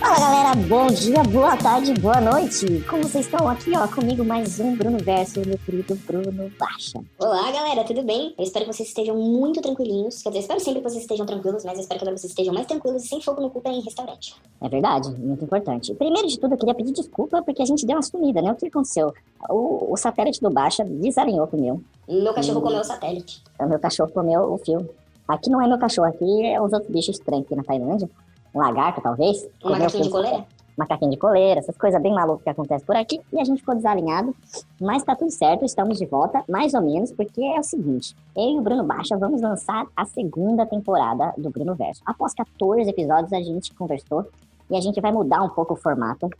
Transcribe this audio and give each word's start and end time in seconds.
Fala 0.00 0.18
galera, 0.18 0.54
bom 0.66 0.86
dia, 0.86 1.22
boa 1.24 1.54
tarde, 1.58 1.92
boa 2.00 2.22
noite. 2.22 2.82
Como 2.88 3.02
vocês 3.02 3.26
estão 3.26 3.46
aqui, 3.46 3.70
ó, 3.76 3.86
comigo 3.86 4.24
mais 4.24 4.58
um 4.58 4.74
Bruno 4.74 4.96
Verso, 4.96 5.42
meu 5.46 5.58
querido 5.58 5.94
Bruno 6.06 6.50
Baixa. 6.58 6.98
Olá, 7.18 7.52
galera, 7.52 7.84
tudo 7.84 8.02
bem? 8.02 8.34
Eu 8.38 8.42
espero 8.42 8.64
que 8.64 8.72
vocês 8.72 8.88
estejam 8.88 9.14
muito 9.14 9.60
tranquilinhos. 9.60 10.22
Quer 10.22 10.30
dizer, 10.30 10.40
espero 10.40 10.58
sempre 10.58 10.80
que 10.80 10.88
vocês 10.88 11.02
estejam 11.02 11.26
tranquilos, 11.26 11.64
mas 11.66 11.74
eu 11.74 11.82
espero 11.82 11.98
que 11.98 12.04
agora 12.04 12.16
vocês 12.16 12.30
estejam 12.30 12.54
mais 12.54 12.66
tranquilos 12.66 13.04
e 13.04 13.08
sem 13.08 13.20
fogo 13.20 13.42
no 13.42 13.50
cu 13.50 13.60
em 13.66 13.82
restaurante. 13.82 14.34
É 14.62 14.68
verdade, 14.70 15.10
muito 15.10 15.44
importante. 15.44 15.94
Primeiro 15.94 16.26
de 16.26 16.40
tudo, 16.40 16.54
eu 16.54 16.58
queria 16.58 16.74
pedir 16.74 16.92
desculpa 16.92 17.42
porque 17.42 17.60
a 17.60 17.66
gente 17.66 17.84
deu 17.84 17.96
uma 17.96 18.02
sumida, 18.02 18.40
né? 18.40 18.52
O 18.52 18.56
que 18.56 18.68
aconteceu? 18.68 19.12
O, 19.50 19.92
o 19.92 19.96
satélite 19.98 20.40
do 20.40 20.48
Baixa 20.48 20.82
desalinhou 20.82 21.46
com 21.46 21.58
o 21.58 21.60
meu. 21.60 21.82
Meu 22.08 22.32
cachorro 22.32 22.62
comeu 22.62 22.80
o 22.80 22.84
satélite. 22.84 23.42
O 23.60 23.66
meu 23.66 23.78
cachorro 23.78 24.10
comeu 24.10 24.54
o 24.54 24.56
fio. 24.56 24.88
Aqui 25.28 25.50
não 25.50 25.60
é 25.60 25.68
meu 25.68 25.78
cachorro, 25.78 26.08
aqui 26.08 26.46
é 26.46 26.60
os 26.60 26.72
outros 26.72 26.90
bichos 26.90 27.18
estranhos 27.18 27.44
aqui 27.44 27.54
na 27.54 27.62
Tailândia. 27.62 28.08
Um 28.54 28.58
lagarto, 28.58 29.00
talvez. 29.00 29.48
Um 29.64 29.70
macaquinho 29.70 30.04
de 30.04 30.10
coleira? 30.10 30.46
macaquinho 30.80 31.10
de 31.10 31.16
coleira, 31.18 31.60
essas 31.60 31.76
coisas 31.76 32.00
bem 32.00 32.12
malucas 32.12 32.42
que 32.42 32.50
acontecem 32.50 32.86
por 32.86 32.96
aqui, 32.96 33.20
e 33.32 33.40
a 33.40 33.44
gente 33.44 33.58
ficou 33.58 33.74
desalinhado, 33.74 34.34
mas 34.80 35.02
tá 35.02 35.14
tudo 35.14 35.30
certo, 35.30 35.64
estamos 35.64 35.98
de 35.98 36.06
volta, 36.06 36.42
mais 36.48 36.72
ou 36.74 36.80
menos, 36.80 37.12
porque 37.12 37.42
é 37.42 37.60
o 37.60 37.62
seguinte, 37.62 38.16
eu 38.34 38.50
e 38.50 38.58
o 38.58 38.62
Bruno 38.62 38.84
Baixa 38.84 39.16
vamos 39.16 39.42
lançar 39.42 39.86
a 39.94 40.04
segunda 40.06 40.64
temporada 40.64 41.34
do 41.36 41.50
Bruno 41.50 41.74
Verso. 41.74 42.00
Após 42.06 42.32
14 42.34 42.88
episódios, 42.88 43.32
a 43.32 43.42
gente 43.42 43.74
conversou, 43.74 44.26
e 44.70 44.76
a 44.76 44.80
gente 44.80 45.00
vai 45.00 45.12
mudar 45.12 45.42
um 45.42 45.50
pouco 45.50 45.74
o 45.74 45.76
formato, 45.76 46.30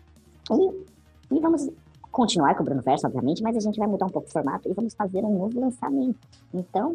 e, 0.50 1.36
e 1.36 1.40
vamos 1.40 1.68
continuar 2.10 2.54
com 2.54 2.62
o 2.62 2.64
Bruno 2.64 2.82
Verso, 2.82 3.06
obviamente, 3.06 3.42
mas 3.42 3.56
a 3.56 3.60
gente 3.60 3.78
vai 3.78 3.86
mudar 3.86 4.06
um 4.06 4.10
pouco 4.10 4.28
o 4.28 4.30
formato, 4.30 4.68
e 4.68 4.72
vamos 4.72 4.94
fazer 4.94 5.22
um 5.24 5.38
novo 5.38 5.60
lançamento. 5.60 6.18
Então, 6.52 6.92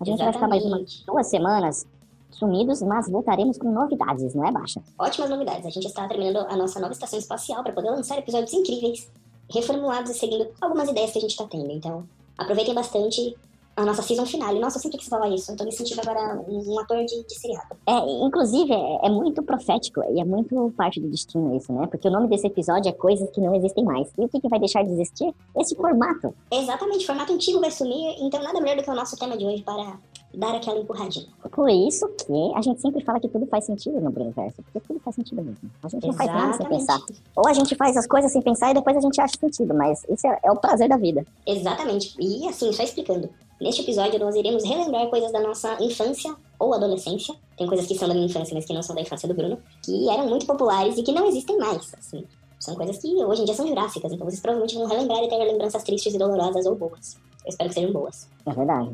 a 0.00 0.04
gente 0.04 0.18
vai 0.22 0.32
ficar 0.32 0.48
mais 0.48 0.64
umas 0.64 0.80
Exatamente. 0.80 1.06
duas 1.06 1.26
semanas 1.26 1.86
sumidos, 2.30 2.82
mas 2.82 3.08
voltaremos 3.08 3.58
com 3.58 3.70
novidades, 3.70 4.34
não 4.34 4.46
é, 4.46 4.52
Baixa? 4.52 4.82
Ótimas 4.98 5.30
novidades. 5.30 5.66
A 5.66 5.70
gente 5.70 5.86
está 5.86 6.06
terminando 6.06 6.46
a 6.48 6.56
nossa 6.56 6.80
nova 6.80 6.92
estação 6.92 7.18
espacial 7.18 7.62
para 7.62 7.72
poder 7.72 7.90
lançar 7.90 8.18
episódios 8.18 8.52
incríveis, 8.52 9.10
reformulados 9.52 10.10
e 10.10 10.14
seguindo 10.14 10.48
algumas 10.60 10.88
ideias 10.88 11.10
que 11.10 11.18
a 11.18 11.20
gente 11.20 11.30
está 11.30 11.46
tendo. 11.46 11.70
Então, 11.70 12.04
aproveitem 12.36 12.74
bastante 12.74 13.36
a 13.78 13.84
nossa 13.84 14.02
season 14.02 14.26
finale. 14.26 14.58
Nossa, 14.58 14.76
eu 14.76 14.82
sempre 14.82 14.98
quis 14.98 15.08
falar 15.08 15.28
isso. 15.28 15.52
Eu 15.52 15.56
tô 15.56 15.64
me 15.64 15.70
sentindo 15.70 16.00
agora 16.00 16.40
um, 16.48 16.78
ator 16.80 17.04
de, 17.04 17.24
de 17.24 17.34
seriado. 17.34 17.76
É, 17.86 18.26
inclusive, 18.26 18.72
é, 18.72 19.06
é 19.06 19.08
muito 19.08 19.40
profético 19.42 20.02
e 20.10 20.20
é 20.20 20.24
muito 20.24 20.72
parte 20.76 21.00
do 21.00 21.08
destino 21.08 21.56
isso, 21.56 21.72
né? 21.72 21.86
Porque 21.86 22.08
o 22.08 22.10
nome 22.10 22.26
desse 22.28 22.46
episódio 22.46 22.88
é 22.88 22.92
Coisas 22.92 23.30
que 23.30 23.40
Não 23.40 23.54
Existem 23.54 23.84
Mais. 23.84 24.08
E 24.18 24.24
o 24.24 24.28
que, 24.28 24.40
que 24.40 24.48
vai 24.48 24.58
deixar 24.58 24.82
de 24.82 24.90
existir? 24.90 25.32
Esse 25.56 25.76
formato. 25.76 26.34
Exatamente, 26.50 27.04
o 27.04 27.06
formato 27.06 27.32
antigo 27.32 27.60
vai 27.60 27.70
sumir, 27.70 28.16
então 28.20 28.42
nada 28.42 28.60
melhor 28.60 28.78
do 28.78 28.82
que 28.82 28.90
o 28.90 28.94
nosso 28.94 29.16
tema 29.16 29.36
de 29.36 29.44
hoje 29.46 29.62
para 29.62 29.96
dar 30.34 30.54
aquela 30.54 30.78
empurradinha. 30.78 31.26
Por 31.50 31.68
isso 31.70 32.06
que 32.08 32.52
a 32.54 32.62
gente 32.62 32.80
sempre 32.80 33.02
fala 33.04 33.18
que 33.18 33.28
tudo 33.28 33.46
faz 33.46 33.64
sentido 33.64 34.00
no 34.00 34.10
Brunoverso. 34.10 34.62
Porque 34.62 34.80
tudo 34.80 35.00
faz 35.00 35.16
sentido 35.16 35.42
mesmo. 35.42 35.70
A 35.82 35.88
gente 35.88 36.06
não 36.06 36.12
faz 36.12 36.30
nada 36.30 36.52
sem 36.52 36.66
Exatamente. 36.66 36.78
pensar. 36.78 37.00
Ou 37.36 37.48
a 37.48 37.52
gente 37.52 37.74
faz 37.74 37.96
as 37.96 38.06
coisas 38.06 38.32
sem 38.32 38.42
pensar 38.42 38.70
e 38.70 38.74
depois 38.74 38.96
a 38.96 39.00
gente 39.00 39.20
acha 39.20 39.34
sentido. 39.38 39.74
Mas 39.74 40.04
isso 40.08 40.26
é, 40.26 40.38
é 40.44 40.52
o 40.52 40.56
prazer 40.56 40.88
da 40.88 40.96
vida. 40.96 41.24
Exatamente. 41.46 42.14
E 42.18 42.46
assim, 42.46 42.72
só 42.72 42.82
explicando. 42.82 43.28
Neste 43.60 43.82
episódio, 43.82 44.20
nós 44.20 44.36
iremos 44.36 44.62
relembrar 44.64 45.08
coisas 45.08 45.32
da 45.32 45.40
nossa 45.40 45.76
infância 45.82 46.32
ou 46.58 46.72
adolescência. 46.72 47.34
Tem 47.56 47.66
coisas 47.66 47.86
que 47.86 47.96
são 47.96 48.06
da 48.06 48.14
minha 48.14 48.26
infância, 48.26 48.54
mas 48.54 48.64
que 48.64 48.72
não 48.72 48.82
são 48.82 48.94
da 48.94 49.02
infância 49.02 49.26
do 49.26 49.34
Bruno. 49.34 49.58
Que 49.82 50.08
eram 50.08 50.28
muito 50.28 50.46
populares 50.46 50.96
e 50.96 51.02
que 51.02 51.10
não 51.10 51.26
existem 51.26 51.58
mais, 51.58 51.92
assim. 51.98 52.24
São 52.60 52.74
coisas 52.74 52.98
que 52.98 53.08
hoje 53.08 53.42
em 53.42 53.44
dia 53.44 53.54
são 53.54 53.66
jurássicas. 53.66 54.12
Então 54.12 54.28
vocês 54.28 54.40
provavelmente 54.40 54.76
vão 54.76 54.86
relembrar 54.86 55.22
e 55.24 55.28
ter 55.28 55.36
lembranças 55.36 55.82
tristes 55.82 56.14
e 56.14 56.18
dolorosas 56.18 56.66
ou 56.66 56.76
boas. 56.76 57.16
Eu 57.48 57.50
espero 57.50 57.68
que 57.70 57.74
sejam 57.76 57.92
boas. 57.94 58.28
É 58.44 58.52
verdade. 58.52 58.90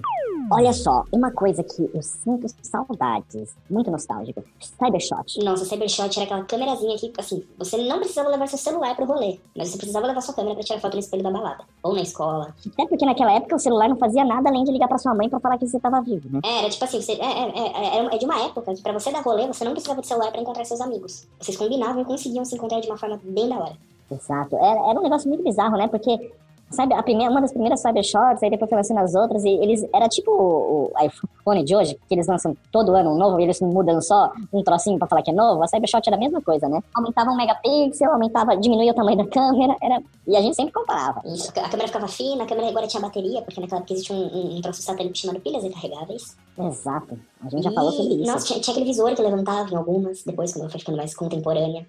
Olha 0.53 0.73
só, 0.73 1.03
uma 1.11 1.33
coisa 1.33 1.65
que 1.65 1.91
eu 1.93 2.01
sinto 2.03 2.47
saudades, 2.63 3.57
muito 3.69 3.91
nostálgico. 3.91 4.45
Cybershot. 4.61 5.43
Nossa, 5.45 5.65
Cybershot 5.65 6.17
era 6.17 6.25
aquela 6.25 6.45
câmerazinha 6.45 6.97
que, 6.97 7.13
assim, 7.19 7.43
você 7.59 7.77
não 7.79 7.99
precisava 7.99 8.29
levar 8.29 8.47
seu 8.47 8.57
celular 8.59 8.95
pro 8.95 9.07
rolê. 9.07 9.41
Mas 9.57 9.71
você 9.71 9.77
precisava 9.77 10.07
levar 10.07 10.21
sua 10.21 10.35
câmera 10.35 10.55
pra 10.55 10.63
tirar 10.63 10.79
foto 10.81 10.93
no 10.95 11.01
espelho 11.01 11.25
da 11.25 11.33
balada. 11.33 11.65
Ou 11.83 11.95
na 11.95 12.03
escola. 12.03 12.55
Até 12.65 12.87
porque 12.87 13.05
naquela 13.05 13.33
época 13.33 13.57
o 13.57 13.59
celular 13.59 13.89
não 13.89 13.97
fazia 13.97 14.25
nada 14.25 14.49
além 14.49 14.63
de 14.63 14.71
ligar 14.71 14.87
pra 14.87 14.99
sua 14.99 15.15
mãe 15.17 15.29
pra 15.29 15.41
falar 15.41 15.59
que 15.59 15.67
você 15.67 15.81
tava 15.81 16.01
vivo, 16.01 16.29
né? 16.31 16.41
É, 16.45 16.59
era 16.61 16.71
tipo 16.71 16.85
assim, 16.85 17.01
você, 17.01 17.13
é, 17.13 17.17
é, 17.17 17.59
é, 17.59 17.99
é- 18.07 18.15
é 18.15 18.19
de 18.19 18.25
uma 18.25 18.41
época 18.45 18.73
que 18.73 18.83
pra 18.83 18.93
você 18.93 19.11
dar 19.11 19.21
rolê, 19.23 19.49
você 19.49 19.65
não 19.65 19.73
precisava 19.73 20.01
de 20.01 20.07
celular 20.07 20.31
pra 20.31 20.41
encontrar 20.41 20.65
seus 20.65 20.81
amigos. 20.81 21.27
Vocês 21.41 21.57
combinavam 21.57 22.03
e 22.03 22.05
conseguiam 22.05 22.45
se 22.45 22.55
encontrar 22.55 22.79
de 22.81 22.87
uma 22.89 22.97
forma 22.97 23.19
bem 23.25 23.49
da 23.49 23.57
hora. 23.57 23.77
Exato. 24.11 24.55
Era, 24.57 24.91
era 24.91 25.01
um 25.01 25.03
negócio 25.03 25.29
muito 25.29 25.43
bizarro, 25.43 25.77
né? 25.77 25.89
Porque, 25.89 26.31
sabe, 26.71 26.95
a 26.95 27.03
primeira, 27.03 27.31
uma 27.31 27.41
das 27.41 27.53
primeiras 27.53 27.81
cybershots, 27.81 28.43
aí 28.43 28.51
depois 28.51 28.69
foi 28.69 28.79
lançando 28.79 28.99
as 28.99 29.15
outras, 29.15 29.45
e 29.45 29.49
eles. 29.49 29.87
Era 29.95 30.09
tipo 30.09 30.31
o, 30.31 30.91
o 30.93 31.05
iPhone 31.05 31.65
de 31.65 31.77
hoje, 31.77 31.99
que 32.09 32.15
eles 32.15 32.27
lançam 32.27 32.57
todo 32.73 32.95
ano 32.95 33.13
um 33.13 33.17
novo, 33.17 33.39
e 33.41 33.45
eles 33.45 33.61
mudam 33.61 34.01
só 34.01 34.33
um 34.53 34.63
trocinho 34.63 34.99
pra 34.99 35.07
falar 35.09 35.23
que 35.23 35.31
é 35.31 35.35
novo. 35.35 35.63
A 35.63 35.69
cybershot 35.69 36.03
era 36.07 36.17
a 36.17 36.19
mesma 36.19 36.41
coisa, 36.41 36.69
né? 36.69 36.83
Aumentava 36.95 37.31
um 37.31 37.37
megapixel, 37.37 38.13
aumentava, 38.13 38.57
diminuía 38.57 38.93
o 38.93 38.95
tamanho 38.95 39.19
da 39.19 39.27
câmera, 39.27 39.77
era. 39.83 40.03
E 40.27 40.37
a 40.37 40.41
gente 40.41 40.57
sempre 40.57 40.73
comparava. 40.73 41.21
Isso, 41.25 41.51
a 41.51 41.69
câmera 41.69 41.87
ficava 41.89 42.09
fina, 42.09 42.45
a 42.45 42.47
câmera 42.47 42.69
agora 42.69 42.87
tinha 42.87 43.01
bateria, 43.01 43.43
porque 43.43 43.61
naquela 43.61 43.81
época 43.81 43.93
existia 43.95 44.17
um, 44.17 44.27
um, 44.27 44.57
um 44.57 44.61
troço 44.61 44.83
satélite 44.83 45.21
chamado 45.21 45.41
pilhas 45.41 45.63
recarregáveis. 45.63 46.37
Exato. 46.59 47.19
A 47.45 47.49
gente 47.49 47.63
já 47.63 47.71
E, 47.71 47.75
falou 47.75 47.93
sobre 47.93 48.15
isso. 48.15 48.33
Nossa, 48.33 48.47
tinha, 48.47 48.61
tinha 48.61 48.73
aquele 48.75 48.87
visor 48.87 49.15
que 49.15 49.23
levantava 49.23 49.69
em 49.71 49.77
algumas, 49.77 50.23
depois 50.25 50.53
quando 50.53 50.63
ela 50.63 50.71
foi 50.71 50.81
ficando 50.81 50.97
mais 50.97 51.15
contemporânea. 51.15 51.87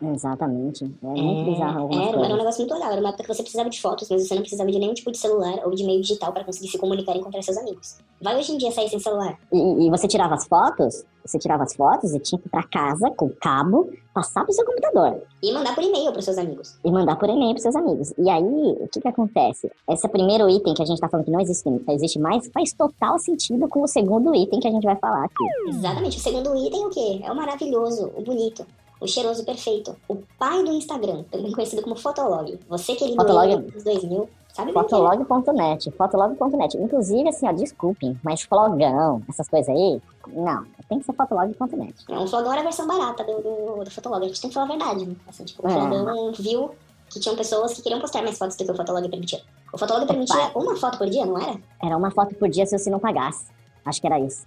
Exatamente. 0.00 0.84
É 0.84 1.06
muito 1.06 1.50
bizarro 1.50 1.80
algumas 1.82 2.02
era, 2.02 2.08
era 2.08 2.16
um 2.16 2.20
coisas. 2.20 2.38
negócio 2.38 2.60
muito 2.60 2.74
legal. 2.74 2.92
Era 2.92 3.00
uma 3.00 3.08
época 3.08 3.22
que 3.24 3.34
você 3.34 3.42
precisava 3.42 3.70
de 3.70 3.80
fotos, 3.80 4.08
mas 4.10 4.26
você 4.28 4.34
não 4.34 4.42
precisava 4.42 4.70
de 4.70 4.78
nenhum 4.78 4.94
tipo 4.94 5.10
de 5.10 5.18
celular 5.18 5.60
ou 5.64 5.74
de 5.74 5.84
meio 5.84 6.00
digital 6.00 6.32
para 6.32 6.44
conseguir 6.44 6.68
se 6.68 6.78
comunicar 6.78 7.14
e 7.16 7.18
encontrar 7.18 7.42
seus 7.42 7.56
amigos. 7.56 7.96
Vai 8.20 8.36
hoje 8.38 8.52
em 8.52 8.58
dia 8.58 8.70
sair 8.72 8.88
sem 8.88 8.98
celular. 8.98 9.38
E, 9.52 9.86
e 9.86 9.90
você 9.90 10.06
tirava 10.06 10.34
as 10.34 10.46
fotos, 10.46 11.04
você 11.24 11.38
tirava 11.38 11.62
as 11.62 11.74
fotos 11.74 12.14
e 12.14 12.18
tinha 12.20 12.38
que 12.38 12.46
ir 12.46 12.50
pra 12.50 12.62
casa 12.62 13.10
com 13.10 13.30
cabo, 13.40 13.90
passar 14.14 14.44
pro 14.44 14.52
seu 14.52 14.64
computador. 14.66 15.22
E 15.42 15.52
mandar 15.52 15.74
por 15.74 15.82
e-mail 15.82 16.12
pros 16.12 16.24
seus 16.24 16.38
amigos. 16.38 16.78
e 16.84 16.90
mandar 16.90 17.16
por 17.16 17.28
e-mail 17.28 17.52
pros 17.52 17.62
seus 17.62 17.76
amigos. 17.76 18.12
E 18.18 18.28
aí, 18.28 18.42
o 18.44 18.88
que 18.88 19.00
que 19.00 19.08
acontece? 19.08 19.70
Esse 19.88 20.08
primeiro 20.08 20.48
item 20.48 20.74
que 20.74 20.82
a 20.82 20.86
gente 20.86 21.00
tá 21.00 21.08
falando 21.08 21.24
que 21.24 21.32
não 21.32 21.40
existe, 21.40 21.64
existe 21.88 22.18
mais, 22.18 22.46
faz 22.52 22.72
total 22.74 23.18
sentido 23.18 23.66
com 23.68 23.82
o 23.82 23.86
segundo 23.88 24.34
item 24.34 24.60
que 24.60 24.68
a 24.68 24.70
gente 24.70 24.84
vai 24.84 24.96
falar 24.96 25.24
aqui. 25.24 25.44
Exatamente. 25.68 26.18
O 26.18 26.20
segundo 26.20 26.54
item 26.56 26.82
é 26.82 26.86
o 26.86 26.90
quê? 26.90 27.20
É 27.24 27.32
o 27.32 27.36
maravilhoso, 27.36 28.10
o 28.16 28.22
bonito, 28.22 28.64
o 29.00 29.06
cheiroso 29.06 29.44
perfeito. 29.44 29.94
O 30.08 30.16
pai 30.38 30.62
do 30.64 30.72
Instagram, 30.72 31.22
também 31.30 31.52
conhecido 31.52 31.82
como 31.82 31.96
Fotolog. 31.96 32.58
Você 32.68 32.94
que 32.94 33.04
é 33.04 33.14
Fotolog. 33.14 33.46
lindo 33.48 33.70
dos 33.72 33.84
2000, 33.84 34.28
sabe 34.54 34.70
é. 34.70 34.72
Fotolog.net, 34.74 35.90
fotolog.net. 35.92 36.76
Inclusive, 36.78 37.28
assim, 37.28 37.46
ó, 37.48 37.52
desculpem, 37.52 38.18
mas 38.22 38.42
flogão, 38.42 39.22
essas 39.28 39.48
coisas 39.48 39.68
aí, 39.68 40.00
não, 40.28 40.64
tem 40.88 40.98
que 40.98 41.04
ser 41.06 41.12
fotolog.net. 41.12 41.94
É, 42.08 42.18
um 42.18 42.26
flogão 42.26 42.52
era 42.52 42.60
a 42.60 42.64
versão 42.64 42.86
barata 42.86 43.22
do, 43.24 43.32
do, 43.40 43.84
do 43.84 43.90
Fotolog. 43.90 44.24
A 44.24 44.28
gente 44.28 44.40
tem 44.40 44.50
que 44.50 44.54
falar 44.54 44.66
a 44.66 44.70
verdade, 44.70 45.06
né? 45.06 45.16
Assim, 45.28 45.44
tipo, 45.44 45.66
o 45.66 45.70
É. 45.70 45.72
flogão 45.74 46.32
viu 46.32 46.70
que 47.10 47.20
tinham 47.20 47.36
pessoas 47.36 47.72
que 47.74 47.82
queriam 47.82 48.00
postar 48.00 48.22
mais 48.22 48.36
fotos 48.36 48.56
do 48.56 48.64
que 48.64 48.70
o 48.72 48.76
Fotolog 48.76 49.08
permitia. 49.08 49.40
O 49.72 49.78
Fotolog 49.78 50.06
permitia 50.06 50.50
uma 50.54 50.74
foto 50.76 50.98
por 50.98 51.08
dia, 51.08 51.24
não 51.26 51.38
era? 51.38 51.60
Era 51.82 51.96
uma 51.96 52.10
foto 52.10 52.34
por 52.34 52.48
dia 52.48 52.66
se 52.66 52.76
você 52.76 52.90
não 52.90 52.98
pagasse. 52.98 53.46
Acho 53.84 54.00
que 54.00 54.06
era 54.06 54.18
isso. 54.18 54.44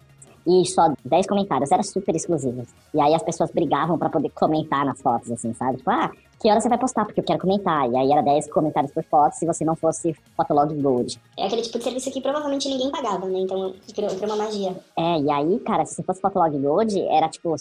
E 0.49 0.65
só 0.65 0.91
10 1.05 1.27
comentários, 1.27 1.71
era 1.71 1.83
super 1.83 2.15
exclusivo. 2.15 2.65
E 2.91 2.99
aí 2.99 3.13
as 3.13 3.21
pessoas 3.21 3.51
brigavam 3.51 3.99
pra 3.99 4.09
poder 4.09 4.31
comentar 4.31 4.83
nas 4.83 4.99
fotos, 4.99 5.29
assim, 5.29 5.53
sabe? 5.53 5.77
Tipo, 5.77 5.91
ah, 5.91 6.11
que 6.41 6.49
hora 6.49 6.59
você 6.59 6.67
vai 6.67 6.79
postar? 6.79 7.05
Porque 7.05 7.19
eu 7.19 7.23
quero 7.23 7.39
comentar. 7.39 7.87
E 7.87 7.95
aí 7.95 8.11
era 8.11 8.23
10 8.23 8.51
comentários 8.51 8.91
por 8.91 9.03
foto 9.03 9.33
se 9.33 9.45
você 9.45 9.63
não 9.63 9.75
fosse 9.75 10.15
Fotolog 10.35 10.73
Gold. 10.81 11.21
É 11.37 11.45
aquele 11.45 11.61
tipo 11.61 11.77
de 11.77 11.83
serviço 11.83 12.09
que 12.09 12.19
provavelmente 12.19 12.67
ninguém 12.67 12.89
pagava, 12.89 13.27
né? 13.27 13.41
Então 13.41 13.75
criou, 13.93 14.09
criou 14.09 14.33
uma 14.33 14.43
magia. 14.43 14.75
É, 14.97 15.19
e 15.19 15.29
aí, 15.29 15.59
cara, 15.59 15.85
se 15.85 16.01
fosse 16.01 16.19
Fotolog 16.19 16.57
Gold, 16.57 16.99
era 16.99 17.29
tipo 17.29 17.55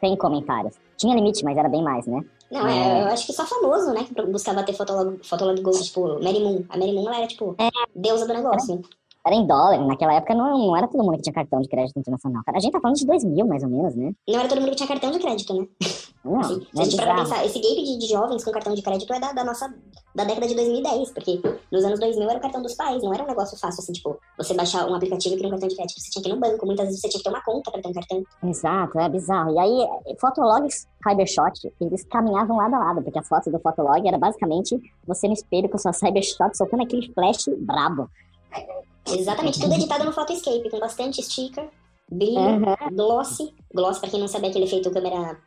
100 0.00 0.16
comentários. 0.16 0.74
Tinha 0.96 1.14
limite, 1.14 1.44
mas 1.44 1.58
era 1.58 1.68
bem 1.68 1.82
mais, 1.82 2.06
né? 2.06 2.24
Não, 2.50 2.66
é, 2.66 3.02
eu 3.02 3.06
acho 3.08 3.26
que 3.26 3.32
só 3.32 3.44
famoso, 3.44 3.92
né? 3.92 4.04
Que 4.04 4.22
buscava 4.22 4.62
ter 4.62 4.72
Fotolog, 4.72 5.18
Fotolog 5.26 5.60
Gold, 5.60 5.82
tipo, 5.82 6.22
Mary 6.22 6.40
Moon. 6.40 6.64
A 6.70 6.78
Mary 6.78 6.92
Moon, 6.92 7.06
ela 7.06 7.18
era, 7.18 7.26
tipo, 7.26 7.54
deusa 7.94 8.26
do 8.26 8.32
negócio. 8.32 8.74
Era 8.74 9.03
em 9.32 9.46
dólar, 9.46 9.78
naquela 9.86 10.14
época 10.14 10.34
não, 10.34 10.58
não 10.58 10.76
era 10.76 10.88
todo 10.88 11.02
mundo 11.04 11.16
que 11.16 11.22
tinha 11.22 11.32
cartão 11.32 11.60
de 11.60 11.68
crédito 11.68 11.98
internacional. 11.98 12.42
Cara, 12.44 12.58
a 12.58 12.60
gente 12.60 12.72
tá 12.72 12.80
falando 12.80 12.96
de 12.96 13.06
2000, 13.06 13.46
mais 13.46 13.62
ou 13.62 13.70
menos, 13.70 13.94
né? 13.94 14.12
Não 14.28 14.40
era 14.40 14.48
todo 14.48 14.60
mundo 14.60 14.70
que 14.70 14.76
tinha 14.76 14.88
cartão 14.88 15.10
de 15.10 15.18
crédito, 15.18 15.54
né? 15.54 15.66
Não, 16.24 16.40
Assim, 16.40 16.60
se 16.60 16.78
é 16.78 16.80
a 16.80 16.84
gente 16.84 16.96
parar 16.96 17.14
pra 17.14 17.24
pensar, 17.24 17.44
esse 17.44 17.60
gap 17.60 17.74
de, 17.74 17.98
de 17.98 18.06
jovens 18.06 18.42
com 18.42 18.50
cartão 18.50 18.74
de 18.74 18.80
crédito 18.80 19.12
é 19.12 19.20
da, 19.20 19.32
da 19.32 19.44
nossa 19.44 19.68
da 20.14 20.24
década 20.24 20.46
de 20.46 20.54
2010, 20.54 21.10
porque 21.10 21.42
nos 21.70 21.84
anos 21.84 22.00
2000 22.00 22.30
era 22.30 22.38
o 22.38 22.40
cartão 22.40 22.62
dos 22.62 22.74
pais, 22.74 23.02
não 23.02 23.12
era 23.12 23.24
um 23.24 23.26
negócio 23.26 23.58
fácil, 23.58 23.82
assim, 23.82 23.92
tipo, 23.92 24.18
você 24.38 24.54
baixar 24.54 24.88
um 24.88 24.94
aplicativo 24.94 25.34
e 25.34 25.38
criar 25.38 25.48
um 25.48 25.50
cartão 25.50 25.68
de 25.68 25.76
crédito, 25.76 26.00
você 26.00 26.10
tinha 26.10 26.22
que 26.22 26.28
ir 26.30 26.32
no 26.32 26.40
banco, 26.40 26.64
muitas 26.64 26.86
vezes 26.86 27.00
você 27.00 27.08
tinha 27.08 27.18
que 27.18 27.24
ter 27.24 27.30
uma 27.30 27.44
conta 27.44 27.70
pra 27.70 27.82
ter 27.82 27.88
um 27.88 27.92
cartão. 27.92 28.24
Exato, 28.44 28.98
é 28.98 29.08
bizarro. 29.08 29.54
E 29.54 29.58
aí, 29.58 30.16
Fotologs 30.18 30.86
Cybershot, 31.06 31.74
eles 31.80 32.04
caminhavam 32.04 32.56
lado 32.56 32.74
a 32.74 32.78
lado, 32.78 33.02
porque 33.02 33.18
as 33.18 33.28
fotos 33.28 33.52
do 33.52 33.58
Fotolog 33.58 34.06
era 34.06 34.16
basicamente 34.16 34.80
você 35.06 35.26
no 35.26 35.34
espelho 35.34 35.68
com 35.68 35.76
sua 35.76 35.92
Cybershot 35.92 36.56
soltando 36.56 36.84
aquele 36.84 37.12
flash 37.12 37.48
brabo. 37.58 38.08
Exatamente, 39.08 39.60
tudo 39.60 39.74
editado 39.74 40.04
no 40.04 40.12
Photoscape, 40.12 40.70
com 40.70 40.78
bastante 40.80 41.22
sticker, 41.22 41.68
brilho, 42.10 42.38
Uhum. 42.40 42.74
gloss. 42.96 43.38
Gloss, 43.74 43.98
pra 43.98 44.08
quem 44.10 44.20
não 44.20 44.28
sabe, 44.28 44.46
é 44.46 44.50
aquele 44.50 44.64
efeito 44.64 44.90
câmera. 44.90 45.38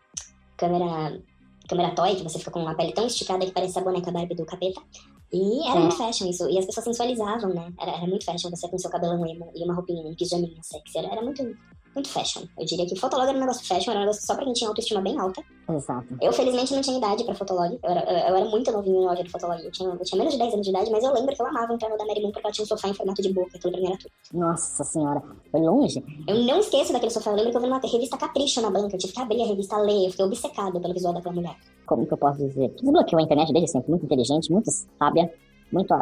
câmera. 0.58 1.22
câmera 1.70 1.94
toy, 1.94 2.16
que 2.16 2.24
você 2.24 2.40
fica 2.40 2.50
com 2.52 2.62
uma 2.62 2.74
pele 2.76 2.94
tão 2.94 3.06
esticada 3.06 3.46
que 3.46 3.52
parece 3.52 3.78
a 3.78 3.82
boneca 3.84 4.10
Barbie 4.10 4.36
do 4.36 4.46
capeta. 4.46 4.82
E 5.34 5.68
era 5.68 5.78
É. 5.78 5.82
muito 5.82 5.98
fashion 5.98 6.28
isso. 6.30 6.50
E 6.50 6.58
as 6.58 6.66
pessoas 6.66 6.86
sensualizavam, 6.86 7.50
né? 7.54 7.74
Era, 7.80 7.92
era 7.98 8.08
muito 8.08 8.24
fashion 8.24 8.50
você 8.50 8.70
com 8.70 8.78
seu 8.78 8.90
cabelão 8.90 9.26
emo 9.26 9.52
e 9.54 9.64
uma 9.66 9.74
roupinha, 9.76 10.02
um 10.08 10.16
pijaminha 10.16 10.62
sexy. 10.64 10.98
Era, 10.98 11.08
era 11.10 11.22
muito, 11.22 11.44
muito 11.94 12.10
fashion. 12.10 12.44
Eu 12.58 12.66
diria 12.66 12.86
que 12.86 12.96
fotolog 13.00 13.28
era 13.28 13.38
um 13.38 13.42
negócio 13.42 13.66
fashion, 13.66 13.92
era 13.92 14.00
um 14.00 14.04
negócio 14.04 14.26
só 14.26 14.36
pra 14.36 14.44
quem 14.44 14.54
tinha 14.54 14.70
autoestima 14.70 15.02
bem 15.02 15.20
alta. 15.20 15.42
Exato. 15.70 16.18
Eu, 16.22 16.32
felizmente, 16.32 16.74
não 16.74 16.82
tinha 16.82 16.98
idade 16.98 17.24
pra 17.24 17.36
fotolog. 17.36 17.78
Eu 17.84 17.90
era, 17.90 18.00
eu, 18.02 18.18
eu 18.30 18.36
era 18.38 18.46
muito 18.46 18.72
novinho 18.72 19.02
no 19.02 19.10
auge 19.10 19.24
do 19.24 19.30
fotolog. 19.30 19.64
Eu 19.64 19.72
tinha, 19.72 19.90
eu 19.90 20.04
tinha 20.04 20.18
menos 20.18 20.34
de 20.34 20.40
10 20.40 20.54
anos 20.54 20.66
de 20.66 20.70
idade, 20.72 20.92
mas 20.92 21.04
eu 21.04 21.14
lembro 21.14 21.36
que 21.36 21.42
eu 21.42 21.46
amava 21.46 21.74
entrar 21.74 21.90
no 21.90 21.98
da 21.98 22.06
Mary 22.06 22.22
Moon 22.22 22.32
porque 22.32 22.46
ela 22.46 22.54
tinha 22.54 22.64
um 22.64 22.68
sofá 22.68 22.88
em 22.88 22.94
formato 22.94 23.22
de 23.22 23.34
boca. 23.34 23.52
Aquilo 23.56 23.72
pra 23.72 23.82
mim 23.82 23.88
era 23.88 23.98
tudo. 23.98 24.12
Nossa 24.34 24.84
senhora. 24.84 25.22
Foi 25.52 25.62
longe. 25.62 26.04
Eu 26.28 26.44
não 26.44 26.60
esqueço 26.60 26.94
daquele 26.94 27.12
sofá. 27.12 27.32
Eu 27.32 27.36
lembro 27.36 27.52
que 27.52 27.58
eu 27.58 27.62
vi 27.62 27.68
uma 27.68 27.80
revista 27.80 28.18
Capricho 28.18 28.62
na 28.62 28.70
banca. 28.70 28.96
Eu 28.96 29.00
tive 29.00 29.14
que 29.14 29.22
abrir 29.22 29.42
a 29.42 29.48
revista, 29.48 29.78
ler. 29.78 30.06
Eu 30.06 30.12
fiquei 30.12 30.26
obcecada 30.26 30.80
pelo 30.80 30.94
visual 30.94 31.14
daquela 31.14 31.36
mulher. 31.36 31.56
Como 31.86 32.06
que 32.06 32.14
eu 32.14 32.18
posso 32.18 32.38
dizer? 32.40 32.70
Desbloqueou 32.70 33.20
a 33.20 33.24
internet 33.24 33.52
desde 33.52 33.72
sempre. 33.72 33.90
Muito 33.90 34.06
inteligente, 34.06 34.52
muito 34.52 34.70
sábia, 34.72 35.34
muito 35.72 35.94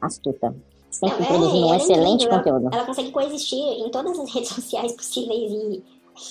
astuta. 0.00 0.54
Sempre 0.92 1.16
Não, 1.18 1.24
é, 1.24 1.28
produzindo 1.28 1.56
um 1.58 1.64
ela 1.68 1.74
é 1.74 1.76
excelente 1.78 2.24
incrível. 2.24 2.38
conteúdo. 2.38 2.68
Ela 2.74 2.84
consegue 2.84 3.10
coexistir 3.10 3.58
em 3.58 3.90
todas 3.90 4.18
as 4.18 4.30
redes 4.34 4.50
sociais 4.50 4.92
possíveis 4.92 5.50
e, 5.50 5.84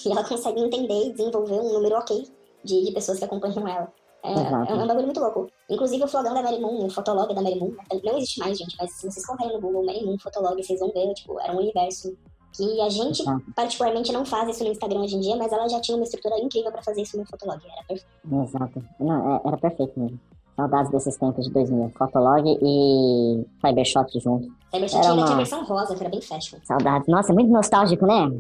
e 0.08 0.12
ela 0.12 0.24
consegue 0.24 0.62
entender 0.62 1.08
e 1.08 1.12
desenvolver 1.12 1.60
um 1.60 1.74
número 1.74 1.96
ok 1.96 2.24
de, 2.64 2.86
de 2.86 2.92
pessoas 2.92 3.18
que 3.20 3.26
acompanham 3.26 3.68
ela. 3.68 3.92
É, 4.24 4.34
é 4.34 4.74
um 4.76 4.86
bagulho 4.86 5.06
muito 5.06 5.20
louco. 5.20 5.48
Inclusive 5.68 6.04
o 6.04 6.08
flogão 6.08 6.34
da 6.34 6.44
Mary 6.44 6.60
Moon, 6.60 6.86
o 6.86 6.90
fotolog 6.92 7.34
da 7.34 7.42
Mary 7.42 7.60
Moon, 7.60 7.74
não 8.04 8.18
existe 8.18 8.40
mais, 8.40 8.56
gente, 8.56 8.76
mas 8.80 8.92
se 8.94 9.10
vocês 9.10 9.26
colocarem 9.26 9.54
no 9.56 9.60
Google 9.62 9.84
Mary 9.84 10.06
Moon 10.06 10.18
Fotolog, 10.20 10.62
vocês 10.64 10.80
vão 10.80 10.92
ver, 10.92 11.12
tipo, 11.16 11.40
era 11.40 11.52
um 11.54 11.58
universo 11.58 12.16
que 12.56 12.82
a 12.82 12.90
gente 12.90 13.22
Exato. 13.22 13.44
particularmente 13.56 14.12
não 14.12 14.26
faz 14.26 14.50
isso 14.50 14.64
no 14.64 14.70
Instagram 14.72 15.00
hoje 15.00 15.16
em 15.16 15.22
dia, 15.22 15.36
mas 15.38 15.52
ela 15.52 15.68
já 15.68 15.80
tinha 15.80 15.96
uma 15.98 16.04
estrutura 16.04 16.38
incrível 16.40 16.72
pra 16.72 16.84
fazer 16.84 17.02
isso 17.02 17.18
no 17.18 17.26
Fotolog. 17.26 17.60
Era 17.66 17.84
perfeito. 17.88 18.12
Exato. 18.44 18.84
Não, 19.00 19.36
é- 19.38 19.42
era 19.46 19.58
perfeito 19.58 20.00
mesmo. 20.00 20.20
Saudades 20.56 20.92
desses 20.92 21.18
tempos 21.18 21.46
de 21.46 21.52
2000. 21.52 21.92
Fotolog 21.98 22.44
e 22.62 23.46
Cybershot 23.66 24.20
junto. 24.20 24.48
Cybershot 24.72 24.98
Era 25.04 25.14
uma- 25.14 25.26
tinha 25.26 25.38
versão 25.38 25.64
rosa, 25.66 25.96
que 25.96 26.02
era 26.02 26.10
bem 26.10 26.22
fashion. 26.22 26.58
Saudades. 26.64 27.08
Nossa, 27.08 27.32
é 27.32 27.36
muito 27.36 27.52
nostálgico, 27.52 28.06
né? 28.06 28.32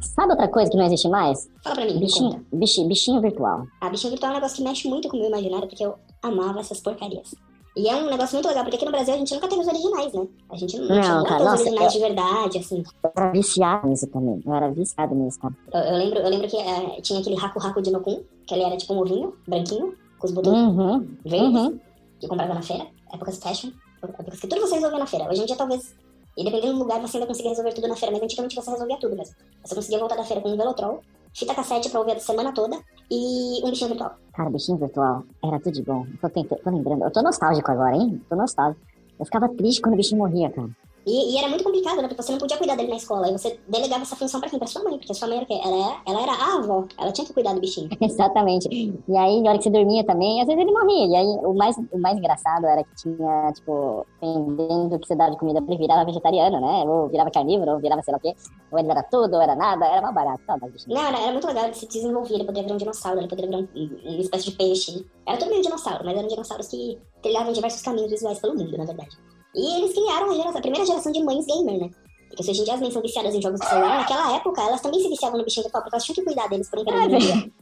Sabe 0.00 0.30
outra 0.30 0.48
coisa 0.48 0.70
que 0.70 0.76
não 0.76 0.84
existe 0.86 1.08
mais? 1.08 1.50
Fala 1.62 1.74
pra 1.76 1.84
mim. 1.84 1.98
Bichinho, 1.98 2.46
bichi- 2.52 2.84
bichinho 2.86 3.20
virtual. 3.20 3.64
A 3.80 3.88
bichinho 3.90 4.12
virtual 4.12 4.30
é 4.30 4.34
um 4.34 4.36
negócio 4.38 4.56
que 4.56 4.62
mexe 4.64 4.88
muito 4.88 5.08
com 5.08 5.16
o 5.16 5.20
meu 5.20 5.28
imaginário, 5.28 5.66
porque 5.68 5.84
eu 5.84 5.94
amava 6.22 6.60
essas 6.60 6.80
porcarias. 6.80 7.34
E 7.76 7.88
é 7.88 7.94
um 7.94 8.06
negócio 8.08 8.34
muito 8.34 8.48
legal, 8.48 8.64
porque 8.64 8.76
aqui 8.76 8.84
no 8.84 8.90
Brasil 8.90 9.14
a 9.14 9.16
gente 9.18 9.32
nunca 9.34 9.48
teve 9.48 9.60
os 9.60 9.66
originais, 9.68 10.12
né? 10.12 10.26
A 10.50 10.56
gente 10.56 10.78
não, 10.78 10.88
Não, 10.88 11.02
chegou 11.02 11.18
a 11.20 11.24
cara, 11.24 11.44
os 11.44 11.60
originais 11.60 11.94
eu- 11.94 12.00
de 12.00 12.06
verdade, 12.06 12.58
assim. 12.58 12.82
Eu 13.04 13.10
era 13.16 13.30
viciado 13.30 13.88
nisso 13.88 14.06
também. 14.08 14.40
Eu 14.44 14.54
era 14.54 14.70
viciado 14.70 15.14
nisso, 15.14 15.38
cara. 15.40 15.54
Eu, 15.72 15.80
eu 15.80 15.98
lembro, 15.98 16.18
eu 16.20 16.28
lembro 16.30 16.48
que 16.48 16.56
eh, 16.56 17.00
tinha 17.02 17.20
aquele 17.20 17.36
Haku 17.40 17.64
Haku 17.64 17.82
de 17.82 17.90
Nokun, 17.92 18.22
que 18.46 18.54
ele 18.54 18.64
era 18.64 18.76
tipo 18.76 18.94
um 18.94 19.00
ovinho, 19.00 19.34
branquinho, 19.46 19.94
com 20.18 20.26
os 20.26 20.32
botões 20.32 20.56
Uhum. 20.56 21.08
verdes, 21.24 21.54
Uhum. 21.62 21.78
que 22.20 22.28
comprava 22.28 22.54
na 22.54 22.62
feira. 22.62 22.86
Épocas 23.12 23.38
fashion, 23.38 23.70
épocas 24.02 24.40
que 24.40 24.46
tudo 24.46 24.60
você 24.60 24.74
resolvia 24.74 24.98
na 24.98 25.06
feira. 25.06 25.28
Hoje 25.30 25.42
em 25.42 25.46
dia, 25.46 25.56
talvez, 25.56 25.94
e 26.36 26.44
dependendo 26.44 26.74
do 26.74 26.78
lugar, 26.80 27.00
você 27.00 27.16
ainda 27.16 27.26
conseguia 27.26 27.50
resolver 27.50 27.72
tudo 27.72 27.88
na 27.88 27.96
feira, 27.96 28.12
mas 28.14 28.22
antigamente 28.22 28.54
você 28.54 28.70
resolvia 28.70 28.98
tudo 28.98 29.16
mesmo. 29.16 29.34
Você 29.64 29.74
conseguia 29.74 29.98
voltar 29.98 30.16
da 30.16 30.24
feira 30.24 30.42
com 30.42 30.50
um 30.50 30.56
Velotrol, 30.56 31.00
fita 31.34 31.54
cassete 31.54 31.88
pra 31.90 32.00
ouvir 32.00 32.12
a 32.12 32.20
semana 32.20 32.52
toda 32.52 32.78
e 33.10 33.60
um 33.64 33.70
bichinho 33.70 33.88
virtual. 33.90 34.14
Cara, 34.34 34.50
bichinho 34.50 34.78
virtual 34.78 35.24
era 35.44 35.58
tudo 35.58 35.72
de 35.72 35.82
bom. 35.82 36.06
Eu 36.12 36.18
Tô, 36.20 36.28
tentando, 36.30 36.60
tô 36.62 36.70
lembrando. 36.70 37.04
Eu 37.04 37.10
tô 37.10 37.22
nostálgico 37.22 37.70
agora, 37.70 37.96
hein? 37.96 38.20
Tô 38.28 38.36
nostálgico. 38.36 38.84
Eu 39.18 39.24
ficava 39.24 39.48
triste 39.48 39.80
quando 39.80 39.94
o 39.94 39.96
bichinho 39.96 40.18
morria, 40.20 40.50
cara. 40.50 40.68
E, 41.08 41.34
e 41.34 41.38
era 41.38 41.48
muito 41.48 41.64
complicado, 41.64 41.96
né? 42.02 42.08
Porque 42.08 42.22
você 42.22 42.32
não 42.32 42.38
podia 42.38 42.58
cuidar 42.58 42.76
dele 42.76 42.90
na 42.90 42.96
escola. 42.96 43.26
Aí 43.26 43.32
você 43.32 43.58
delegava 43.66 44.02
essa 44.02 44.14
função 44.14 44.40
pra 44.40 44.50
quem? 44.50 44.58
Pra 44.58 44.68
sua 44.68 44.82
mãe. 44.84 44.98
Porque 44.98 45.12
a 45.12 45.14
sua 45.14 45.26
mãe 45.28 45.36
era 45.38 45.44
o 45.44 45.48
quê? 45.48 45.60
Ela 45.64 45.76
era, 45.76 46.00
ela 46.06 46.22
era 46.22 46.32
a 46.32 46.54
avó. 46.58 46.84
Ela 46.98 47.12
tinha 47.12 47.26
que 47.26 47.32
cuidar 47.32 47.54
do 47.54 47.60
bichinho. 47.60 47.88
Exatamente. 48.00 48.68
E 49.08 49.16
aí, 49.16 49.40
na 49.40 49.50
hora 49.50 49.58
que 49.58 49.64
você 49.64 49.70
dormia 49.70 50.04
também, 50.04 50.40
às 50.42 50.46
vezes 50.46 50.60
ele 50.60 50.70
morria. 50.72 51.06
E 51.06 51.16
aí, 51.16 51.26
o 51.44 51.54
mais, 51.54 51.76
o 51.90 51.98
mais 51.98 52.18
engraçado 52.18 52.66
era 52.66 52.84
que 52.84 52.94
tinha, 52.96 53.52
tipo, 53.54 54.06
dependendo 54.20 54.88
do 54.90 54.98
que 54.98 55.06
você 55.06 55.14
dava 55.16 55.30
de 55.30 55.38
comida, 55.38 55.62
ele 55.66 55.76
virava 55.78 56.04
vegetariano, 56.04 56.60
né? 56.60 56.84
Ou 56.86 57.08
virava 57.08 57.30
carnívoro, 57.30 57.72
ou 57.72 57.78
virava 57.80 58.02
sei 58.02 58.12
lá 58.12 58.18
o 58.18 58.20
quê. 58.20 58.34
Ou 58.70 58.78
ele 58.78 58.90
era 58.90 59.02
tudo, 59.02 59.34
ou 59.34 59.40
era 59.42 59.54
nada. 59.56 59.86
Era 59.86 60.02
mal 60.02 60.12
barato. 60.12 60.42
Saudade, 60.46 60.72
bichinho. 60.72 60.94
Não, 60.94 61.06
era, 61.06 61.18
era 61.20 61.32
muito 61.32 61.46
legal. 61.46 61.64
Ele 61.64 61.74
se 61.74 61.86
desenvolvia. 61.86 62.36
Ele 62.36 62.44
poderia 62.44 62.64
virar 62.64 62.74
um 62.74 62.78
dinossauro. 62.78 63.18
Ele 63.20 63.28
poderia 63.28 63.50
virar 63.50 63.62
um, 63.62 63.80
um- 63.80 64.10
uma 64.12 64.20
espécie 64.20 64.50
de 64.50 64.56
peixe. 64.56 65.06
Era 65.26 65.38
tudo 65.38 65.50
meio 65.50 65.62
dinossauro. 65.62 66.04
Mas 66.04 66.16
eram 66.18 66.28
dinossauros 66.28 66.68
que 66.68 66.98
trilhavam 67.22 67.52
diversos 67.52 67.82
caminhos 67.82 68.10
visuais 68.10 68.38
pelo 68.40 68.54
mundo, 68.54 68.76
na 68.76 68.84
verdade. 68.84 69.16
E 69.54 69.76
eles 69.76 69.92
criaram 69.92 70.30
a, 70.30 70.34
geração, 70.34 70.58
a 70.58 70.60
primeira 70.60 70.86
geração 70.86 71.12
de 71.12 71.22
mães 71.22 71.46
gamer, 71.46 71.78
né? 71.78 71.90
Porque 72.28 72.42
se 72.42 72.50
hoje 72.50 72.60
em 72.60 72.64
dia 72.64 72.74
as 72.74 72.80
mães 72.80 72.92
são 72.92 73.02
viciadas 73.02 73.34
em 73.34 73.42
jogos 73.42 73.60
de 73.60 73.66
celular, 73.66 73.98
naquela 73.98 74.36
época 74.36 74.62
elas 74.62 74.80
também 74.80 75.00
se 75.00 75.08
viciavam 75.08 75.38
no 75.38 75.44
bichinho 75.44 75.64
virtual, 75.64 75.82
porque 75.82 75.96
elas 75.96 76.04
tinham 76.04 76.14
que 76.14 76.24
cuidar 76.24 76.48
deles 76.48 76.70
por 76.70 76.84
de 76.84 77.18
dia. 77.18 77.52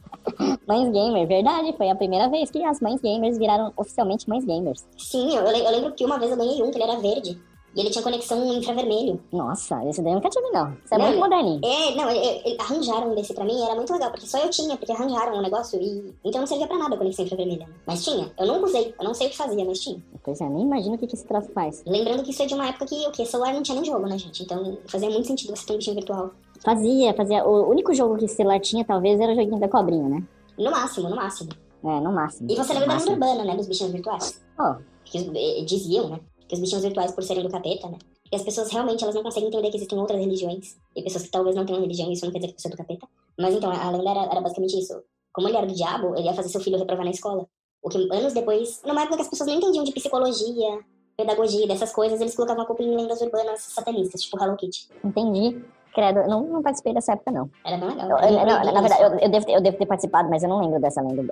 Mães 0.67 0.89
gamer, 0.91 1.27
verdade. 1.27 1.73
Foi 1.77 1.89
a 1.89 1.95
primeira 1.95 2.29
vez 2.29 2.51
que 2.51 2.63
as 2.63 2.81
mães 2.81 2.99
gamers 3.01 3.37
viraram 3.37 3.71
oficialmente 3.77 4.29
mães 4.29 4.43
gamers. 4.43 4.85
Sim, 4.97 5.35
eu, 5.35 5.43
eu 5.43 5.71
lembro 5.71 5.93
que 5.93 6.05
uma 6.05 6.19
vez 6.19 6.31
eu 6.31 6.37
ganhei 6.37 6.61
um, 6.61 6.69
que 6.69 6.77
ele 6.77 6.83
era 6.83 6.99
verde. 6.99 7.41
E 7.77 7.81
ele 7.81 7.91
tinha 7.91 8.03
conexão 8.03 8.43
infravermelho. 8.57 9.21
Nossa, 9.31 9.85
esse 9.85 10.01
daí 10.01 10.11
eu 10.11 10.15
nunca 10.15 10.29
tive, 10.31 10.49
não. 10.49 10.73
Isso 10.83 10.95
é 10.95 10.97
Não, 10.97 11.05
muito 11.05 11.19
moderninho. 11.19 11.61
É, 11.63 11.93
não, 11.95 12.09
e- 12.09 12.17
e- 12.17 12.53
e- 12.53 12.57
arranjaram 12.59 13.11
um 13.11 13.15
desse 13.15 13.35
pra 13.35 13.45
mim, 13.45 13.61
era 13.63 13.75
muito 13.75 13.93
legal, 13.93 14.09
porque 14.09 14.25
só 14.25 14.39
eu 14.39 14.49
tinha, 14.49 14.75
porque 14.75 14.91
arranjaram 14.91 15.37
um 15.37 15.41
negócio 15.43 15.79
e. 15.79 16.11
Então 16.25 16.41
não 16.41 16.47
servia 16.47 16.65
pra 16.65 16.75
nada 16.75 16.95
a 16.95 16.97
conexão 16.97 17.23
infravermelha. 17.23 17.67
né? 17.67 17.73
Mas 17.85 18.03
tinha. 18.03 18.31
Eu 18.35 18.47
nunca 18.47 18.65
usei, 18.65 18.95
eu 18.99 19.05
não 19.05 19.13
sei 19.13 19.27
o 19.27 19.29
que 19.29 19.37
fazia, 19.37 19.63
mas 19.63 19.79
tinha. 19.79 20.01
Pois 20.23 20.41
é, 20.41 20.49
nem 20.49 20.63
imagino 20.63 20.95
o 20.95 20.97
que, 20.97 21.05
que 21.05 21.13
esse 21.15 21.25
troço 21.27 21.51
faz. 21.53 21.83
Lembrando 21.85 22.23
que 22.23 22.31
isso 22.31 22.41
é 22.41 22.47
de 22.47 22.55
uma 22.55 22.67
época 22.67 22.87
que 22.87 22.95
o 23.07 23.11
quê? 23.11 23.23
Celular 23.27 23.53
não 23.53 23.61
tinha 23.61 23.75
nem 23.75 23.85
jogo, 23.85 24.07
né, 24.07 24.17
gente? 24.17 24.41
Então 24.41 24.79
fazia 24.87 25.09
muito 25.11 25.27
sentido 25.27 25.55
você 25.55 25.63
ter 25.67 25.73
um 25.73 25.77
bichinho 25.77 25.95
virtual. 25.97 26.31
Fazia, 26.63 27.13
fazia. 27.13 27.45
O 27.45 27.69
único 27.69 27.93
jogo 27.93 28.17
que 28.17 28.27
celular 28.27 28.59
tinha, 28.59 28.83
talvez, 28.83 29.19
era 29.19 29.33
o 29.33 29.35
joguinho 29.35 29.59
da 29.59 29.67
cobrinha, 29.69 30.09
né? 30.09 30.23
No 30.57 30.71
máximo, 30.71 31.09
no 31.09 31.15
máximo. 31.15 31.51
É, 31.83 31.99
no 31.99 32.11
máximo. 32.11 32.51
E 32.51 32.55
você 32.55 32.73
lembra 32.73 32.97
da 32.97 33.11
urbana, 33.11 33.45
né, 33.45 33.55
dos 33.55 33.67
bichinhos 33.67 33.93
virtuais? 33.93 34.41
Oh, 34.59 34.73
Que 35.05 35.63
diziam, 35.63 36.09
né? 36.09 36.19
Que 36.47 36.55
os 36.55 36.61
bichinhos 36.61 36.83
virtuais, 36.83 37.11
por 37.11 37.23
serem 37.23 37.43
do 37.43 37.49
capeta, 37.49 37.89
né? 37.89 37.97
E 38.31 38.35
as 38.35 38.41
pessoas 38.41 38.69
realmente 38.71 39.03
elas 39.03 39.15
não 39.15 39.23
conseguem 39.23 39.49
entender 39.49 39.69
que 39.69 39.77
existem 39.77 39.97
outras 39.99 40.19
religiões. 40.19 40.77
E 40.95 41.01
pessoas 41.01 41.23
que 41.23 41.31
talvez 41.31 41.55
não 41.55 41.65
tenham 41.65 41.81
religião, 41.81 42.11
isso 42.11 42.25
não 42.25 42.31
quer 42.31 42.39
dizer 42.39 42.49
que 42.49 42.55
pessoa 42.55 42.71
é 42.71 42.75
do 42.75 42.77
capeta. 42.77 43.07
Mas 43.39 43.55
então, 43.55 43.71
a 43.71 43.91
lenda 43.91 44.09
era, 44.09 44.31
era 44.31 44.41
basicamente 44.41 44.79
isso. 44.79 45.01
Como 45.33 45.47
ele 45.47 45.57
era 45.57 45.67
do 45.67 45.73
diabo, 45.73 46.15
ele 46.15 46.25
ia 46.25 46.33
fazer 46.33 46.49
seu 46.49 46.61
filho 46.61 46.77
reprovar 46.77 47.05
na 47.05 47.11
escola. 47.11 47.47
O 47.81 47.89
que 47.89 47.97
anos 48.11 48.33
depois, 48.33 48.81
numa 48.85 49.01
época 49.01 49.17
que 49.17 49.21
as 49.21 49.29
pessoas 49.29 49.49
não 49.49 49.57
entendiam 49.57 49.83
de 49.83 49.91
psicologia, 49.91 50.79
pedagogia, 51.15 51.67
dessas 51.67 51.93
coisas, 51.93 52.19
eles 52.19 52.35
colocavam 52.35 52.63
a 52.63 52.65
culpa 52.65 52.83
em 52.83 52.95
lendas 52.95 53.21
urbanas 53.21 53.61
satanistas, 53.61 54.21
tipo 54.21 54.41
Hello 54.41 54.55
Kitty. 54.57 54.89
entendi. 55.03 55.63
Credo, 55.97 56.19
eu 56.19 56.27
não, 56.27 56.43
não 56.43 56.61
participei 56.61 56.93
dessa 56.93 57.13
época, 57.13 57.31
não. 57.31 57.49
Era 57.65 57.75
bem 57.75 57.89
legal. 57.89 58.19
Eu- 58.19 58.29
eu- 58.29 58.45
não, 58.45 58.71
na 58.71 58.81
verdade, 58.81 59.01
eu, 59.01 59.17
eu 59.17 59.29
devo 59.31 59.45
ter, 59.47 59.51
eu 59.53 59.61
devo 59.61 59.77
ter 59.77 59.85
participado, 59.87 60.29
mas 60.29 60.43
eu 60.43 60.49
não 60.49 60.59
lembro 60.61 60.79
dessa 60.79 61.01
lenda. 61.01 61.23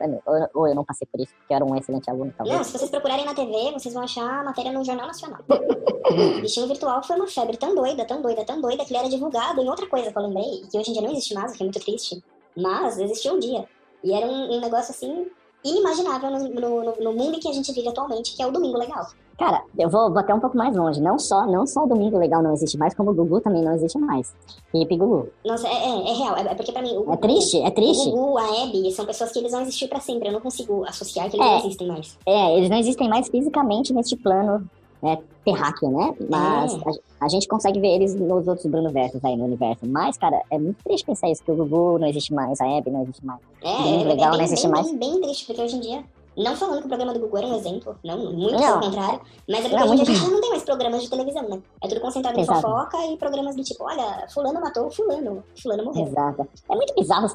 Ou 0.56 0.67
eu, 0.67 0.73
não 0.73 0.83
passei 0.83 1.07
por 1.12 1.21
isso, 1.21 1.31
porque 1.35 1.53
eu 1.53 1.57
era 1.57 1.63
um 1.63 1.75
excelente 1.75 2.09
aluno, 2.09 2.33
talvez. 2.35 2.57
Não, 2.57 2.63
se 2.63 2.71
vocês 2.71 2.89
procurarem 2.89 3.25
na 3.25 3.35
TV, 3.35 3.74
vocês 3.74 3.93
vão 3.93 4.01
achar 4.03 4.27
a 4.39 4.43
matéria 4.43 4.72
no 4.72 4.84
Jornal 4.84 5.05
Nacional. 5.05 5.38
Bichinho 6.41 6.67
virtual 6.67 7.03
foi 7.03 7.15
uma 7.15 7.27
febre 7.27 7.57
tão 7.57 7.75
doida, 7.75 8.05
tão 8.05 8.24
doida, 8.24 8.43
tão 8.43 8.60
doida, 8.60 8.84
que 8.84 8.91
ele 8.91 8.98
era 9.01 9.10
divulgado 9.10 9.62
em 9.62 9.69
outra 9.69 9.86
coisa 9.88 10.12
que 10.12 10.17
eu 10.17 10.24
lembrei, 10.24 10.62
que 10.72 10.79
hoje 10.79 10.89
em 10.89 10.93
dia 10.93 11.01
não 11.03 11.12
existe 11.12 11.36
mais, 11.36 11.51
o 11.51 11.55
que 11.55 11.62
é 11.62 11.65
muito 11.65 11.79
triste. 11.79 12.24
Mas 12.57 12.98
existiu 12.98 13.36
um 13.36 13.39
dia. 13.39 13.65
E 14.03 14.13
era 14.13 14.25
um, 14.25 14.57
um 14.57 14.60
negócio 14.62 14.89
assim 14.91 15.27
inimaginável 15.69 16.29
no, 16.31 16.50
no, 16.50 16.95
no- 17.01 17.13
mundo 17.13 17.36
em 17.36 17.39
que 17.39 17.50
a 17.50 17.53
gente 17.53 17.72
vive 17.74 17.88
atualmente, 17.89 18.36
que 18.36 18.41
é 18.41 18.48
o 18.48 18.51
Domingo 18.51 18.77
Legal. 18.77 19.05
Cara, 19.38 19.63
eu 19.77 19.89
vou, 19.89 20.10
vou 20.10 20.19
até 20.19 20.34
um 20.34 20.39
pouco 20.39 20.55
mais 20.55 20.74
longe. 20.74 21.01
Não 21.01 21.19
só, 21.19 21.45
não 21.45 21.67
só 21.67 21.84
o 21.84 21.88
Domingo 21.88 22.17
Legal 22.17 22.41
não 22.41 22.53
existe 22.53 22.77
mais, 22.77 22.93
como 22.93 23.12
o 23.12 23.13
Gugu 23.13 23.41
também 23.41 23.62
não 23.63 23.74
existe 23.74 23.98
mais. 23.98 24.34
Hip 24.74 24.95
Gugu. 24.95 25.27
Nossa, 25.45 25.67
é, 25.67 25.72
é, 25.74 26.10
é 26.10 26.13
real. 26.13 26.38
É, 26.38 26.41
é 26.51 26.55
porque 26.55 26.72
pra 26.72 26.81
mim. 26.81 26.95
O, 26.95 27.12
É 27.12 27.17
triste, 27.17 27.60
é 27.62 27.67
O 27.67 27.72
triste. 27.72 28.10
Gugu, 28.10 28.38
a 28.38 28.63
Abby, 28.63 28.91
são 28.93 29.05
pessoas 29.05 29.31
que 29.34 29.39
eles 29.39 29.51
vão 29.51 29.62
existir 29.62 29.89
pra 29.89 30.00
sempre. 30.00 30.29
Eu 30.29 30.34
não 30.34 30.39
consigo 30.39 30.86
associar 30.86 31.29
que 31.29 31.36
eles 31.36 31.45
É. 31.45 31.50
não 31.51 31.57
existem 31.60 31.88
mais. 31.88 32.17
É, 32.25 32.57
eles 32.57 32.69
não 32.69 32.77
existem 32.77 33.10
mais 33.10 33.27
fisicamente 33.27 33.93
neste 33.93 34.15
plano 34.15 34.65
né, 35.05 35.17
terráqueo, 35.45 35.89
né? 35.91 36.13
Mas 36.29 36.74
É. 36.74 36.77
a, 37.21 37.25
a 37.25 37.29
gente 37.29 37.47
consegue 37.47 37.79
ver 37.79 37.95
eles 37.95 38.15
nos 38.15 38.47
outros 38.47 38.65
Bruno 38.65 38.89
Versos 38.89 39.24
aí 39.24 39.35
no 39.38 39.45
universo. 39.45 39.85
Mas, 39.85 40.17
cara, 40.17 40.41
é 40.50 40.57
muito 40.57 40.77
triste 40.83 41.05
pensar 41.05 41.29
isso, 41.29 41.43
que 41.43 41.51
o 41.51 41.55
Gugu 41.55 42.00
não 42.00 42.07
existe 42.07 42.33
mais, 42.33 42.59
a 42.59 42.77
Abby 42.77 42.89
não 42.89 43.03
existe 43.03 43.25
mais. 43.25 43.39
É, 43.62 43.77
Domingo 43.77 44.03
é, 44.03 44.07
Legal 44.07 44.27
é 44.27 44.31
não 44.31 44.38
bem, 44.38 44.45
existe 44.45 44.63
bem, 44.67 44.71
mais. 44.71 44.88
Bem, 44.88 44.97
bem 44.97 45.21
triste, 45.21 45.45
porque 45.45 45.62
hoje 45.62 45.75
em 45.75 45.79
dia. 45.81 46.03
Não 46.38 46.56
falando 46.56 46.80
que 46.80 46.86
o 46.86 46.89
programa 46.89 47.13
do 47.13 47.20
Gugu 47.20 47.38
era 47.38 47.48
um 47.48 47.56
exemplo, 47.56 47.96
não, 48.04 48.18
muito 48.34 48.54
Não. 48.54 48.80
pelo 48.80 48.92
contrário. 48.92 49.22
Mas 49.48 49.60
é 49.60 49.70
porque 49.70 49.75
Não, 49.86 49.92
hoje 49.92 50.01
em 50.01 50.06
dia 50.06 50.30
não 50.30 50.42
tem 50.42 50.50
mais 50.50 50.63
programas 50.63 51.01
de 51.01 51.10
televisão, 51.10 51.50
né? 51.50 51.62
É 51.82 51.88
tudo 51.88 52.01
concentrado 52.01 52.38
em 52.38 52.42
Exato. 52.42 52.62
fofoca 52.62 53.06
e 53.06 53.18
programas 53.18 53.56
do 53.56 53.63
tipo, 53.63 53.84
olha, 53.84 54.27
fulano 54.34 54.60
matou 54.60 54.92
fulano, 54.92 55.44
fulano 55.62 55.86
morreu. 55.86 56.08
Exato. 56.08 56.48
É 56.70 56.75
muito 56.75 56.94
bizarro 56.94 57.27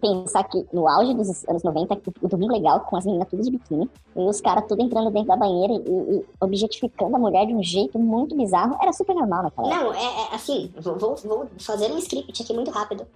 pensar 0.00 0.44
que 0.44 0.66
no 0.72 0.86
auge 0.86 1.14
dos 1.14 1.48
anos 1.48 1.62
90, 1.62 2.00
o 2.20 2.28
Domingo 2.28 2.52
Legal, 2.52 2.80
com 2.80 2.96
as 2.96 3.06
meninas 3.06 3.28
tudo 3.28 3.42
de 3.42 3.50
biquíni, 3.50 3.90
e 4.14 4.20
os 4.20 4.40
caras 4.40 4.64
tudo 4.68 4.82
entrando 4.82 5.10
dentro 5.10 5.28
da 5.28 5.36
banheira 5.36 5.72
e, 5.72 5.78
e 5.78 6.24
objetificando 6.40 7.16
a 7.16 7.18
mulher 7.18 7.46
de 7.46 7.54
um 7.54 7.62
jeito 7.62 7.98
muito 7.98 8.36
bizarro, 8.36 8.76
era 8.82 8.92
super 8.92 9.14
normal 9.14 9.44
naquela 9.44 9.68
época. 9.68 9.84
Não, 9.84 9.94
é, 9.94 10.32
é 10.32 10.34
assim, 10.34 10.72
vou, 10.78 10.96
vou, 10.96 11.16
vou 11.16 11.46
fazer 11.58 11.90
um 11.90 11.98
script 11.98 12.42
aqui 12.42 12.52
muito 12.52 12.70
rápido. 12.70 13.06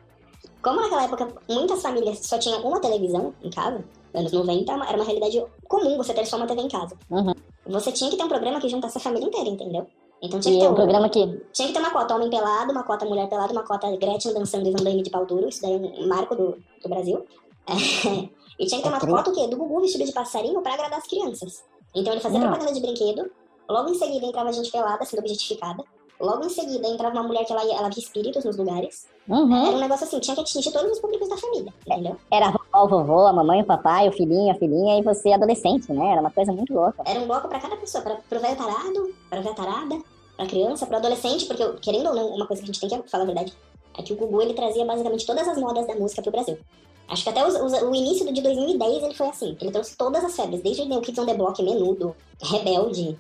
Como 0.63 0.81
naquela 0.81 1.05
época 1.05 1.29
muitas 1.49 1.81
famílias 1.83 2.27
só 2.27 2.39
tinham 2.39 2.61
uma 2.63 2.81
televisão 2.81 3.33
em 3.43 3.51
casa, 3.51 3.85
anos 4.19 4.33
90 4.33 4.73
era 4.73 4.97
uma 4.97 5.05
realidade 5.05 5.45
comum 5.69 5.97
você 5.97 6.13
ter 6.15 6.25
só 6.27 6.37
uma 6.37 6.47
TV 6.47 6.63
em 6.63 6.69
casa. 6.69 6.97
Uhum. 7.11 7.33
Você 7.69 7.91
tinha 7.93 8.11
que 8.11 8.17
ter 8.17 8.25
um 8.25 8.29
programa 8.29 8.61
que 8.61 8.69
juntasse 8.69 8.97
a 8.99 9.01
família 9.01 9.27
inteira, 9.27 9.49
entendeu? 9.49 9.87
Então 10.23 10.41
tinha 10.41 10.53
que 10.55 10.59
E 10.59 10.61
ter 10.61 10.67
é 10.67 10.71
um 10.71 10.75
programa 10.75 11.09
que 11.09 11.27
Tinha 11.53 11.69
que 11.69 11.75
ter 11.75 11.81
uma 11.81 11.91
cota 11.91 12.15
homem 12.15 12.31
pelado, 12.31 12.73
uma 12.73 12.83
cota 12.85 13.05
mulher 13.05 13.29
pelada, 13.29 13.53
uma 13.53 13.65
cota 13.65 13.95
Gretchen 13.97 14.33
dançando 14.33 14.67
e 14.69 14.73
Van 14.73 14.83
Damme 14.83 15.03
de 15.03 15.11
pau 15.11 15.27
duro. 15.27 15.49
Isso 15.49 15.61
daí 15.63 15.73
é 15.75 15.77
um 15.77 16.09
marco 16.09 16.35
do, 16.35 16.57
do 16.83 16.89
Brasil. 16.89 17.25
É, 17.67 18.29
E 18.59 18.65
tinha 18.65 18.81
que 18.81 18.85
ter 18.85 18.89
uma 18.89 19.01
foto 19.01 19.31
o 19.31 19.35
quê? 19.35 19.47
do 19.49 19.57
Gugu 19.59 19.83
vestido 19.83 20.05
de 20.07 20.13
passarinho 20.13 20.63
pra 20.63 20.73
agradar 20.73 20.99
as 20.99 21.07
crianças. 21.07 21.63
Então 21.95 22.11
ele 22.15 22.23
fazia 22.23 22.39
Não. 22.39 22.47
propaganda 22.49 22.73
de 22.73 22.81
brinquedo, 22.81 23.31
logo 23.69 23.91
em 23.91 23.95
seguida 23.95 24.25
entrava 24.25 24.51
gente 24.51 24.71
pelada, 24.73 25.05
sendo 25.05 25.21
objetificada. 25.21 25.85
Logo 26.19 26.43
em 26.47 26.49
seguida 26.49 26.89
entrava 26.89 27.13
uma 27.15 27.23
mulher 27.23 27.45
que 27.45 27.53
ela, 27.53 27.63
ia- 27.67 27.75
ela 27.77 27.91
via 27.91 28.03
espíritos 28.03 28.43
nos 28.47 28.57
lugares. 28.57 29.07
Uhum. 29.29 29.67
Era 29.67 29.77
um 29.77 29.81
negócio 29.81 30.07
assim, 30.07 30.19
tinha 30.21 30.35
que 30.35 30.41
atingir 30.41 30.73
todos 30.73 30.91
os 30.93 30.99
públicos 30.99 31.29
da 31.29 31.37
família, 31.37 31.75
entendeu? 31.87 32.17
Era 32.33 32.51
o 32.85 32.89
vovô, 32.89 33.27
a 33.27 33.33
mamãe, 33.33 33.63
o 33.63 33.65
papai, 33.67 34.09
o 34.09 34.13
filhinho, 34.13 34.51
a 34.53 34.55
filhinha 34.55 34.99
e 34.99 35.03
você 35.03 35.33
adolescente, 35.33 35.93
né? 35.93 36.13
Era 36.13 36.21
uma 36.21 36.31
coisa 36.31 36.53
muito 36.53 36.73
louca. 36.75 37.03
Era 37.05 37.21
um 37.21 37.27
bloco 37.27 37.49
pra 37.49 37.61
cada 37.61 37.77
pessoa, 37.77 38.03
pra, 38.03 38.17
pro 38.29 38.41
velho 38.41 38.57
tarado, 38.57 39.15
pra 39.31 39.41
velha 39.41 39.55
tarada, 39.55 39.99
pra 40.37 40.47
criança, 40.47 40.87
pro 40.87 40.97
adolescente, 40.97 41.47
porque, 41.47 41.65
querendo 41.81 42.09
ou 42.09 42.15
não, 42.15 42.29
uma 42.35 42.47
coisa 42.47 42.63
que 42.63 42.71
a 42.71 42.73
gente 42.73 42.81
tem 42.89 43.03
que 43.03 43.11
falar 43.11 43.23
a 43.25 43.27
verdade, 43.27 43.53
é 43.99 44.03
que 44.03 44.13
o 44.13 44.17
Gugu, 44.17 44.43
ele 44.43 44.55
trazia 44.55 44.85
basicamente 44.85 45.25
todas 45.27 45.47
as 45.49 45.57
modas 45.59 45.87
da 45.87 45.95
música 45.95 46.21
pro 46.23 46.31
Brasil. 46.33 46.59
Acho 47.09 47.23
que 47.23 47.31
até 47.31 47.47
os- 47.47 47.55
os- 47.55 47.83
o 47.83 47.95
início 47.95 48.31
de 48.33 48.41
2010 48.43 49.03
ele 49.03 49.15
foi 49.15 49.29
assim, 49.29 49.57
ele 49.61 49.71
trouxe 49.71 49.97
todas 49.97 50.25
as 50.25 50.35
febres, 50.35 50.61
desde 50.61 50.83
o 50.83 51.01
Kids 51.01 51.19
on 51.23 51.27
the 51.27 51.35
Block, 51.35 51.63
Menudo, 51.63 52.15
Rebelde, 52.43 53.17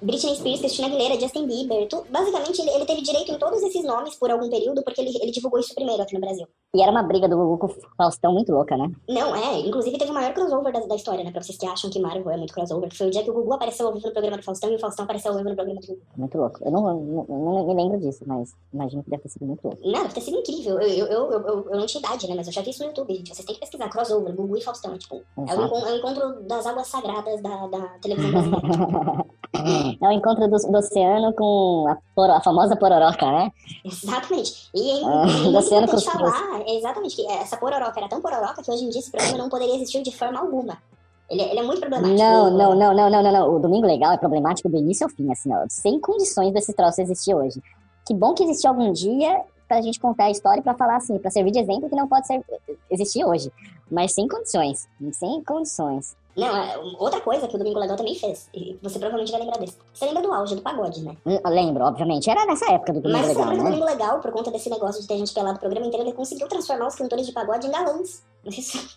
Britney 0.00 0.34
Spears, 0.36 0.60
Christina 0.60 0.86
Aguilera, 0.86 1.20
Justin 1.20 1.46
Bieber, 1.46 1.86
tu- 1.88 2.06
basicamente 2.08 2.60
ele, 2.62 2.70
ele 2.70 2.86
teve 2.86 3.02
direito 3.02 3.32
em 3.32 3.38
todos 3.38 3.62
esses 3.62 3.84
nomes 3.84 4.14
por 4.14 4.30
algum 4.30 4.48
período, 4.48 4.82
porque 4.82 5.00
ele, 5.00 5.10
ele 5.20 5.30
divulgou 5.32 5.58
isso 5.60 5.74
primeiro 5.74 6.00
aqui 6.02 6.14
no 6.14 6.20
Brasil. 6.20 6.46
E 6.72 6.80
era 6.80 6.92
uma 6.92 7.02
briga 7.02 7.28
do 7.28 7.36
Gugu 7.36 7.58
com 7.58 7.66
o 7.66 7.74
Faustão 7.96 8.32
muito 8.32 8.52
louca, 8.52 8.76
né? 8.76 8.88
Não, 9.08 9.34
é, 9.34 9.58
inclusive 9.58 9.98
teve 9.98 10.12
o 10.12 10.14
maior 10.14 10.32
crossover 10.32 10.72
da, 10.72 10.78
da 10.86 10.94
história, 10.94 11.24
né, 11.24 11.32
pra 11.32 11.42
vocês 11.42 11.58
que 11.58 11.66
acham 11.66 11.90
que 11.90 11.98
Marvel 11.98 12.30
é 12.30 12.36
muito 12.36 12.54
crossover, 12.54 12.88
que 12.88 12.96
foi 12.96 13.08
o 13.08 13.10
dia 13.10 13.24
que 13.24 13.30
o 13.30 13.34
Gugu 13.34 13.54
apareceu 13.54 13.88
ao 13.88 13.92
vivo 13.92 14.06
no 14.06 14.12
programa 14.12 14.36
do 14.36 14.44
Faustão 14.44 14.70
e 14.70 14.76
o 14.76 14.78
Faustão 14.78 15.02
apareceu 15.04 15.32
ao 15.32 15.36
vivo 15.38 15.48
no 15.50 15.56
programa 15.56 15.80
do 15.80 15.86
Gugu. 15.88 16.00
Muito 16.16 16.38
louco. 16.38 16.60
Eu 16.64 16.70
não, 16.70 16.82
não, 16.94 17.26
não 17.28 17.66
me 17.66 17.74
lembro 17.74 17.98
disso, 17.98 18.22
mas 18.24 18.54
imagino 18.72 19.02
que 19.02 19.10
deve 19.10 19.22
ter 19.24 19.30
sido 19.30 19.46
muito 19.46 19.64
louco. 19.64 19.80
Não, 19.84 20.02
deve 20.02 20.14
ter 20.14 20.20
sido 20.20 20.36
incrível. 20.38 20.80
Eu, 20.80 20.88
eu, 20.88 21.06
eu, 21.06 21.32
eu, 21.32 21.70
eu- 21.72 21.76
não 21.80 21.86
tinha 21.86 22.00
idade, 22.06 22.28
né? 22.28 22.34
Mas 22.36 22.46
eu 22.46 22.52
já 22.52 22.62
vi 22.62 22.70
isso 22.70 22.84
no 22.84 22.90
YouTube, 22.90 23.16
gente. 23.16 23.34
Vocês 23.34 23.44
têm 23.44 23.54
que 23.56 23.60
pesquisar. 23.62 23.88
Crossover, 23.88 24.32
Gugu 24.32 24.56
e 24.56 24.60
Faustão. 24.62 24.96
Tipo, 24.96 25.16
é 25.16 25.54
o, 25.56 25.76
é 25.88 25.92
o 25.92 25.96
encontro 25.96 26.42
das 26.44 26.64
águas 26.66 26.86
sagradas 26.86 27.42
da, 27.42 27.66
da 27.66 27.80
televisão 28.00 28.30
brasileira. 28.30 29.24
É 30.00 30.08
o 30.08 30.12
encontro 30.12 30.48
do, 30.48 30.56
do 30.56 30.78
oceano 30.78 31.34
com 31.34 31.84
a, 32.16 32.36
a 32.36 32.40
famosa 32.40 32.76
pororoca, 32.76 33.26
né? 33.26 33.50
exatamente. 33.84 34.70
E 34.74 34.90
é 35.00 35.04
muito 35.04 35.50
do 35.52 35.58
oceano 35.58 35.88
com 35.88 35.96
os- 35.96 36.04
é 36.66 36.76
exatamente, 36.76 37.16
que 37.16 37.26
essa 37.26 37.56
pororoca 37.56 37.98
era 37.98 38.08
tão 38.08 38.20
pororoca 38.20 38.62
que 38.62 38.70
hoje 38.70 38.84
em 38.84 38.90
dia 38.90 39.00
esse 39.00 39.10
programa 39.10 39.38
não 39.38 39.48
poderia 39.48 39.74
existir 39.76 40.02
de 40.02 40.16
forma 40.16 40.40
alguma. 40.40 40.78
Ele, 41.28 41.42
ele 41.42 41.60
é 41.60 41.62
muito 41.62 41.80
problemático. 41.80 42.18
Não, 42.18 42.50
não, 42.50 42.74
não, 42.74 42.94
não, 42.94 43.10
não, 43.10 43.22
não, 43.22 43.32
não. 43.32 43.54
O 43.54 43.58
Domingo 43.60 43.86
Legal 43.86 44.12
é 44.12 44.18
problemático 44.18 44.68
do 44.68 44.76
início 44.76 45.04
ao 45.04 45.10
fim, 45.10 45.30
assim, 45.30 45.52
ó. 45.54 45.64
Sem 45.68 46.00
condições 46.00 46.52
desse 46.52 46.72
troço 46.72 47.00
existir 47.00 47.34
hoje. 47.34 47.62
Que 48.06 48.12
bom 48.12 48.34
que 48.34 48.42
existiu 48.42 48.70
algum 48.70 48.92
dia 48.92 49.44
pra 49.68 49.80
gente 49.80 50.00
contar 50.00 50.24
a 50.24 50.30
história 50.30 50.60
pra 50.60 50.74
falar 50.74 50.96
assim, 50.96 51.16
pra 51.18 51.30
servir 51.30 51.52
de 51.52 51.60
exemplo 51.60 51.88
que 51.88 51.94
não 51.94 52.08
pode 52.08 52.26
ser, 52.26 52.42
existir 52.90 53.24
hoje. 53.24 53.52
Mas 53.88 54.12
sem 54.12 54.26
condições. 54.26 54.88
Sem 55.12 55.44
condições. 55.44 56.16
Não, 56.36 56.56
é, 56.56 56.78
outra 56.98 57.20
coisa 57.20 57.46
que 57.48 57.54
o 57.56 57.58
Domingo 57.58 57.78
Legal 57.78 57.96
também 57.96 58.14
fez, 58.14 58.48
e 58.54 58.78
você 58.82 58.98
provavelmente 58.98 59.32
vai 59.32 59.40
lembrar 59.40 59.58
desse. 59.58 59.76
Você 59.92 60.04
lembra 60.06 60.22
do 60.22 60.32
auge 60.32 60.54
do 60.54 60.62
pagode, 60.62 61.02
né? 61.04 61.16
Hum, 61.26 61.38
Eu 61.44 61.50
lembro, 61.50 61.84
obviamente. 61.84 62.30
Era 62.30 62.46
nessa 62.46 62.70
época 62.72 62.92
do 62.92 63.00
Domingo 63.00 63.18
Mas 63.18 63.28
Legal, 63.28 63.44
do 63.50 63.56
né? 63.56 63.64
Domingo 63.64 63.84
Legal, 63.84 64.20
por 64.20 64.30
conta 64.32 64.50
desse 64.50 64.70
negócio 64.70 65.00
de 65.02 65.08
ter 65.08 65.18
gente 65.18 65.34
pelado 65.34 65.56
o 65.56 65.60
programa 65.60 65.86
inteiro, 65.86 66.06
ele 66.06 66.14
conseguiu 66.14 66.46
transformar 66.48 66.86
os 66.86 66.94
cantores 66.94 67.26
de 67.26 67.32
pagode 67.32 67.66
em 67.66 67.70
galãs. 67.70 68.22
Se- 68.50 68.88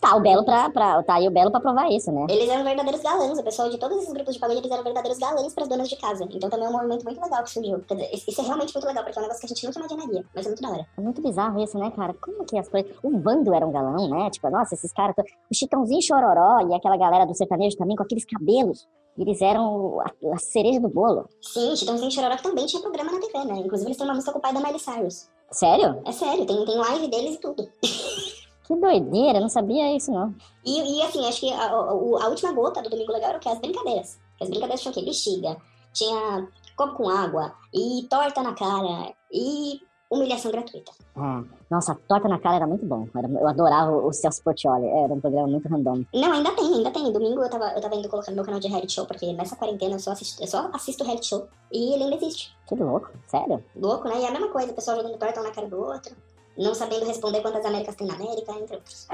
Tá, 0.00 0.16
o 0.16 0.20
Belo 0.20 0.44
pra, 0.44 0.70
pra, 0.70 1.02
tá 1.02 1.14
aí 1.14 1.26
o 1.26 1.30
Belo 1.30 1.50
pra 1.50 1.60
provar 1.60 1.90
isso, 1.90 2.10
né? 2.12 2.26
Eles 2.28 2.48
eram 2.48 2.64
verdadeiros 2.64 3.02
galãs, 3.02 3.38
o 3.38 3.42
pessoal 3.42 3.68
de 3.68 3.78
todos 3.78 3.98
esses 3.98 4.12
grupos 4.12 4.34
de 4.34 4.40
pagode, 4.40 4.60
eles 4.60 4.70
eram 4.70 4.84
verdadeiros 4.84 5.18
galãs 5.18 5.54
para 5.54 5.64
as 5.64 5.68
donas 5.68 5.88
de 5.88 5.96
casa. 5.96 6.24
Então 6.30 6.50
também 6.50 6.66
é 6.66 6.68
um 6.68 6.72
movimento 6.72 7.04
muito 7.04 7.20
legal 7.20 7.42
que 7.42 7.50
surgiu. 7.50 7.80
Quer 7.80 7.94
dizer, 7.94 8.10
isso 8.14 8.40
é 8.40 8.44
realmente 8.44 8.74
muito 8.74 8.86
legal, 8.86 9.04
porque 9.04 9.18
é 9.18 9.20
um 9.20 9.24
negócio 9.24 9.40
que 9.40 9.46
a 9.46 9.48
gente 9.54 9.66
nunca 9.66 9.78
imaginaria, 9.78 10.24
mas 10.34 10.46
é 10.46 10.48
muito 10.48 10.62
da 10.62 10.70
hora. 10.70 10.86
É 10.96 11.00
muito 11.00 11.22
bizarro 11.22 11.62
isso, 11.62 11.78
né, 11.78 11.90
cara? 11.90 12.14
Como 12.14 12.44
que 12.44 12.58
as 12.58 12.68
coisas. 12.68 12.90
O 13.02 13.18
Vando 13.18 13.54
era 13.54 13.66
um 13.66 13.72
galão, 13.72 14.08
né? 14.08 14.30
Tipo, 14.30 14.50
nossa, 14.50 14.74
esses 14.74 14.92
caras. 14.92 15.14
O 15.50 15.54
Chitãozinho 15.54 16.02
Chororó 16.02 16.66
e 16.68 16.74
aquela 16.74 16.96
galera 16.96 17.24
do 17.24 17.34
sertanejo 17.34 17.76
também 17.76 17.96
com 17.96 18.02
aqueles 18.02 18.24
cabelos. 18.24 18.86
Eles 19.16 19.42
eram 19.42 20.00
a, 20.00 20.34
a 20.34 20.38
cereja 20.38 20.78
do 20.80 20.88
bolo. 20.88 21.28
Sim, 21.42 21.74
Chitãozinho 21.74 22.10
Chororó 22.10 22.36
que 22.36 22.42
também 22.42 22.66
tinha 22.66 22.80
programa 22.80 23.12
na 23.12 23.18
TV, 23.18 23.44
né? 23.44 23.58
Inclusive 23.58 23.88
eles 23.88 23.96
têm 23.96 24.06
uma 24.06 24.14
música 24.14 24.32
com 24.32 24.38
o 24.38 24.42
pai 24.42 24.52
da 24.52 24.60
Miley 24.60 24.78
Cyrus. 24.78 25.28
Sério? 25.50 26.00
É 26.04 26.12
sério, 26.12 26.46
tem, 26.46 26.64
tem 26.64 26.76
live 26.76 27.08
deles 27.08 27.34
e 27.34 27.40
tudo. 27.40 27.68
Que 28.68 28.76
doideira, 28.76 29.40
não 29.40 29.48
sabia 29.48 29.96
isso, 29.96 30.12
não. 30.12 30.34
E, 30.64 30.98
e 30.98 31.02
assim, 31.02 31.26
acho 31.26 31.40
que 31.40 31.50
a, 31.52 31.64
a- 31.70 31.80
a 31.80 32.28
última 32.28 32.52
gota 32.52 32.82
do 32.82 32.90
Domingo 32.90 33.10
Legal 33.12 33.30
era 33.30 33.38
o 33.38 33.40
que? 33.40 33.48
As 33.48 33.58
brincadeiras. 33.58 34.20
As 34.40 34.48
brincadeiras 34.48 34.80
tinham 34.82 34.92
o 34.92 34.94
quê? 34.94 35.02
Bexiga, 35.02 35.56
tinha 35.92 36.46
copo 36.76 36.94
com 36.96 37.08
água, 37.08 37.54
e 37.74 38.06
torta 38.10 38.42
na 38.42 38.54
cara, 38.54 39.12
e 39.32 39.80
humilhação 40.10 40.50
gratuita. 40.50 40.92
É. 41.16 41.58
Nossa, 41.70 41.92
a 41.92 41.94
torta 41.94 42.28
na 42.28 42.38
cara 42.38 42.56
era 42.56 42.66
muito 42.66 42.84
bom. 42.86 43.06
Eu 43.40 43.48
adorava 43.48 43.90
o 43.94 44.10
Celso 44.12 44.42
Portioli. 44.42 44.86
Era 44.86 45.12
um 45.12 45.20
programa 45.20 45.48
muito 45.48 45.68
random. 45.68 46.04
Não, 46.14 46.32
ainda 46.32 46.50
tem, 46.52 46.64
ainda 46.74 46.90
tem. 46.90 47.12
Domingo 47.12 47.42
eu 47.42 47.50
tava, 47.50 47.72
eu 47.72 47.80
tava 47.80 47.94
indo 47.94 48.08
colocando 48.08 48.34
meu 48.36 48.44
canal 48.44 48.60
de 48.60 48.68
reality 48.68 48.92
show, 48.92 49.04
porque 49.06 49.32
nessa 49.34 49.54
quarentena 49.56 49.96
eu 49.96 49.98
só 49.98 50.12
assisto, 50.12 50.42
eu 50.42 50.46
só 50.46 50.70
assisto 50.72 51.04
reality 51.04 51.26
show. 51.26 51.46
E 51.72 51.92
ele 51.94 52.04
ainda 52.04 52.16
existe. 52.16 52.56
Que 52.66 52.74
louco, 52.76 53.10
sério? 53.26 53.62
Louco, 53.76 54.08
né? 54.08 54.20
E 54.20 54.24
é 54.24 54.28
a 54.28 54.30
mesma 54.30 54.48
coisa, 54.48 54.70
o 54.70 54.74
pessoal 54.74 54.96
jogando 54.96 55.18
torta 55.18 55.40
um 55.40 55.44
na 55.44 55.50
cara 55.50 55.68
do 55.68 55.78
outro, 55.78 56.14
não 56.58 56.74
sabendo 56.74 57.06
responder 57.06 57.40
quantas 57.40 57.64
Américas 57.64 57.94
tem 57.94 58.06
na 58.06 58.14
América, 58.14 58.52
entre 58.52 58.76
outros. 58.76 59.06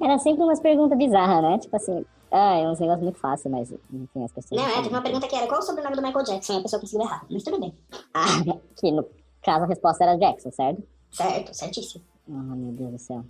Era 0.00 0.18
sempre 0.18 0.44
umas 0.44 0.60
perguntas 0.60 0.96
bizarras, 0.96 1.42
né? 1.42 1.58
Tipo 1.58 1.76
assim, 1.76 2.04
ah, 2.30 2.56
é 2.56 2.68
uns 2.68 2.78
negócios 2.78 3.02
muito 3.02 3.18
fáceis, 3.18 3.52
mas 3.52 3.72
enfim, 3.92 4.24
as 4.24 4.32
pessoas. 4.32 4.60
Não, 4.60 4.68
é, 4.68 4.76
teve 4.76 4.88
uma 4.88 5.02
pergunta 5.02 5.26
que 5.26 5.34
era 5.34 5.46
qual 5.46 5.60
o 5.60 5.62
sobrenome 5.62 5.96
do 5.96 6.02
Michael 6.02 6.24
Jackson? 6.24 6.54
E 6.54 6.56
a 6.58 6.62
pessoa 6.62 6.80
conseguiu 6.80 7.06
errar. 7.06 7.24
Mas 7.30 7.42
tudo 7.42 7.58
bem. 7.58 7.74
Ah, 8.12 8.26
que 8.76 8.92
no 8.92 9.06
caso 9.42 9.64
a 9.64 9.66
resposta 9.66 10.04
era 10.04 10.16
Jackson, 10.16 10.50
certo? 10.52 10.82
Certo, 11.10 11.54
certíssimo. 11.54 12.04
Ah, 12.28 12.54
meu 12.54 12.72
Deus 12.72 12.92
do 12.92 12.98
céu. 12.98 13.24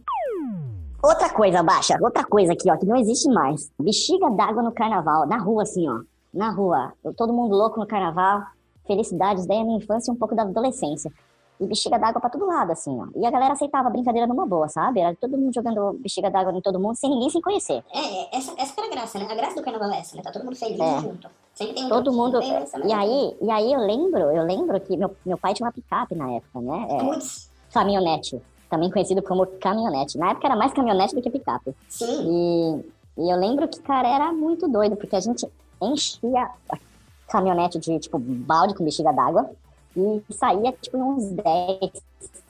Outra 1.02 1.32
coisa, 1.32 1.62
Baixa, 1.62 1.96
outra 2.00 2.24
coisa 2.24 2.52
aqui, 2.52 2.70
ó, 2.70 2.76
que 2.76 2.86
não 2.86 2.96
existe 2.96 3.28
mais. 3.28 3.70
Bexiga 3.78 4.30
d'água 4.30 4.62
no 4.62 4.72
carnaval, 4.72 5.26
na 5.26 5.38
rua, 5.38 5.62
assim, 5.62 5.88
ó. 5.88 6.00
Na 6.32 6.50
rua. 6.50 6.92
Todo 7.16 7.32
mundo 7.32 7.54
louco 7.54 7.78
no 7.78 7.86
carnaval. 7.86 8.42
Felicidades 8.86 9.46
daí 9.46 9.60
a 9.60 9.64
minha 9.64 9.78
infância 9.78 10.10
e 10.10 10.14
um 10.14 10.18
pouco 10.18 10.34
da 10.34 10.42
adolescência. 10.42 11.12
E 11.58 11.66
bexiga 11.66 11.98
d'água 11.98 12.20
pra 12.20 12.28
todo 12.28 12.44
lado, 12.46 12.70
assim, 12.72 12.98
ó. 13.00 13.06
E 13.18 13.24
a 13.24 13.30
galera 13.30 13.54
aceitava 13.54 13.88
a 13.88 13.90
brincadeira 13.90 14.26
numa 14.26 14.44
boa, 14.46 14.68
sabe? 14.68 15.00
Era 15.00 15.14
todo 15.14 15.38
mundo 15.38 15.54
jogando 15.54 15.94
bexiga 16.00 16.30
d'água 16.30 16.52
em 16.52 16.60
todo 16.60 16.78
mundo, 16.78 16.94
sem 16.96 17.08
ninguém 17.08 17.30
se 17.30 17.40
conhecer. 17.40 17.82
É, 17.92 17.98
é, 17.98 18.36
essa, 18.36 18.52
essa 18.58 18.74
que 18.74 18.80
era 18.80 18.88
a 18.90 18.94
graça, 18.94 19.18
né? 19.18 19.26
A 19.30 19.34
graça 19.34 19.54
do 19.54 19.62
carnaval 19.62 19.90
é 19.92 20.00
essa, 20.00 20.16
né? 20.16 20.22
Tá 20.22 20.30
todo 20.30 20.44
mundo 20.44 20.56
feliz 20.56 20.78
É. 20.78 21.00
junto. 21.00 21.28
Sempre 21.54 21.74
tem 21.74 21.86
um 21.86 21.88
Todo 21.88 22.12
mundo. 22.12 22.38
E 22.42 22.92
aí, 22.92 23.36
e 23.40 23.50
aí 23.50 23.72
eu 23.72 23.80
lembro, 23.80 24.20
eu 24.20 24.44
lembro 24.44 24.78
que 24.80 24.94
meu, 24.98 25.16
meu 25.24 25.38
pai 25.38 25.54
tinha 25.54 25.66
uma 25.66 25.72
picape 25.72 26.14
na 26.14 26.30
época, 26.32 26.60
né? 26.60 26.86
É, 26.90 26.98
Putz, 26.98 27.50
caminhonete. 27.72 28.40
Também 28.68 28.90
conhecido 28.90 29.22
como 29.22 29.46
caminhonete. 29.46 30.18
Na 30.18 30.32
época 30.32 30.46
era 30.48 30.56
mais 30.56 30.74
caminhonete 30.74 31.14
do 31.14 31.22
que 31.22 31.30
picape. 31.30 31.74
sim. 31.88 32.82
E, 33.16 33.22
e 33.22 33.30
eu 33.32 33.38
lembro 33.38 33.66
que, 33.68 33.80
cara, 33.80 34.06
era 34.06 34.30
muito 34.32 34.68
doido, 34.68 34.96
porque 34.96 35.16
a 35.16 35.20
gente 35.20 35.48
enchia 35.80 36.50
a 36.70 36.76
caminhonete 37.28 37.78
de, 37.78 37.98
tipo, 37.98 38.18
balde 38.18 38.74
com 38.74 38.84
bexiga 38.84 39.12
d'água 39.12 39.48
e 39.96 40.22
saía, 40.34 40.72
tipo, 40.72 40.98
uns 40.98 41.30
10, 41.30 41.90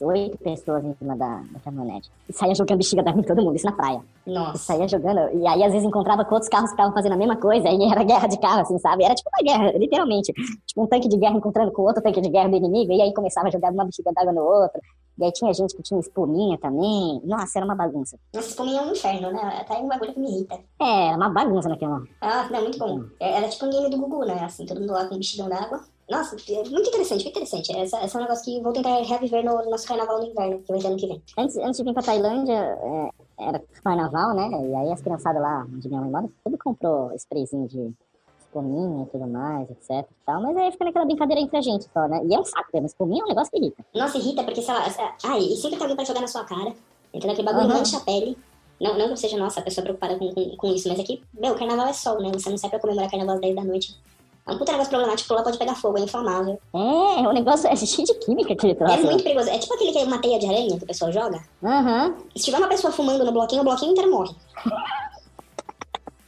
8 0.01 0.39
pessoas 0.39 0.85
em 0.85 0.95
cima 0.95 1.17
da, 1.17 1.43
da 1.51 1.61
caminhonete. 1.65 2.11
E 2.29 2.33
saía 2.33 2.55
jogando 2.55 2.79
bexiga 2.79 3.03
d'água 3.03 3.21
em 3.21 3.25
todo 3.25 3.43
mundo, 3.43 3.57
isso 3.57 3.67
na 3.67 3.73
praia. 3.73 4.01
E 4.27 4.33
Nossa. 4.33 4.59
saía 4.59 4.89
jogando, 4.89 5.21
e 5.33 5.47
aí 5.47 5.63
às 5.63 5.73
vezes 5.73 5.87
encontrava 5.87 6.25
com 6.25 6.35
outros 6.35 6.49
carros 6.51 6.71
que 6.71 6.75
estavam 6.75 6.93
fazendo 6.93 7.13
a 7.13 7.17
mesma 7.17 7.37
coisa, 7.37 7.69
e 7.69 7.83
era 7.91 8.03
guerra 8.05 8.27
de 8.27 8.39
carro, 8.39 8.61
assim, 8.63 8.79
sabe? 8.79 9.05
Era 9.05 9.15
tipo 9.15 9.31
uma 9.33 9.43
guerra, 9.45 9.79
literalmente. 9.79 10.33
Tipo 10.67 10.83
um 10.83 10.87
tanque 10.87 11.09
de 11.09 11.17
guerra 11.17 11.37
encontrando 11.37 11.71
com 11.73 11.83
outro 11.83 12.03
tanque 12.03 12.21
de 12.21 12.29
guerra 12.29 12.49
do 12.49 12.57
inimigo, 12.57 12.93
e 12.93 13.01
aí 13.01 13.15
começava 13.15 13.49
a 13.49 13.51
jogar 13.51 13.73
uma 13.73 13.85
bexiga 13.85 14.13
d'água 14.13 14.33
no 14.33 14.43
outro. 14.43 14.81
E 15.19 15.25
aí 15.25 15.33
tinha 15.33 15.51
gente 15.55 15.75
que 15.75 15.83
tinha 15.83 15.99
espuminha 15.99 16.59
também. 16.59 17.23
Nossa, 17.25 17.59
era 17.59 17.65
uma 17.65 17.75
bagunça. 17.75 18.19
Nossa, 18.35 18.49
espuminha 18.49 18.81
é 18.81 18.85
um 18.85 18.93
inferno, 18.93 19.33
né? 19.33 19.65
Tá 19.67 19.77
aí 19.77 19.83
um 19.83 19.89
bagulho 19.89 20.13
que 20.13 20.21
me 20.21 20.29
irrita. 20.29 20.57
É, 20.79 21.07
era 21.09 21.17
uma 21.17 21.31
bagunça 21.31 21.71
naquela. 21.71 22.03
Ah, 22.21 22.47
não, 22.51 22.61
muito 22.61 22.79
bom. 22.79 23.01
É- 23.19 23.39
Era 23.39 23.49
tipo 23.49 23.65
um 23.65 23.71
game 23.71 23.89
do 23.89 23.97
Gugu, 23.97 24.27
né? 24.27 24.45
Assim, 24.45 24.67
todo 24.67 24.79
mundo 24.79 24.93
lá 24.93 25.07
com 25.07 25.15
um 25.15 25.19
bexigão 25.19 25.49
d'água. 25.49 25.81
Nossa, 26.09 26.37
é 26.37 26.69
muito 26.69 26.89
interessante, 26.89 27.25
muito 27.25 27.39
interessante. 27.39 27.77
Essa, 27.77 27.99
essa 27.99 28.17
é 28.17 28.21
um 28.21 28.25
negócio 28.25 28.45
que 28.45 28.63
vou 28.63 28.73
tentar 28.73 29.03
reviver 29.03 29.45
no 29.45 29.69
nosso 29.69 29.89
carnaval 29.89 30.21
no 30.21 30.27
inverno, 30.27 30.63
que 30.63 30.71
vai 30.71 30.81
ser 30.81 30.87
ano 30.87 30.97
que 30.97 31.07
vem. 31.07 31.23
Antes, 31.37 31.57
antes 31.57 31.77
de 31.79 31.85
vir 31.85 31.93
pra 31.95 32.03
Tailândia, 32.03 32.55
é, 32.55 33.11
era 33.39 33.63
carnaval, 33.83 34.35
né? 34.35 34.49
E 34.69 34.75
aí 34.75 34.93
as 34.93 35.01
criançadas 35.01 35.43
lá, 35.43 35.67
onde 35.73 35.89
minha 35.89 36.01
mãe 36.01 36.11
mora, 36.11 36.29
tudo 36.45 36.57
comprou 36.59 37.13
sprayzinho 37.15 37.67
de 37.67 37.93
espuminha 38.39 39.03
e 39.03 39.07
tudo 39.07 39.27
mais, 39.27 39.69
etc 39.71 40.07
tal. 40.25 40.41
Mas 40.43 40.57
aí 40.57 40.73
fica 40.73 40.85
naquela 40.85 41.05
brincadeira 41.05 41.43
entre 41.43 41.57
a 41.59 41.61
gente 41.61 41.87
só, 41.93 42.07
né? 42.07 42.21
E 42.25 42.35
é 42.35 42.39
um 42.39 42.45
saco 42.45 42.69
mesmo, 42.73 42.87
espuminha 42.87 43.23
é 43.23 43.25
um 43.25 43.29
negócio 43.29 43.51
que 43.51 43.59
irrita. 43.59 43.85
Nossa, 43.95 44.19
irrita, 44.19 44.45
porque, 44.45 44.63
sei 44.63 44.75
lá, 44.75 44.87
ah, 45.25 45.39
e 45.39 45.57
sempre 45.57 45.77
tem 45.77 45.81
alguém 45.81 45.97
pra 45.97 46.05
jogar 46.05 46.21
na 46.21 46.29
sua 46.29 46.45
cara, 46.45 46.73
entendeu? 47.13 47.33
Aquele 47.33 47.47
bagulho 47.47 47.67
Aham. 47.67 47.79
mancha 47.79 47.99
a 47.99 48.01
pele. 48.01 48.39
Não, 48.81 48.97
não 48.99 49.09
que 49.09 49.17
seja, 49.21 49.39
nossa, 49.39 49.61
a 49.61 49.63
pessoa 49.63 49.83
preocupada 49.83 50.19
com, 50.19 50.33
com, 50.35 50.57
com 50.57 50.67
isso, 50.69 50.89
mas 50.89 51.01
aqui, 51.01 51.23
meu, 51.35 51.55
carnaval 51.55 51.87
é 51.87 51.93
sol, 51.93 52.21
né? 52.21 52.31
Você 52.33 52.51
não 52.51 52.59
sai 52.59 52.71
pra 52.71 52.79
comemorar 52.79 53.11
carnaval 53.11 53.37
às 53.37 53.41
10 53.41 53.57
da 53.57 53.65
noite. 53.65 53.99
É 54.47 54.53
um 54.53 54.59
puta 54.59 54.71
negócio 54.71 54.91
problemático, 54.91 55.35
lá 55.35 55.43
pode 55.43 55.59
pegar 55.59 55.75
fogo, 55.75 55.99
é 55.99 56.03
inflamável. 56.03 56.59
É, 56.73 57.29
o 57.29 57.33
negócio 57.33 57.69
é 57.69 57.75
cheio 57.77 58.07
de 58.07 58.15
química 58.15 58.53
aquele 58.53 58.77
troço. 58.77 58.95
É 58.95 59.03
muito 59.03 59.25
perigoso. 59.25 59.51
É 59.51 59.59
tipo 59.59 59.75
aquele 59.75 59.93
que 59.93 59.99
é 59.99 60.05
uma 60.05 60.19
teia 60.19 60.39
de 60.39 60.47
aranha 60.47 60.79
que 60.79 60.85
o 60.85 60.87
pessoal 60.87 61.11
joga. 61.11 61.43
Aham. 61.65 62.15
Se 62.37 62.45
tiver 62.45 62.59
uma 62.59 62.69
pessoa 62.69 62.93
fumando 62.93 63.25
no 63.25 63.33
bloquinho, 63.33 63.63
o 63.63 63.65
bloquinho 63.65 63.93
inteiro 63.93 64.11
morre. 64.11 64.35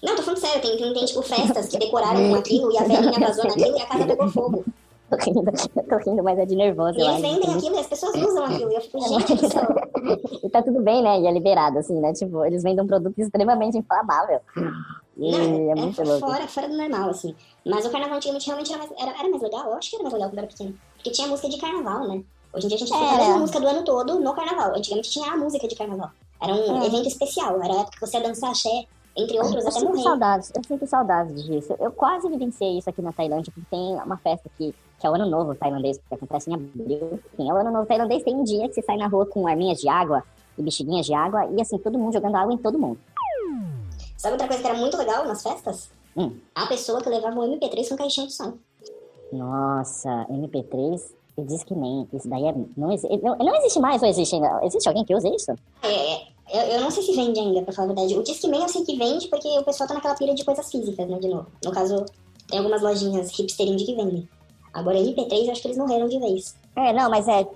Não, 0.03 0.15
tô 0.15 0.23
falando 0.23 0.39
sério, 0.39 0.63
tem, 0.63 0.77
tem, 0.77 0.95
tem 0.95 1.05
tipo 1.07 1.23
festas 1.23 1.69
que 1.69 1.79
decoraram 1.79 2.31
com 2.31 2.35
aquilo 2.39 2.73
e 2.73 2.79
a 2.79 2.85
velhinha 2.85 3.19
vazou 3.19 3.45
naquilo 3.45 3.77
e 3.77 3.83
a 3.83 3.87
casa 3.87 4.07
pegou 4.07 4.29
fogo. 4.29 4.65
Tô 5.11 5.17
rindo, 5.17 5.43
tô 5.89 5.97
rindo, 5.97 6.23
mas 6.23 6.39
é 6.39 6.45
de 6.45 6.55
nervoso. 6.55 6.99
E 6.99 7.03
eles 7.03 7.23
vendem 7.23 7.55
aquilo 7.55 7.77
e 7.77 7.79
as 7.79 7.87
pessoas 7.87 8.15
usam 8.15 8.45
aquilo. 8.45 8.71
E 8.71 8.75
eu 8.75 8.81
fico, 8.83 9.01
gente 9.09 9.35
do 9.35 9.49
céu. 9.51 9.67
e 10.45 10.51
tá 10.51 10.63
tudo 10.63 10.83
bem, 10.83 11.03
né? 11.03 11.21
E 11.21 11.27
é 11.27 11.33
liberado, 11.33 11.79
assim, 11.79 11.99
né? 11.99 12.13
Tipo, 12.13 12.45
eles 12.45 12.63
vendem 12.63 12.85
um 12.85 12.87
produto 12.87 13.19
extremamente 13.19 13.79
inflamável. 13.79 14.39
E 15.19 15.33
Não, 15.33 15.39
é 15.41 15.71
é, 15.71 15.75
muito 15.75 16.01
é 16.01 16.05
louco. 16.05 16.21
fora, 16.21 16.47
fora 16.47 16.69
do 16.69 16.77
normal, 16.77 17.11
assim. 17.11 17.35
Mas 17.67 17.85
o 17.85 17.91
carnaval 17.91 18.17
antigamente 18.19 18.47
realmente 18.47 18.73
era 18.73 18.79
mais, 18.79 18.93
era, 18.99 19.11
era 19.19 19.29
mais 19.29 19.43
legal. 19.43 19.67
Eu 19.67 19.75
acho 19.75 19.91
que 19.91 19.97
era 19.97 20.03
mais 20.05 20.15
legal 20.15 20.31
quando 20.31 20.39
era 20.39 20.47
pequeno. 20.47 20.75
Porque 20.95 21.11
tinha 21.11 21.27
música 21.29 21.49
de 21.49 21.59
carnaval, 21.59 22.07
né? 22.09 22.23
Hoje 22.53 22.65
em 22.67 22.69
dia 22.69 22.77
a 22.77 22.79
gente 22.79 22.91
escuta 22.93 23.13
a 23.15 23.17
mesma 23.19 23.39
música 23.39 23.61
do 23.61 23.67
ano 23.69 23.85
todo 23.85 24.21
no 24.21 24.33
carnaval. 24.35 24.77
Antigamente 24.77 25.11
tinha 25.11 25.33
a 25.33 25.37
música 25.37 25.67
de 25.67 25.75
carnaval. 25.75 26.11
Era 26.41 26.55
um 26.55 26.83
É. 26.83 26.87
evento 26.87 27.09
especial. 27.09 27.61
Era 27.63 27.75
a 27.75 27.81
época 27.81 27.99
que 27.99 28.01
você 28.07 28.17
ia 28.19 28.23
dançar 28.23 28.51
axé, 28.51 28.85
entre 29.17 29.37
outros, 29.39 29.55
Eu 29.65 29.71
até 29.71 29.71
sinto 29.73 29.89
morrer. 29.91 30.03
saudades, 30.05 30.53
eu 30.55 30.63
sinto 30.65 30.87
saudades 30.87 31.45
disso. 31.45 31.75
Eu 31.81 31.91
quase 31.91 32.29
vivenciei 32.29 32.79
isso 32.79 32.89
aqui 32.89 33.03
na 33.03 33.13
Tailândia, 33.13 33.53
porque 33.53 33.69
tem 33.69 33.95
uma 33.97 34.17
festa 34.19 34.49
aqui, 34.55 34.73
que 35.01 35.07
é 35.07 35.11
o 35.11 35.15
Ano 35.15 35.29
Novo 35.29 35.53
tailandês, 35.57 35.99
que 35.99 36.15
acontece 36.15 36.49
em 36.49 36.55
abril. 36.55 37.19
Enfim, 37.35 37.51
é 37.51 37.53
o 37.53 37.57
Ano 37.57 37.73
Novo 37.73 37.87
tailandês, 37.87 38.23
tem 38.23 38.37
um 38.37 38.45
dia 38.45 38.69
que 38.69 38.75
você 38.75 38.83
sai 38.83 38.97
na 38.97 39.09
rua 39.09 39.27
com 39.27 39.49
arminhas 39.49 39.79
de 39.81 39.89
água 39.89 40.23
e 40.57 40.63
bexiguinhas 40.63 41.05
de 41.07 41.15
água, 41.15 41.47
e 41.51 41.61
assim, 41.61 41.77
todo 41.79 41.99
mundo 41.99 42.13
jogando 42.13 42.37
água 42.37 42.53
em 42.55 42.59
todo 42.59 42.79
mundo. 42.79 42.99
Sabe 44.19 44.33
outra 44.33 44.49
coisa 44.49 44.61
que 44.61 44.69
era 44.69 44.77
muito 44.77 44.97
legal 44.97 45.25
nas 45.25 45.43
festas? 45.43 45.91
Hum. 46.17 46.33
A 46.53 46.67
pessoa 46.67 47.01
que 47.01 47.09
levava 47.09 47.39
um 47.39 47.57
MP3 47.57 47.89
com 47.89 47.97
caixinha 47.97 48.27
de 48.27 48.35
som. 48.35 48.55
Nossa, 49.33 50.27
MP3 50.29 51.01
e 51.39 51.43
Disque 51.45 51.73
Man, 51.73 52.09
isso 52.13 52.29
daí 52.29 52.47
é, 52.47 52.53
não, 52.53 52.89
não, 52.89 53.37
não 53.39 53.57
existe 53.57 53.79
mais 53.79 54.03
ou 54.03 54.09
existe 54.09 54.35
ainda? 54.35 54.61
Existe 54.65 54.89
alguém 54.89 55.05
que 55.05 55.15
usa 55.15 55.29
isso? 55.29 55.53
É, 55.85 56.15
é, 56.15 56.23
eu, 56.53 56.63
eu 56.75 56.81
não 56.81 56.91
sei 56.91 57.05
se 57.05 57.15
vende 57.15 57.39
ainda, 57.39 57.63
pra 57.63 57.73
falar 57.73 57.93
a 57.93 57.95
verdade. 57.95 58.19
O 58.19 58.25
Discman 58.25 58.63
eu 58.63 58.69
sei 58.69 58.85
que 58.85 58.97
vende 58.97 59.29
porque 59.29 59.47
o 59.57 59.63
pessoal 59.63 59.87
tá 59.87 59.95
naquela 59.95 60.17
pira 60.17 60.35
de 60.35 60.45
coisas 60.45 60.69
físicas, 60.69 61.09
né, 61.09 61.17
de 61.21 61.29
novo. 61.29 61.47
No 61.65 61.71
caso, 61.71 62.05
tem 62.49 62.59
algumas 62.59 62.83
lojinhas 62.83 63.31
hipster 63.31 63.69
indie 63.69 63.87
que 63.87 63.95
vendem. 63.95 64.29
Agora, 64.75 64.99
MP3, 64.99 65.45
eu 65.45 65.53
acho 65.53 65.63
que 65.63 65.69
eles 65.69 65.79
morreram 65.79 66.09
de 66.09 66.19
vez. 66.19 66.57
É, 66.75 66.93
não, 66.93 67.09
mas 67.09 67.29
é, 67.29 67.47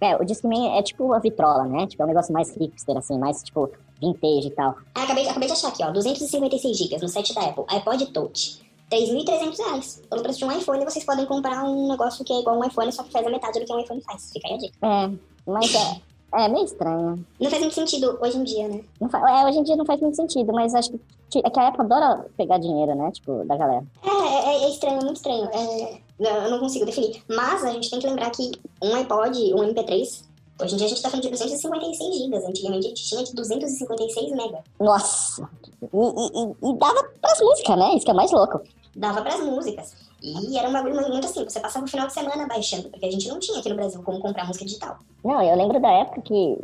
é 0.00 0.16
o 0.16 0.24
Discman 0.24 0.78
é 0.78 0.82
tipo 0.82 1.12
a 1.12 1.18
vitrola, 1.18 1.64
né? 1.64 1.86
Tipo, 1.86 2.02
é 2.02 2.06
um 2.06 2.08
negócio 2.08 2.32
mais 2.32 2.56
hipster, 2.56 2.96
assim, 2.96 3.18
mais 3.18 3.42
tipo 3.42 3.70
vintage 4.00 4.48
e 4.48 4.50
tal. 4.50 4.76
Ah, 4.94 5.02
acabei, 5.02 5.28
acabei 5.28 5.48
de 5.48 5.52
achar 5.52 5.68
aqui, 5.68 5.82
ó. 5.82 5.90
256 5.90 6.76
GB 6.76 6.98
no 6.98 7.08
site 7.08 7.34
da 7.34 7.42
Apple. 7.42 7.64
iPod 7.68 8.06
Touch. 8.06 8.66
3.300 8.90 9.58
reais. 9.58 10.02
Pelo 10.08 10.22
preço 10.22 10.38
de 10.38 10.44
um 10.44 10.52
iPhone, 10.52 10.84
vocês 10.84 11.04
podem 11.04 11.26
comprar 11.26 11.64
um 11.64 11.88
negócio 11.88 12.24
que 12.24 12.32
é 12.32 12.40
igual 12.40 12.58
um 12.58 12.64
iPhone, 12.64 12.92
só 12.92 13.02
que 13.02 13.10
faz 13.10 13.26
a 13.26 13.30
metade 13.30 13.58
do 13.58 13.66
que 13.66 13.72
um 13.72 13.80
iPhone 13.80 14.00
faz. 14.02 14.30
Fica 14.32 14.48
aí 14.48 14.54
a 14.54 14.58
dica. 14.58 14.76
É, 14.82 15.10
mas 15.46 15.74
é, 15.74 16.00
é 16.34 16.48
meio 16.48 16.64
estranho. 16.64 17.26
Não 17.40 17.50
faz 17.50 17.62
muito 17.62 17.74
sentido 17.74 18.18
hoje 18.20 18.38
em 18.38 18.44
dia, 18.44 18.68
né? 18.68 18.84
É, 19.00 19.46
hoje 19.46 19.58
em 19.58 19.62
dia 19.62 19.76
não 19.76 19.84
faz 19.84 20.00
muito 20.00 20.16
sentido, 20.16 20.52
mas 20.52 20.74
acho 20.74 20.92
que 21.30 21.40
é 21.44 21.50
que 21.50 21.58
a 21.58 21.68
Apple 21.68 21.82
adora 21.82 22.26
pegar 22.36 22.58
dinheiro, 22.58 22.94
né? 22.94 23.10
Tipo, 23.10 23.44
da 23.44 23.56
galera. 23.56 23.84
É, 24.04 24.50
é, 24.50 24.64
é 24.64 24.70
estranho, 24.70 25.00
é 25.00 25.04
muito 25.04 25.16
estranho. 25.16 25.48
É, 25.52 25.98
eu 26.20 26.50
não 26.50 26.60
consigo 26.60 26.86
definir. 26.86 27.22
Mas 27.28 27.64
a 27.64 27.72
gente 27.72 27.90
tem 27.90 27.98
que 27.98 28.06
lembrar 28.06 28.30
que 28.30 28.52
um 28.82 28.94
iPod, 28.94 29.54
um 29.54 29.72
MP3, 29.72 30.25
hoje 30.60 30.74
em 30.74 30.76
dia 30.78 30.86
a 30.86 30.88
gente 30.88 31.02
tá 31.02 31.08
falando 31.10 31.24
de 31.24 31.30
256 31.30 32.18
GB. 32.18 32.36
Antigamente 32.36 32.86
a 32.86 32.88
gente 32.88 33.04
tinha 33.04 33.22
de 33.24 33.34
256 33.34 34.32
MB. 34.32 34.58
Nossa! 34.80 35.48
E, 35.82 35.86
e- 35.86 36.70
e- 36.70 36.78
dava 36.78 37.04
pras 37.20 37.40
músicas, 37.40 37.78
né? 37.78 37.94
Isso 37.94 38.04
que 38.04 38.10
é 38.10 38.14
mais 38.14 38.30
louco. 38.32 38.60
Dava 38.94 39.22
pras 39.22 39.40
músicas. 39.40 39.94
E 40.22 40.58
era 40.58 40.68
um 40.68 40.72
bagulho 40.72 40.94
muito 41.08 41.26
assim, 41.26 41.44
você 41.44 41.60
passava 41.60 41.84
o 41.84 41.88
final 41.88 42.06
de 42.06 42.12
semana 42.14 42.46
baixando, 42.46 42.88
porque 42.88 43.04
a 43.06 43.10
gente 43.10 43.28
não 43.28 43.38
tinha 43.38 43.58
aqui 43.58 43.68
no 43.68 43.76
Brasil 43.76 44.02
como 44.02 44.18
comprar 44.20 44.46
música 44.46 44.64
digital. 44.64 44.96
Não, 45.22 45.40
eu 45.42 45.54
lembro 45.56 45.78
da 45.80 45.90
época 45.90 46.22
que, 46.22 46.58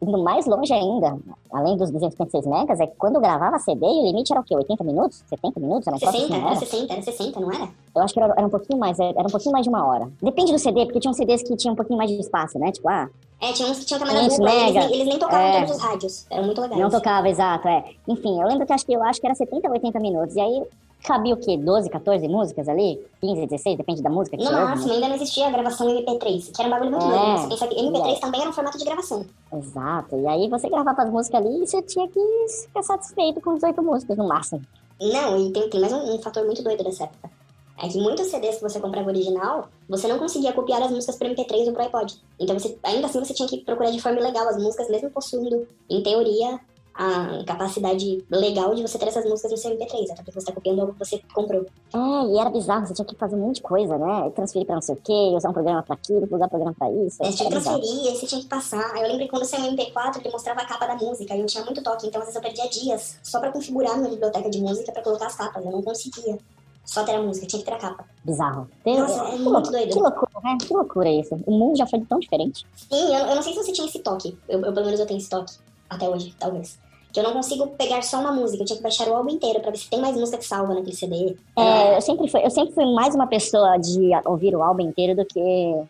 indo 0.00 0.18
mais 0.22 0.46
longe 0.46 0.72
ainda, 0.72 1.16
além 1.52 1.76
dos 1.76 1.90
256 1.90 2.46
megas, 2.46 2.80
é 2.80 2.86
que 2.86 2.96
quando 2.96 3.16
eu 3.16 3.20
gravava 3.20 3.58
CD, 3.58 3.84
o 3.86 4.04
limite 4.06 4.32
era 4.32 4.40
o 4.40 4.44
quê? 4.44 4.54
80 4.56 4.82
minutos? 4.84 5.22
70 5.28 5.60
minutos? 5.60 5.86
Era 5.86 5.96
um 5.96 6.00
troço 6.00 6.16
60, 6.16 6.32
assim, 6.34 6.40
não 6.40 6.48
era 6.48 6.56
era? 6.56 6.66
60, 6.66 6.92
era 6.94 7.02
60, 7.02 7.40
não 7.40 7.52
era? 7.52 7.68
Eu 7.94 8.02
acho 8.02 8.14
que 8.14 8.20
era, 8.20 8.34
era 8.36 8.46
um 8.46 8.50
pouquinho 8.50 8.78
mais, 8.78 8.98
era 8.98 9.20
um 9.20 9.30
pouquinho 9.30 9.52
mais 9.52 9.64
de 9.64 9.68
uma 9.68 9.86
hora. 9.86 10.10
Depende 10.22 10.50
do 10.52 10.58
CD, 10.58 10.86
porque 10.86 11.00
tinham 11.00 11.12
CDs 11.12 11.42
que 11.42 11.54
tinham 11.56 11.74
um 11.74 11.76
pouquinho 11.76 11.98
mais 11.98 12.10
de 12.10 12.18
espaço, 12.18 12.58
né? 12.58 12.72
Tipo, 12.72 12.88
ah, 12.88 13.08
É, 13.40 13.52
tinha 13.52 13.68
uns 13.68 13.78
que 13.80 13.84
tinham 13.84 13.98
Isso, 14.02 14.06
dupla, 14.12 14.22
eles, 14.24 14.38
mega. 14.38 14.80
nem- 14.86 14.94
eles 14.94 15.06
nem 15.08 15.18
tocavam 15.18 15.46
É. 15.46 15.60
todos 15.60 15.76
os 15.76 15.82
rádios. 15.82 16.26
Eram 16.30 16.44
muito 16.44 16.60
legais. 16.60 16.80
não 16.80 16.90
tocava, 16.90 17.28
exato, 17.28 17.68
é. 17.68 17.84
Enfim, 18.08 18.40
eu 18.40 18.48
lembro 18.48 18.66
que 18.66 18.72
acho 18.72 18.86
que 18.86 18.92
eu 18.92 19.02
acho 19.02 19.20
que 19.20 19.26
era 19.26 19.34
70 19.34 19.68
ou 19.68 19.74
80 19.74 20.00
minutos. 20.00 20.34
E 20.36 20.40
aí 20.40 20.62
cabia 21.02 21.34
o 21.34 21.36
quê? 21.36 21.58
12, 21.58 21.90
14 21.90 22.26
músicas 22.26 22.66
ali? 22.66 22.98
15, 23.20 23.42
16, 23.46 23.76
depende 23.76 24.00
da 24.02 24.08
música 24.08 24.38
que 24.38 24.44
No 24.44 24.50
máximo, 24.50 24.88
né? 24.88 24.94
ainda 24.94 25.08
não 25.08 25.16
existia 25.16 25.46
a 25.46 25.50
gravação 25.50 25.86
MP3, 25.90 26.50
que 26.54 26.62
era 26.62 26.68
um 26.68 26.70
bagulho 26.70 26.90
muito 26.92 27.04
É. 27.04 27.08
doido. 27.10 27.26
né? 27.26 27.36
Você 27.36 27.48
pensa 27.48 27.66
que 27.66 27.74
MP3 27.78 28.16
É. 28.16 28.20
também 28.20 28.40
era 28.40 28.48
um 28.48 28.52
formato 28.54 28.78
de 28.78 28.84
gravação. 28.86 29.26
Exato. 29.52 30.16
E 30.16 30.26
aí 30.26 30.48
você 30.48 30.68
gravava 30.70 31.02
as 31.02 31.10
músicas 31.10 31.44
ali 31.44 31.62
e 31.62 31.66
você 31.66 31.82
tinha 31.82 32.08
que 32.08 32.20
ficar 32.62 32.82
satisfeito 32.82 33.40
com 33.42 33.54
18 33.54 33.82
músicas 33.82 34.16
no 34.16 34.26
máximo. 34.26 34.62
Não, 34.98 35.36
e 35.38 35.50
tem, 35.50 35.68
tem 35.68 35.80
mais 35.80 35.92
um, 35.92 36.14
um 36.14 36.22
fator 36.22 36.44
muito 36.46 36.62
doido 36.62 36.82
dessa 36.82 37.04
época. 37.04 37.28
É 37.76 37.88
que 37.88 37.98
muitos 37.98 38.28
CDs 38.28 38.56
que 38.56 38.62
você 38.62 38.78
comprava 38.78 39.08
original, 39.08 39.68
você 39.88 40.06
não 40.06 40.18
conseguia 40.18 40.52
copiar 40.52 40.82
as 40.82 40.90
músicas 40.90 41.16
pro 41.16 41.28
MP3 41.28 41.66
ou 41.66 41.72
pro 41.72 41.82
iPod. 41.82 42.14
Então, 42.38 42.58
você, 42.58 42.78
ainda 42.82 43.06
assim, 43.06 43.18
você 43.18 43.34
tinha 43.34 43.48
que 43.48 43.58
procurar 43.58 43.90
de 43.90 44.00
forma 44.00 44.20
legal 44.20 44.48
as 44.48 44.56
músicas, 44.56 44.88
mesmo 44.88 45.10
possuindo, 45.10 45.66
em 45.90 46.02
teoria, 46.02 46.60
a 46.94 47.42
capacidade 47.44 48.24
legal 48.30 48.72
de 48.72 48.82
você 48.82 48.96
ter 48.96 49.08
essas 49.08 49.24
músicas 49.24 49.50
no 49.50 49.56
seu 49.56 49.72
MP3, 49.72 50.12
até 50.12 50.22
porque 50.22 50.40
você 50.40 50.46
tá 50.46 50.52
copiando 50.52 50.80
algo 50.80 50.92
que 50.92 50.98
você 51.00 51.20
comprou. 51.34 51.66
É, 51.92 52.26
e 52.28 52.38
era 52.38 52.48
bizarro, 52.50 52.86
você 52.86 52.94
tinha 52.94 53.04
que 53.04 53.16
fazer 53.16 53.34
um 53.34 53.40
monte 53.40 53.56
de 53.56 53.62
coisa, 53.62 53.98
né? 53.98 54.30
Transferir 54.30 54.64
pra 54.64 54.76
não 54.76 54.82
sei 54.82 54.94
o 54.94 54.98
quê, 55.02 55.32
usar 55.34 55.50
um 55.50 55.52
programa 55.52 55.82
pra 55.82 55.96
aquilo, 55.96 56.28
usar 56.30 56.46
um 56.46 56.48
programa 56.48 56.74
pra 56.78 56.88
isso. 56.92 57.16
Você 57.16 57.32
tinha 57.32 57.50
que 57.50 57.56
transferir, 57.56 58.06
aí 58.06 58.16
você 58.16 58.26
tinha 58.26 58.40
que 58.40 58.46
passar. 58.46 58.92
Aí 58.94 59.02
eu 59.02 59.08
lembro 59.08 59.24
que 59.24 59.30
quando 59.30 59.44
saiu 59.44 59.72
o 59.72 59.76
MP4, 59.76 60.20
ele 60.20 60.30
mostrava 60.30 60.60
a 60.60 60.66
capa 60.66 60.86
da 60.86 60.94
música, 60.94 61.34
e 61.34 61.40
eu 61.40 61.46
tinha 61.46 61.64
muito 61.64 61.82
toque, 61.82 62.06
então 62.06 62.20
às 62.20 62.28
vezes 62.28 62.36
eu 62.36 62.42
perdia 62.42 62.68
dias 62.68 63.18
só 63.24 63.40
pra 63.40 63.50
configurar 63.50 63.98
minha 63.98 64.10
biblioteca 64.10 64.48
de 64.48 64.60
música 64.60 64.92
pra 64.92 65.02
colocar 65.02 65.26
as 65.26 65.34
capas. 65.34 65.64
Eu 65.64 65.72
não 65.72 65.82
conseguia 65.82 66.38
só 66.84 67.02
ter 67.04 67.14
a 67.14 67.22
música, 67.22 67.46
tinha 67.46 67.60
que 67.60 67.66
ter 67.66 67.74
a 67.74 67.78
capa. 67.78 68.04
Bizarro. 68.24 68.68
Tem- 68.84 68.98
Nossa, 68.98 69.22
é 69.22 69.24
que 69.30 69.30
muito 69.38 69.50
louco- 69.50 69.70
doido. 69.70 69.92
Que 69.92 69.98
loucura, 70.00 70.30
né? 70.44 70.58
Que 70.60 70.72
loucura 70.74 71.08
isso. 71.08 71.34
O 71.46 71.50
mundo 71.52 71.76
já 71.76 71.86
foi 71.86 72.00
tão 72.00 72.18
diferente. 72.18 72.66
Sim, 72.76 73.14
eu, 73.14 73.26
eu 73.26 73.34
não 73.34 73.42
sei 73.42 73.52
se 73.54 73.62
você 73.64 73.72
tinha 73.72 73.86
esse 73.86 73.98
toque. 74.00 74.36
Eu, 74.48 74.60
eu, 74.60 74.72
pelo 74.72 74.86
menos 74.86 75.00
eu 75.00 75.06
tenho 75.06 75.18
esse 75.18 75.28
toque. 75.30 75.52
Até 75.88 76.08
hoje, 76.08 76.34
talvez. 76.38 76.78
Que 77.12 77.20
eu 77.20 77.24
não 77.24 77.32
consigo 77.32 77.68
pegar 77.68 78.02
só 78.02 78.18
uma 78.18 78.32
música. 78.32 78.62
Eu 78.62 78.66
tinha 78.66 78.76
que 78.76 78.82
baixar 78.82 79.06
o 79.08 79.14
álbum 79.14 79.30
inteiro 79.30 79.60
pra 79.60 79.70
ver 79.70 79.76
se 79.76 79.88
tem 79.88 80.00
mais 80.00 80.16
música 80.16 80.36
que 80.38 80.44
salva 80.44 80.74
naquele 80.74 80.96
CD. 80.96 81.36
É, 81.56 81.96
eu, 81.96 82.00
sempre 82.00 82.28
fui, 82.28 82.44
eu 82.44 82.50
sempre 82.50 82.74
fui 82.74 82.84
mais 82.92 83.14
uma 83.14 83.26
pessoa 83.28 83.76
de 83.78 84.10
ouvir 84.26 84.56
o 84.56 84.62
álbum 84.62 84.82
inteiro 84.82 85.14
do 85.14 85.24
que. 85.24 85.40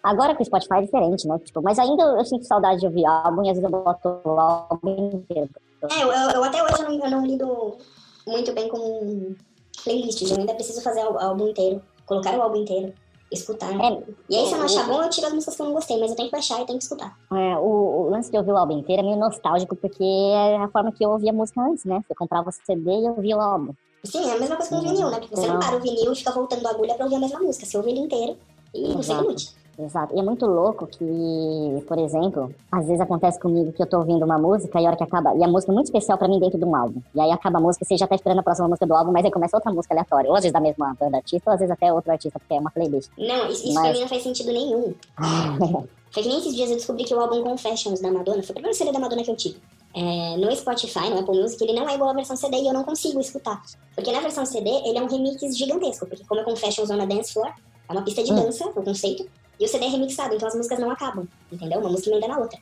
Agora 0.03 0.35
com 0.35 0.43
o 0.43 0.47
Spotify 0.47 0.75
é 0.75 0.83
diferente, 0.83 1.27
né? 1.27 1.39
Tipo, 1.43 1.63
mas 1.63 1.79
ainda 1.79 2.03
eu 2.03 2.25
sinto 2.27 2.45
saudade 2.47 2.81
de 2.81 2.87
ouvir 2.87 3.07
álbum 3.07 3.43
e 3.43 3.49
às 3.51 3.57
vezes 3.57 3.65
eu 3.65 3.71
boto 3.71 4.21
o 4.23 4.31
álbum 4.39 5.11
inteiro. 5.15 5.49
É, 5.91 6.03
eu, 6.03 6.13
eu- 6.13 6.31
eu 6.31 6.45
até 6.45 6.63
hoje 6.63 6.83
eu 6.83 6.91
não, 6.91 7.05
eu 7.05 7.11
não 7.11 7.27
lido 7.27 7.79
muito 8.27 8.53
bem 8.53 8.69
com 8.69 9.35
playlists. 9.85 10.31
Eu 10.31 10.39
ainda 10.39 10.55
preciso 10.55 10.81
fazer 10.83 11.05
o 11.05 11.19
álbum 11.19 11.49
inteiro. 11.49 11.83
Colocar 12.07 12.37
o 12.39 12.43
álbum 12.43 12.57
inteiro. 12.63 12.93
Escutar. 13.31 13.71
É, 13.73 14.03
E 14.29 14.37
aí, 14.37 14.47
se 14.47 14.53
eu 14.53 14.59
não 14.59 14.65
achar 14.67 14.87
bom, 14.87 15.03
eu 15.03 15.11
tiro 15.11 15.27
as 15.27 15.33
músicas 15.33 15.57
que 15.57 15.63
eu 15.63 15.67
não 15.67 15.73
gostei. 15.73 15.99
Mas 15.99 16.11
eu 16.11 16.17
tenho 16.17 16.29
que 16.29 16.33
baixar 16.33 16.61
e 16.61 16.67
tenho 16.67 16.79
que 16.79 16.85
escutar. 16.85 17.17
É, 17.33 17.57
o, 17.57 18.07
o 18.07 18.11
lance 18.11 18.31
de 18.31 18.37
ouvir 18.37 18.53
o 18.53 18.57
álbum 18.57 18.79
inteiro 18.79 19.03
é 19.03 19.05
meio 19.05 19.17
nostálgico, 19.19 19.75
porque 19.75 20.05
é 20.05 20.57
a 20.57 20.69
forma 20.69 20.93
que 20.93 21.05
eu 21.05 21.11
ouvia 21.11 21.33
música 21.33 21.61
antes, 21.61 21.85
né? 21.85 22.03
Você 22.07 22.15
comprava 22.15 22.49
o 22.51 22.53
CD 22.53 22.91
e 22.91 23.09
ouvia 23.09 23.37
o 23.37 23.41
álbum. 23.41 23.73
Sim, 24.05 24.29
é 24.29 24.35
a 24.35 24.39
mesma 24.39 24.57
coisa 24.57 24.71
com 24.71 24.79
o 24.79 24.83
vinil, 24.83 25.11
né? 25.11 25.19
Porque 25.19 25.35
você 25.35 25.47
não 25.47 25.55
Não. 25.55 25.61
para 25.61 25.77
o 25.77 25.81
vinil 25.81 26.13
e 26.13 26.17
fica 26.17 26.31
voltando 26.31 26.67
a 26.67 26.71
agulha 26.71 26.95
pra 26.95 27.05
ouvir 27.07 27.17
a 27.17 27.21
mesma 27.21 27.41
música. 27.41 27.65
Você 27.67 27.77
ouve 27.77 27.91
ele 27.91 28.01
inteiro 28.01 28.37
e 28.75 28.93
você 28.93 29.13
Exato. 29.13 29.25
curte. 29.25 29.55
Exato. 29.79 30.15
E 30.15 30.19
é 30.21 30.23
muito 30.23 30.47
louco 30.47 30.87
que, 30.87 31.85
por 31.89 31.99
exemplo, 31.99 32.55
às 32.71 32.87
vezes 32.87 33.01
acontece 33.01 33.41
comigo 33.41 33.73
que 33.73 33.83
eu 33.83 33.87
tô 33.87 33.99
ouvindo 33.99 34.25
uma 34.25 34.39
música 34.39 34.81
e 34.81 34.85
a 34.87 34.89
hora 34.89 34.97
que 34.97 35.03
acaba. 35.03 35.35
E 35.35 35.43
a 35.43 35.49
música 35.49 35.73
é 35.73 35.75
muito 35.75 35.87
especial 35.87 36.17
pra 36.17 36.29
mim 36.29 36.39
dentro 36.39 36.59
de 36.59 36.65
um 36.65 36.75
álbum. 36.77 37.01
E 37.15 37.21
aí 37.21 37.31
acaba 37.33 37.59
a 37.59 37.61
música, 37.61 37.85
você 37.85 37.97
já 37.97 38.07
tá 38.07 38.15
esperando 38.15 38.39
a 38.39 38.43
próxima 38.43 38.69
música 38.69 38.87
do 38.87 38.95
álbum, 38.95 39.11
mas 39.13 39.25
aí 39.25 39.31
começa 39.31 39.57
outra 39.57 39.73
música 39.73 39.95
aleatória. 39.95 40.31
Ou 40.31 40.37
às 40.37 40.43
vezes 40.43 40.53
da 40.53 40.61
mesma 40.61 40.95
banda 40.99 41.17
artista, 41.17 41.51
ou 41.51 41.55
às 41.55 41.61
vezes 41.61 41.73
até 41.73 41.93
outro 41.93 42.13
artista, 42.13 42.39
porque 42.39 42.55
é 42.55 42.59
uma 42.61 42.71
playlist. 42.71 43.11
Não, 43.19 43.49
isso, 43.49 43.65
isso 43.65 43.73
pra 43.75 43.83
Mas- 43.83 43.93
mim 43.95 44.01
não 44.03 44.09
faz 44.09 44.23
sentido 44.23 44.53
nenhum. 44.53 44.95
Foi 46.11 46.23
que 46.23 46.29
nem 46.29 46.39
esses 46.39 46.55
dias 46.55 46.71
eu 46.71 46.77
descobri 46.77 47.03
que 47.05 47.13
o 47.13 47.19
álbum 47.19 47.43
Confessions 47.43 48.01
da 48.01 48.09
Madonna 48.09 48.41
foi 48.41 48.53
o 48.53 48.55
primeiro 48.55 48.77
CD 48.79 48.93
da 48.93 49.01
Madonna 49.01 49.25
que 49.25 49.31
eu 49.33 49.37
tive. 49.37 49.57
É, 49.93 50.37
no 50.37 50.55
Spotify, 50.55 51.11
no 51.11 51.19
Apple 51.19 51.41
Music, 51.43 51.61
ele 51.65 51.73
não 51.73 51.89
é 51.89 51.95
igual 51.97 52.11
à 52.11 52.13
versão 52.13 52.37
CD 52.37 52.59
e 52.59 52.69
eu 52.69 52.73
não 52.73 52.85
consigo 52.85 53.19
escutar. 53.19 53.61
Porque 53.97 54.13
na 54.13 54.21
versão 54.21 54.47
CD, 54.47 54.71
ele 54.87 54.97
é 54.97 55.03
um 55.03 55.09
remix 55.09 55.41
gigantesco. 55.59 56.07
Porque 56.07 56.23
como 56.25 56.41
é 56.41 56.45
Confessions 56.45 56.89
on 56.89 57.01
a 57.01 57.05
Dance 57.05 57.33
Floor, 57.33 57.49
é 57.89 57.93
uma 57.93 58.03
pista 58.03 58.23
de 58.23 58.33
Hum. 58.33 58.37
dança, 58.37 58.65
o 58.65 58.73
conceito, 58.85 59.27
e 59.59 59.65
o 59.65 59.69
CD 59.69 59.87
é 59.87 59.89
remixado, 59.89 60.35
então 60.35 60.49
as 60.49 60.55
músicas 60.55 60.79
não 60.79 60.91
acabam, 60.91 61.27
entendeu? 61.51 61.81
Uma 61.81 61.91
música 61.91 62.11
emenda 62.11 62.29
na 62.29 62.39
outra. 62.39 62.59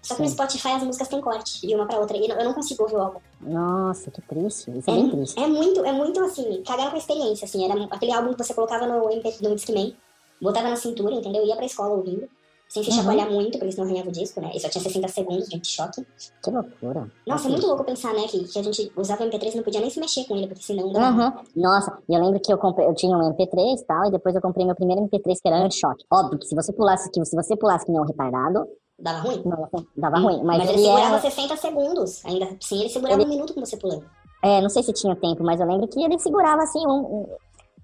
Só 0.00 0.14
que 0.14 0.22
no. 0.22 0.28
Spotify 0.28 0.68
as 0.68 0.82
músicas 0.82 1.08
têm 1.08 1.20
corte 1.20 1.66
de 1.66 1.74
uma 1.74 1.86
pra 1.86 1.98
outra, 1.98 2.16
e 2.16 2.28
eu 2.28 2.44
não 2.44 2.54
consigo 2.54 2.84
ouvir 2.84 2.96
o 2.96 3.00
álbum. 3.00 3.20
Nossa, 3.40 4.10
que 4.10 4.22
triste. 4.22 4.70
Isso 4.70 4.90
é 4.90 4.94
bem 4.94 5.10
triste. 5.10 5.38
É 5.38 5.46
muito, 5.46 5.84
é 5.84 5.92
muito 5.92 6.20
assim, 6.24 6.62
cagaram 6.66 6.90
com 6.90 6.96
a 6.96 7.00
experiência, 7.00 7.44
assim, 7.44 7.64
era 7.64 7.84
aquele 7.84 8.12
álbum 8.12 8.32
que 8.32 8.44
você 8.44 8.54
colocava 8.54 8.86
no 8.86 9.10
MP 9.10 9.36
no 9.42 9.54
Discman, 9.54 9.94
botava 10.40 10.70
na 10.70 10.76
cintura, 10.76 11.14
entendeu? 11.14 11.44
Ia 11.44 11.56
pra 11.56 11.66
escola 11.66 11.94
ouvindo, 11.94 12.28
sem 12.68 12.82
se 12.82 12.90
Uhum. 12.90 12.96
chacoalhar 12.96 13.30
muito, 13.30 13.58
porque 13.58 13.72
senão 13.72 13.86
arranhava 13.86 14.08
o 14.10 14.12
disco, 14.12 14.40
né? 14.40 14.50
E 14.54 14.60
só 14.60 14.68
tinha 14.68 14.82
60 14.82 15.08
segundos 15.08 15.48
de 15.48 15.60
choque. 15.66 16.06
Que 16.42 16.50
loucura. 16.50 17.10
Nossa, 17.26 17.48
é 17.48 17.50
muito 17.50 17.66
louco 17.66 17.82
pensar, 17.84 18.12
né, 18.14 18.22
que, 18.28 18.44
que 18.44 18.58
a 18.58 18.62
gente 18.62 18.92
usava 18.96 19.24
o 19.24 19.26
MP3 19.26 19.52
e 19.54 19.56
não 19.56 19.64
podia 19.64 19.80
nem 19.80 19.88
se 19.90 19.98
mexer 19.98 20.24
com 20.26 20.36
ele, 20.36 20.46
porque 20.48 20.62
senão 20.62 20.92
dava... 20.92 21.10
Uhum. 21.24 21.32
Nossa, 21.56 21.96
e 22.08 22.14
eu 22.14 22.20
lembro 22.22 22.38
que 22.40 22.52
eu 22.52 22.58
comprei, 22.58 22.86
eu 22.86 22.94
tinha 22.94 23.16
um 23.16 23.22
MP3 23.32 23.80
e 23.80 23.84
tal, 23.86 24.06
e 24.06 24.10
depois 24.10 24.34
eu 24.34 24.42
comprei 24.42 24.66
meu 24.66 24.74
primeiro 24.74 25.02
MP3 25.02 25.36
que 25.40 25.48
era 25.48 25.56
anti-choque. 25.64 26.04
Óbvio 26.12 26.38
que 26.38 26.46
se 26.46 26.54
você 26.54 26.72
pulasse, 26.72 27.10
que 27.10 27.24
se 27.24 27.34
você 27.34 27.56
pulasse 27.56 27.86
que 27.86 27.92
nem 27.92 28.00
um 28.00 28.04
retardado, 28.04 28.66
dava 28.98 29.20
ruim. 29.20 29.42
não, 29.44 29.68
dava 29.96 30.18
ruim. 30.18 30.42
Mas, 30.44 30.58
Mas, 30.58 30.68
ele, 30.68 30.78
ele 30.78 30.82
segurava 30.86 31.14
era, 31.14 31.20
60 31.20 31.56
segundos, 31.56 32.24
ainda 32.24 32.44
assim 32.62 32.80
ele 32.80 32.88
segurava 32.90 33.22
um 33.22 33.28
minuto 33.28 33.54
com 33.54 33.60
você 33.60 33.76
pulando. 33.76 34.04
é, 34.44 34.60
não 34.60 34.68
sei 34.68 34.82
se 34.82 34.92
tinha 34.92 35.16
tempo, 35.16 35.42
mas 35.42 35.58
eu 35.60 35.66
lembro 35.66 35.88
que 35.88 36.02
ele 36.02 36.18
segurava 36.18 36.62
assim 36.62 36.86
um- 36.86 37.26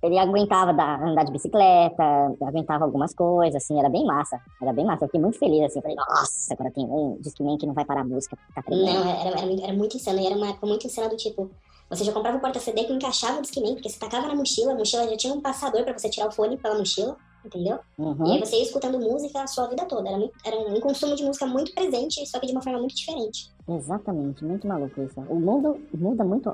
ele 0.05 0.19
aguentava 0.19 0.73
dar- 0.73 1.03
andar 1.03 1.25
de 1.25 1.33
bicicleta, 1.33 2.03
aguentava 2.43 2.85
algumas 2.85 3.15
coisas, 3.15 3.63
assim, 3.63 3.79
era 3.79 3.89
bem 3.89 4.05
massa. 4.05 4.41
Era 4.61 4.73
bem 4.73 4.85
massa. 4.85 5.05
Eu 5.05 5.09
fiquei 5.09 5.21
muito 5.21 5.39
feliz, 5.39 5.65
assim. 5.65 5.81
Falei, 5.81 5.97
nossa, 5.97 6.53
agora 6.55 6.71
tem 6.71 6.85
um 6.85 7.17
Discman 7.21 7.57
que 7.57 7.67
não 7.67 7.75
vai 7.75 7.85
parar 7.85 8.03
a 8.03 8.05
música. 8.05 8.37
Tá. 8.55 8.63
Não, 8.69 9.09
era, 9.09 9.39
era, 9.39 9.47
muito, 9.47 9.65
era 9.65 9.73
muito 9.73 9.97
insano. 9.97 10.21
E 10.21 10.27
era 10.27 10.37
uma 10.37 10.49
época 10.51 10.67
muito 10.67 10.87
insana 10.87 11.09
do 11.09 11.17
tipo. 11.17 11.51
Você 11.91 12.03
já 12.05 12.13
comprava 12.13 12.39
o 12.39 12.41
porta-CD 12.41 12.85
que 12.85 12.93
encaixava 12.93 13.39
o 13.39 13.43
Discman, 13.43 13.75
porque 13.75 13.89
você 13.89 13.99
tacava 13.99 14.27
na 14.27 14.35
mochila, 14.35 14.73
a 14.73 14.75
mochila 14.75 15.09
já 15.09 15.17
tinha 15.17 15.35
um 15.35 15.41
passador 15.41 15.85
pra 15.85 15.97
você 15.97 16.09
tirar 16.09 16.29
o 16.29 16.33
fone 16.33 16.57
pela 16.57 16.77
mochila, 16.79 17.17
entendeu? 17.45 17.79
Uhum. 17.99 18.27
E 18.27 18.33
aí 18.33 18.39
você 18.41 18.57
ia 18.57 18.63
escutando 18.63 18.99
música 18.99 19.43
a 19.43 19.47
sua 19.47 19.67
vida 19.69 19.85
toda. 19.85 20.09
Era, 20.09 20.19
muito- 20.19 20.35
era 20.45 20.57
um 20.57 20.81
consumo 20.81 21.15
de 21.15 21.25
música 21.25 21.47
muito 21.47 21.75
presente, 21.75 22.27
só 22.27 22.39
que 22.39 22.47
de 22.47 22.53
uma 22.53 22.63
forma 22.63 22.79
muito 22.79 22.95
diferente. 22.95 23.53
Exatamente, 23.69 24.45
muito 24.45 24.67
maluco 24.67 25.01
isso. 25.03 25.19
O 25.29 25.37
mundo 25.41 25.81
muda 25.95 26.25
muito. 26.25 26.51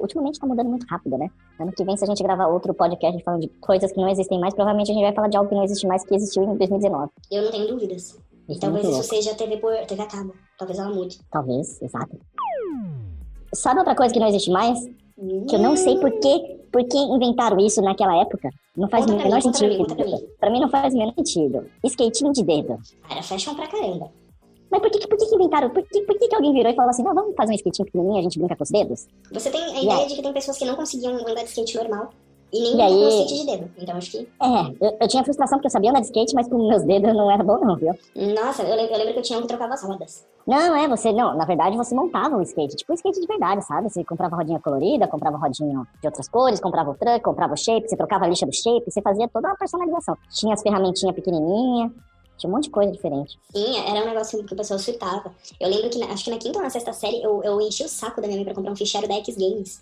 Ultimamente 0.00 0.38
tá 0.38 0.46
mudando 0.46 0.68
muito 0.68 0.86
rápido, 0.88 1.18
né? 1.18 1.30
Ano 1.60 1.72
que 1.72 1.84
vem, 1.84 1.96
se 1.96 2.04
a 2.04 2.06
gente 2.06 2.22
gravar 2.22 2.46
outro 2.48 2.72
podcast 2.74 3.22
falando 3.22 3.42
de 3.42 3.48
coisas 3.60 3.92
que 3.92 4.00
não 4.00 4.08
existem 4.08 4.38
mais, 4.40 4.54
provavelmente 4.54 4.90
a 4.90 4.94
gente 4.94 5.02
vai 5.04 5.14
falar 5.14 5.28
de 5.28 5.36
algo 5.36 5.48
que 5.48 5.54
não 5.54 5.64
existe 5.64 5.86
mais, 5.86 6.04
que 6.04 6.14
existiu 6.14 6.42
em 6.44 6.56
2019. 6.56 7.10
Eu 7.30 7.42
não 7.42 7.50
tenho 7.50 7.66
dúvidas. 7.68 8.18
E 8.48 8.52
Isso 8.52 8.58
é 8.58 8.60
talvez 8.60 8.86
isso 8.88 9.02
seja 9.04 9.34
TV 9.34 9.56
por 9.58 9.74
TV 9.86 10.02
a 10.02 10.06
cabo. 10.06 10.34
Talvez 10.58 10.78
ela 10.78 10.90
mude. 10.94 11.18
Talvez, 11.30 11.80
exato. 11.82 12.18
Sabe 13.54 13.78
outra 13.78 13.94
coisa 13.94 14.12
que 14.12 14.20
não 14.20 14.28
existe 14.28 14.50
mais? 14.50 14.78
Que 15.48 15.54
eu 15.56 15.60
não 15.60 15.76
sei 15.76 15.98
por 15.98 16.10
que, 16.18 16.60
por 16.74 16.82
que 16.88 16.98
inventaram 16.98 17.56
isso 17.58 17.80
naquela 17.80 18.20
época. 18.20 18.50
Não 18.76 18.88
faz 18.88 19.04
o 19.04 19.08
Conta 19.08 19.22
menor 19.22 19.36
mim, 19.36 19.42
conta 19.42 19.58
pra 19.58 19.68
mim, 19.68 19.76
sentido. 19.76 19.94
pra 19.96 20.04
mim. 20.04 20.26
Pra 20.40 20.50
mim 20.50 20.60
não 20.60 20.68
faz 20.68 20.92
o 20.92 20.98
menor 20.98 21.14
sentido. 21.14 21.66
Skatinho 21.84 22.32
de 22.32 22.42
dedo. 22.42 22.78
Era 23.08 23.22
fashion 23.22 23.54
pra 23.54 23.68
caramba. 23.68 24.10
Mas 24.68 24.80
por 24.82 24.90
que, 24.90 25.06
por 25.06 25.16
que, 25.16 25.26
que 25.26 25.34
inventaram? 25.36 25.70
Por 25.70 25.84
que, 25.86 26.00
por 26.00 26.18
que, 26.18 26.26
que 26.26 26.34
alguém 26.34 26.52
virou 26.52 26.72
e 26.72 26.74
falou 26.74 26.90
assim, 26.90 27.04
não, 27.04 27.14
vamos 27.14 27.36
fazer 27.36 27.52
um 27.52 27.54
skatinho 27.54 27.86
pequenininho, 27.86 28.18
a 28.18 28.22
gente 28.22 28.40
brinca 28.40 28.56
com 28.56 28.64
os 28.64 28.70
dedos? 28.70 29.06
Você 29.30 29.50
tem 29.52 29.62
a 29.62 29.68
E 29.68 29.84
ideia 29.84 30.06
de 30.08 30.16
que 30.16 30.22
tem 30.22 30.32
pessoas 30.32 30.58
que 30.58 30.64
não 30.64 30.74
conseguiam 30.74 31.12
andar 31.16 31.44
de 31.44 31.44
skate 31.44 31.76
normal. 31.76 32.10
E 32.54 32.60
nem 32.60 32.76
E 32.76 32.82
aí? 32.82 33.08
skate 33.08 33.34
de 33.40 33.46
dedo. 33.46 33.70
Então 33.76 33.96
acho 33.96 34.10
que. 34.12 34.18
É, 34.18 34.86
eu, 34.86 34.96
eu 35.00 35.08
tinha 35.08 35.24
frustração 35.24 35.58
porque 35.58 35.66
eu 35.66 35.70
sabia 35.72 35.90
andar 35.90 36.00
de 36.00 36.06
skate, 36.06 36.34
mas 36.34 36.46
com 36.48 36.68
meus 36.68 36.84
dedos 36.84 37.12
não 37.12 37.28
era 37.30 37.42
bom 37.42 37.58
não, 37.58 37.76
viu? 37.76 37.92
Nossa, 38.34 38.62
eu 38.62 38.76
lembro, 38.76 38.92
eu 38.92 38.98
lembro 38.98 39.12
que 39.14 39.18
eu 39.18 39.22
tinha 39.24 39.38
um 39.38 39.42
que 39.42 39.48
trocava 39.48 39.74
as 39.74 39.82
rodas. 39.82 40.24
Não, 40.46 40.76
é, 40.76 40.86
você, 40.86 41.10
não, 41.12 41.36
na 41.36 41.44
verdade 41.44 41.76
você 41.76 41.94
montava 41.94 42.36
um 42.36 42.42
skate, 42.42 42.76
tipo 42.76 42.92
um 42.92 42.94
skate 42.94 43.20
de 43.20 43.26
verdade, 43.26 43.64
sabe? 43.64 43.88
Você 43.90 44.04
comprava 44.04 44.36
rodinha 44.36 44.60
colorida, 44.60 45.08
comprava 45.08 45.36
rodinha 45.36 45.82
de 46.00 46.06
outras 46.06 46.28
cores, 46.28 46.60
comprava 46.60 46.90
o 46.90 46.94
truck, 46.94 47.20
comprava 47.24 47.54
o 47.54 47.56
shape, 47.56 47.88
você 47.88 47.96
trocava 47.96 48.24
a 48.24 48.28
lixa 48.28 48.46
do 48.46 48.54
shape, 48.54 48.88
você 48.88 49.02
fazia 49.02 49.26
toda 49.28 49.48
uma 49.48 49.56
personalização. 49.56 50.16
Tinha 50.30 50.54
as 50.54 50.62
ferramentinhas 50.62 51.14
pequenininhas, 51.14 51.90
tinha 52.36 52.50
um 52.50 52.54
monte 52.54 52.64
de 52.64 52.70
coisa 52.70 52.92
diferente. 52.92 53.38
Sim, 53.54 53.78
era 53.88 54.02
um 54.04 54.08
negócio 54.08 54.44
que 54.44 54.52
o 54.52 54.56
pessoal 54.56 54.78
surtava. 54.78 55.32
Eu 55.58 55.68
lembro 55.70 55.88
que, 55.88 55.98
na- 55.98 56.06
acho 56.12 56.24
que 56.24 56.30
na 56.30 56.38
quinta 56.38 56.58
ou 56.58 56.62
na 56.64 56.70
sexta 56.70 56.92
série, 56.92 57.22
eu, 57.22 57.42
eu 57.42 57.60
enchi 57.60 57.82
o 57.84 57.88
saco 57.88 58.20
da 58.20 58.26
minha 58.26 58.36
mãe 58.36 58.44
pra 58.44 58.54
comprar 58.54 58.72
um 58.72 58.76
fichário 58.76 59.08
da 59.08 59.14
X 59.14 59.36
Games. 59.36 59.80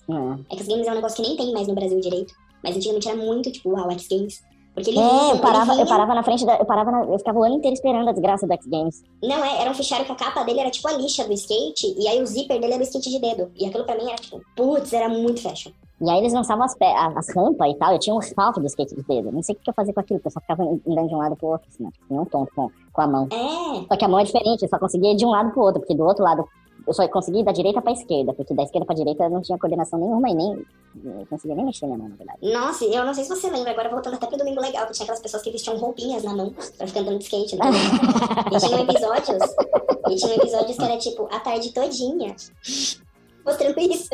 É, 0.51 0.57
X 0.57 0.69
Games 0.69 0.87
é 0.87 0.93
um 0.93 0.95
negócio 0.95 1.17
que 1.17 1.23
nem 1.29 1.37
tem 1.37 1.53
mais 1.53 1.67
no 1.67 1.75
Brasil 1.75 1.99
direito. 2.01 2.33
Mas 2.63 2.77
antigamente 2.77 3.09
era 3.09 3.17
muito, 3.17 3.51
tipo, 3.51 3.71
uau, 3.71 3.91
X 3.93 4.07
Games. 4.09 4.43
Porque 4.75 4.89
ele 4.89 4.99
É, 5.01 5.03
vinha- 5.03 5.33
eu 5.35 5.39
parava, 5.39 5.73
vinha- 5.73 5.85
eu 5.85 5.87
parava 5.89 6.15
na 6.15 6.23
frente 6.23 6.47
da. 6.47 6.57
Eu 6.57 6.65
parava 6.65 6.91
na- 6.91 7.05
eu 7.05 7.19
ficava 7.19 7.39
o 7.39 7.43
ano 7.43 7.57
inteiro 7.57 7.75
esperando 7.75 8.09
a 8.09 8.13
desgraça 8.13 8.47
do 8.47 8.53
X 8.55 8.67
Games. 8.67 9.03
Não, 9.23 9.45
é, 9.45 9.61
era 9.61 9.71
um 9.71 9.75
fichário 9.75 10.07
que 10.07 10.13
a 10.13 10.15
capa 10.15 10.43
dele 10.45 10.61
era 10.61 10.71
tipo 10.71 10.89
a 10.89 10.93
lixa 10.93 11.25
do 11.27 11.33
skate, 11.35 11.95
e 11.99 12.09
aí 12.09 12.23
o 12.23 12.27
zíper 12.27 12.59
dele 12.59 12.73
era 12.75 12.81
o 12.83 12.87
skate 12.87 13.11
de 13.11 13.19
dedo. 13.19 13.51
E 13.55 13.67
aquilo 13.67 13.85
pra 13.85 13.97
mim 13.97 14.05
era 14.07 14.17
tipo, 14.17 14.41
putz, 14.57 14.93
era 14.95 15.11
muito 15.11 15.43
fashion. 15.43 15.73
E 16.01 16.11
aí 16.11 16.19
eles 16.19 16.33
lançavam 16.33 16.65
as, 16.65 16.75
as 16.81 17.37
rampas 17.37 17.71
e 17.71 17.75
tal. 17.75 17.93
Eu 17.93 17.99
tinha 17.99 18.17
um 18.17 18.21
salto 18.23 18.61
do 18.61 18.67
skate 18.67 18.95
de 18.97 19.03
dedo. 19.03 19.31
Não 19.31 19.43
sei 19.43 19.55
o 19.55 19.59
que 19.59 19.69
eu 19.71 19.75
fazia 19.75 19.93
com 19.93 20.01
aquilo, 20.01 20.19
porque 20.21 20.29
eu 20.29 20.33
só 20.33 20.41
ficava 20.41 20.63
andando 20.65 21.09
de 21.09 21.15
um 21.15 21.19
lado 21.19 21.37
pro 21.37 21.49
outro, 21.49 21.69
assim, 21.69 21.85
né? 21.85 21.91
Tipo, 21.93 22.13
não 22.15 22.25
tonto 22.25 22.51
com, 22.57 22.71
com 22.93 23.01
a 23.03 23.07
mão. 23.07 23.29
É, 23.31 23.85
Só 23.89 23.97
que 23.97 24.05
a 24.05 24.09
mão 24.09 24.19
é 24.19 24.25
diferente, 24.25 24.63
eu 24.63 24.69
só 24.71 24.79
conseguia 24.79 25.13
ir 25.13 25.17
de 25.17 25.25
um 25.27 25.31
lado 25.31 25.51
pro 25.53 25.63
outro, 25.63 25.81
porque 25.81 25.95
do 25.95 26.03
outro 26.05 26.25
lado 26.25 26.45
eu 26.93 26.95
só 26.95 27.09
conseguia 27.09 27.41
ir 27.41 27.45
da 27.45 27.53
direita 27.53 27.81
pra 27.81 27.93
esquerda, 27.93 28.35
porque 28.35 28.53
da 28.53 28.63
esquerda 28.63 28.85
pra 28.85 28.95
direita 28.95 29.25
eu 29.25 29.31
não 29.31 29.41
tinha 29.41 29.59
coordenação 29.59 29.99
nenhuma 29.99 30.29
e 30.29 30.35
nem. 30.35 30.67
Eu 31.03 31.27
conseguia 31.27 31.57
nem 31.57 31.65
mexer 31.65 31.87
minha 31.87 31.97
mão, 31.97 32.09
na 32.09 32.17
verdade. 32.17 32.53
nossa, 32.53 32.85
eu 32.85 33.05
não 33.05 33.15
sei 33.15 33.25
se 33.25 33.31
você 33.31 33.49
lembra, 33.49 33.71
agora 33.71 33.89
voltando 33.89 34.15
até 34.15 34.27
pro 34.27 34.37
Domingo 34.37 34.61
Legal, 34.61 34.87
que 34.87 34.93
tinha 34.93 35.05
aquelas 35.05 35.23
pessoas 35.23 35.43
que 35.43 35.51
vestiam 35.51 35.79
roupinhas 35.79 36.23
na 36.23 36.37
mão 36.37 36.55
pra 36.77 36.87
ficar 36.87 37.01
andando 37.01 37.19
de 37.19 37.25
skate, 37.25 37.57
né? 37.57 37.65
e 38.53 38.59
tinham 38.59 38.81
episódios, 38.85 39.43
e 40.11 40.17
tinham 40.17 40.37
episódios 40.37 40.77
que 40.77 40.85
era 40.85 40.99
tipo, 40.99 41.29
a 41.33 41.41
tarde 41.41 41.73
todinha, 41.73 42.37
mostrando 43.45 43.81
isso. 43.81 44.11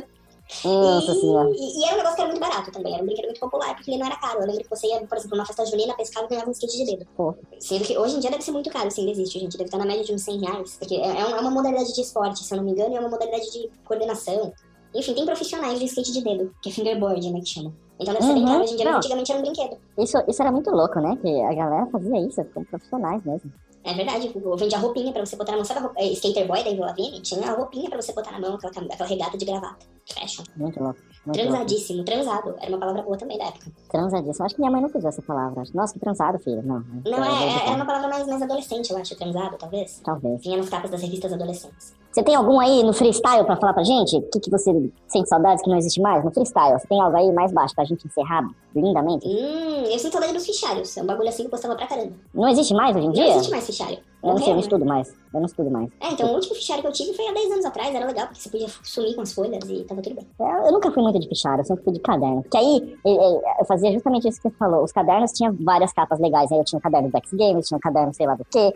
Nossa 0.65 1.13
e, 1.13 1.21
senhora. 1.21 1.51
e, 1.51 1.81
e 1.81 1.85
era 1.85 1.95
um 1.95 1.97
negócio 1.99 2.17
que 2.17 2.23
era 2.23 2.31
muito 2.31 2.41
barato 2.41 2.73
também, 2.73 2.95
era 2.95 3.03
um 3.03 3.07
brinquedo 3.07 3.27
muito 3.27 3.41
popular, 3.41 3.75
porque 3.75 3.91
ele 3.91 3.99
não 3.99 4.07
era 4.07 4.17
caro. 4.17 4.41
Eu 4.41 4.47
lembro 4.47 4.63
que 4.65 4.71
você 4.71 4.87
ia, 4.87 5.01
por 5.07 5.17
exemplo, 5.19 5.37
numa 5.37 5.47
festa 5.47 5.65
junina, 5.67 5.95
pescava 5.95 6.27
e 6.27 6.29
ganhava 6.31 6.49
um 6.49 6.53
skate 6.53 6.77
de 6.77 6.85
dedo. 6.87 7.07
Pô. 7.17 7.35
Sendo 7.61 7.85
que 7.85 7.97
hoje 7.99 8.17
em 8.17 8.21
dia 8.21 8.31
deve 8.31 8.43
ser 8.43 8.53
muito 8.53 8.71
caro, 8.71 8.91
se 8.91 9.01
ainda 9.01 9.13
existe, 9.13 9.39
gente. 9.39 9.53
Deve 9.59 9.65
estar 9.69 9.79
na 9.79 9.85
média 9.87 10.05
de 10.05 10.13
uns 10.13 10.23
100 10.23 10.41
reais. 10.41 10.77
Porque 10.79 10.95
é, 10.95 11.07
é 11.07 11.21
é 11.21 11.41
uma 11.41 11.51
modalidade 11.51 11.93
de 11.95 12.01
esporte, 12.01 12.43
se 12.45 12.53
eu 12.53 12.57
não 12.59 12.65
me 12.65 12.73
engano, 12.73 12.93
e 12.93 12.97
é 12.97 13.01
uma 13.01 13.09
modalidade 13.11 13.51
de 13.53 13.71
coordenação. 13.85 14.53
Enfim, 14.95 15.15
tem 15.15 15.27
profissionais 15.27 15.79
de 15.79 15.85
skate 15.85 16.13
de 16.13 16.23
dedo, 16.25 16.51
que 16.63 16.71
é 16.71 16.73
fingerboard, 16.73 17.31
né, 17.31 17.41
que 17.41 17.47
chama. 17.47 17.73
Então 18.01 18.15
deve 18.15 18.27
ser 18.27 18.33
bem 18.33 18.43
Uhum. 18.43 18.49
caro 18.49 18.63
hoje 18.65 18.73
em 18.73 18.77
dia, 18.77 18.91
Não. 18.91 18.97
antigamente 18.99 19.33
era 19.33 19.41
um 19.41 19.43
brinquedo. 19.45 19.77
Isso, 19.99 20.17
isso 20.29 20.41
era 20.43 20.53
muito 20.53 20.71
louco, 20.71 21.01
né? 21.01 21.19
Que 21.21 21.41
a 21.43 21.53
galera 21.53 21.87
fazia 21.87 22.21
isso 22.21 22.43
como 22.55 22.65
profissionais 22.65 23.23
mesmo. 23.25 23.53
É 23.85 23.95
verdade, 23.95 24.31
eu 24.35 24.57
vendia 24.57 24.79
roupinha 24.79 25.13
pra 25.13 25.25
você 25.25 25.37
botar 25.37 25.53
na 25.53 25.59
mão. 25.59 25.65
Sabe 25.65 25.81
a 25.81 25.83
roupa, 25.85 26.01
é, 26.01 26.07
Skater 26.13 26.47
Boy 26.47 26.63
da 26.65 26.87
Lavigne? 26.87 27.21
Tinha 27.23 27.51
a 27.51 27.55
roupinha 27.55 27.89
pra 27.89 28.01
você 28.03 28.13
botar 28.13 28.33
na 28.33 28.41
mão, 28.41 28.55
aquela, 28.55 28.87
aquela 28.87 29.09
regata 29.09 29.39
de 29.39 29.45
gravata. 29.45 29.87
Fashion. 30.13 30.43
Muito 30.57 30.83
louco. 30.83 30.99
Muito 31.27 31.39
louco. 31.39 31.53
Transadíssimo, 31.53 32.05
transado. 32.05 32.55
Era 32.61 32.71
uma 32.71 32.79
palavra 32.79 33.03
boa 33.03 33.17
também 33.17 33.39
da 33.39 33.45
época. 33.45 33.71
Transadíssimo. 33.91 34.45
Acho 34.47 34.55
que 34.55 34.61
minha 34.61 34.71
mãe 34.71 34.81
não 34.81 34.89
usou 34.95 35.09
essa 35.09 35.23
palavra. 35.23 35.63
Nossa, 35.75 35.93
que 35.93 36.01
transado, 36.01 36.39
filho. 36.39 36.63
Não. 36.63 36.81
Não, 37.05 37.25
é, 37.25 37.45
é- 37.45 37.67
era 37.67 37.77
uma 37.77 37.87
palavra 37.87 38.09
mais, 38.09 38.27
mais 38.27 38.43
adolescente, 38.43 38.91
eu 38.91 38.97
acho, 38.99 39.15
transado, 39.17 39.57
talvez. 39.59 40.01
Talvez. 40.05 40.43
Vinha 40.43 40.57
nas 40.57 40.69
capas 40.69 40.91
das 40.91 41.03
revistas 41.03 41.33
adolescentes. 41.33 41.95
Você 42.11 42.23
tem 42.23 42.35
algum 42.35 42.59
aí 42.59 42.83
no 42.83 42.93
freestyle 42.93 43.45
pra 43.45 43.57
falar 43.57 43.75
pra 43.75 43.85
gente? 43.85 44.17
O 44.17 44.23
que, 44.31 44.41
que 44.41 44.51
você 44.51 44.73
sente 45.07 45.29
saudades 45.29 45.63
que 45.63 45.69
não 45.69 45.77
existe 45.77 46.01
mais? 46.01 46.25
No 46.25 46.31
freestyle, 46.33 46.79
você 46.79 46.87
tem 46.89 47.01
algo 47.01 47.17
aí 47.17 47.31
mais 47.33 47.53
baixo 47.53 47.75
pra 47.75 47.85
gente 47.85 48.07
encerrar 48.07 48.49
lindamente? 48.75 49.27
Hum, 49.27 49.85
eu 49.85 49.99
sinto 49.99 50.13
saudade 50.13 50.33
dos 50.33 50.47
fichários. 50.47 50.97
É 50.97 51.03
um 51.03 51.07
bagulho 51.07 51.29
assim 51.29 51.43
que 51.43 51.47
eu 51.47 51.51
postava 51.51 51.77
pra 51.77 51.87
caramba. 51.87 52.13
Não 52.35 52.49
existe 52.49 52.73
mais 52.75 52.97
hoje 52.97 53.05
em 53.05 53.09
Não 53.09 53.15
dia? 53.15 53.29
existe 53.29 53.51
mais 53.51 53.67
fichário. 53.67 53.99
Eu 54.23 54.31
não 54.31 54.39
sei, 54.39 54.47
eu 54.47 54.49
não 54.49 54.55
né? 54.57 54.61
estudo 54.63 54.85
mais. 54.85 55.09
Eu 55.33 55.41
não 55.41 55.47
estudo 55.47 55.71
mais. 55.71 55.91
É, 56.01 56.13
então 56.13 56.31
o 56.31 56.35
último 56.35 56.55
fichário 56.55 56.83
que 56.83 56.89
eu 56.89 56.93
tive 56.93 57.13
foi 57.13 57.29
há 57.29 57.33
10 57.33 57.53
anos 57.53 57.65
atrás, 57.65 57.95
era 57.95 58.07
legal, 58.07 58.27
porque 58.27 58.41
você 58.41 58.49
podia 58.49 58.69
sumir 58.83 59.15
com 59.15 59.21
as 59.21 59.33
folhas 59.33 59.69
e 59.69 59.85
tava 59.85 60.03
tudo 60.03 60.17
bem. 60.17 60.27
Eu, 60.41 60.67
eu 60.67 60.73
nunca 60.73 60.91
fui 60.91 61.03
muito 61.03 61.21
de 61.21 61.29
fichário, 61.29 61.61
eu 61.61 61.65
sempre 61.65 61.85
fui 61.85 61.93
de 61.93 62.01
caderno. 62.01 62.43
Porque 62.43 62.57
aí 62.57 62.99
eh, 63.07 63.41
eu 63.61 63.65
fazia 63.65 63.93
justamente 63.93 64.27
isso 64.27 64.41
que 64.43 64.49
você 64.49 64.57
falou. 64.57 64.83
Os 64.83 64.91
cadernos 64.93 65.31
tinham 65.33 65.55
várias 65.61 65.93
capas 65.93 66.19
legais. 66.19 66.51
Aí 66.51 66.59
eu 66.59 66.65
tinha 66.65 66.79
um 66.79 66.83
caderno 66.83 67.11
do 67.11 67.17
X 67.19 67.33
Games, 67.33 67.69
tinha 67.69 67.77
um 67.77 67.81
caderno 67.81 68.13
sei 68.13 68.27
lá 68.27 68.35
do 68.35 68.45
quê. 68.51 68.73